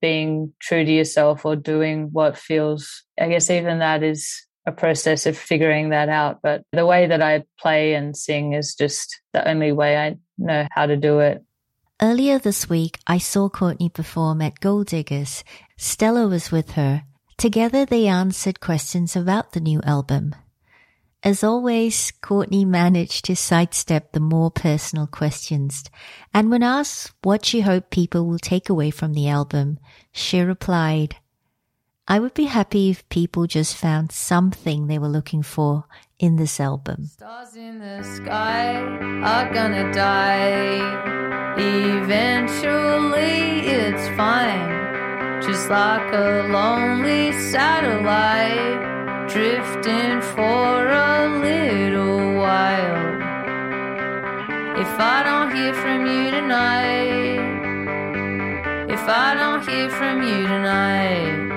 being 0.00 0.52
true 0.60 0.84
to 0.84 0.90
yourself 0.90 1.44
or 1.44 1.54
doing 1.54 2.08
what 2.12 2.36
feels 2.36 3.04
i 3.20 3.28
guess 3.28 3.50
even 3.50 3.78
that 3.78 4.02
is 4.02 4.46
a 4.66 4.72
process 4.72 5.26
of 5.26 5.36
figuring 5.36 5.90
that 5.90 6.08
out 6.08 6.38
but 6.42 6.62
the 6.72 6.86
way 6.86 7.06
that 7.06 7.22
i 7.22 7.42
play 7.58 7.94
and 7.94 8.16
sing 8.16 8.52
is 8.52 8.74
just 8.74 9.20
the 9.32 9.48
only 9.48 9.72
way 9.72 9.96
i 9.96 10.16
know 10.38 10.66
how 10.72 10.86
to 10.86 10.96
do 10.96 11.20
it 11.20 11.42
earlier 12.02 12.38
this 12.38 12.68
week 12.68 12.98
i 13.06 13.18
saw 13.18 13.48
courtney 13.48 13.88
perform 13.88 14.40
at 14.40 14.60
gold 14.60 14.86
diggers 14.86 15.44
stella 15.76 16.26
was 16.26 16.50
with 16.50 16.72
her 16.72 17.02
together 17.36 17.84
they 17.84 18.06
answered 18.06 18.60
questions 18.60 19.14
about 19.16 19.52
the 19.52 19.60
new 19.60 19.80
album 19.82 20.34
as 21.22 21.44
always, 21.44 22.12
Courtney 22.22 22.64
managed 22.64 23.26
to 23.26 23.36
sidestep 23.36 24.12
the 24.12 24.20
more 24.20 24.50
personal 24.50 25.06
questions, 25.06 25.84
and 26.32 26.50
when 26.50 26.62
asked 26.62 27.12
what 27.22 27.44
she 27.44 27.60
hoped 27.60 27.90
people 27.90 28.26
will 28.26 28.38
take 28.38 28.70
away 28.70 28.90
from 28.90 29.12
the 29.12 29.28
album, 29.28 29.78
she 30.12 30.40
replied, 30.40 31.16
I 32.08 32.20
would 32.20 32.32
be 32.32 32.46
happy 32.46 32.88
if 32.88 33.06
people 33.10 33.46
just 33.46 33.76
found 33.76 34.12
something 34.12 34.86
they 34.86 34.98
were 34.98 35.08
looking 35.08 35.42
for 35.42 35.84
in 36.18 36.36
this 36.36 36.58
album. 36.58 37.04
Stars 37.04 37.54
in 37.54 37.80
the 37.80 38.02
sky 38.02 38.76
are 39.22 39.52
gonna 39.52 39.92
die. 39.92 41.29
Eventually, 41.58 43.40
it's 43.66 44.08
fine. 44.16 45.42
Just 45.42 45.68
like 45.68 46.12
a 46.12 46.46
lonely 46.48 47.32
satellite 47.32 48.80
drifting 49.28 50.20
for 50.20 50.86
a 50.86 51.28
little 51.40 52.34
while. 52.34 53.20
If 54.78 54.98
I 54.98 55.22
don't 55.24 55.54
hear 55.54 55.74
from 55.74 56.06
you 56.06 56.30
tonight, 56.30 57.40
if 58.88 59.08
I 59.08 59.34
don't 59.34 59.66
hear 59.68 59.90
from 59.90 60.22
you 60.22 60.46
tonight, 60.46 61.50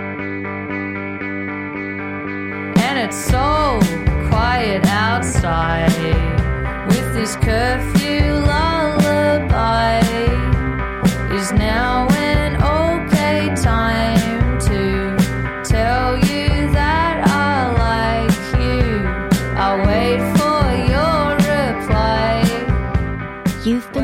and 2.85 2.99
it's 2.99 3.17
so 3.17 3.79
quiet 4.29 4.85
outside 4.87 5.91
with 6.87 7.13
this 7.13 7.35
curfew 7.37 8.32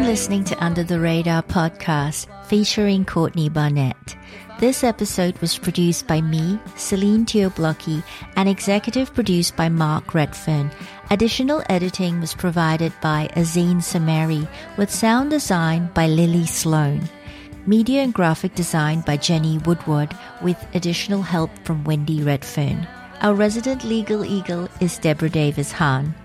listening 0.10 0.44
to 0.44 0.64
Under 0.64 0.84
the 0.84 1.00
Radar 1.00 1.42
podcast 1.44 2.28
featuring 2.46 3.06
Courtney 3.06 3.48
Barnett. 3.48 4.18
This 4.60 4.84
episode 4.84 5.38
was 5.38 5.58
produced 5.58 6.08
by 6.08 6.20
me, 6.20 6.60
Celine 6.76 7.26
Teo-Blockey, 7.26 8.04
and 8.36 8.50
executive 8.50 9.14
produced 9.14 9.56
by 9.56 9.70
Mark 9.70 10.14
Redfern. 10.14 10.72
Additional 11.10 11.64
editing 11.70 12.20
was 12.20 12.34
provided 12.34 12.92
by 13.02 13.30
Azine 13.36 13.78
Samari, 13.78 14.48
with 14.78 14.92
sound 14.92 15.30
design 15.30 15.90
by 15.94 16.08
Lily 16.08 16.46
Sloan. 16.46 17.08
Media 17.66 18.02
and 18.02 18.14
graphic 18.14 18.56
design 18.56 19.02
by 19.02 19.18
Jenny 19.18 19.58
Woodward, 19.60 20.18
with 20.42 20.58
additional 20.74 21.22
help 21.22 21.52
from 21.66 21.84
Wendy 21.84 22.24
Redfern. 22.24 22.88
Our 23.22 23.34
resident 23.34 23.84
legal 23.84 24.24
eagle 24.24 24.70
is 24.80 24.98
Deborah 24.98 25.30
Davis 25.30 25.72
Hahn. 25.72 26.16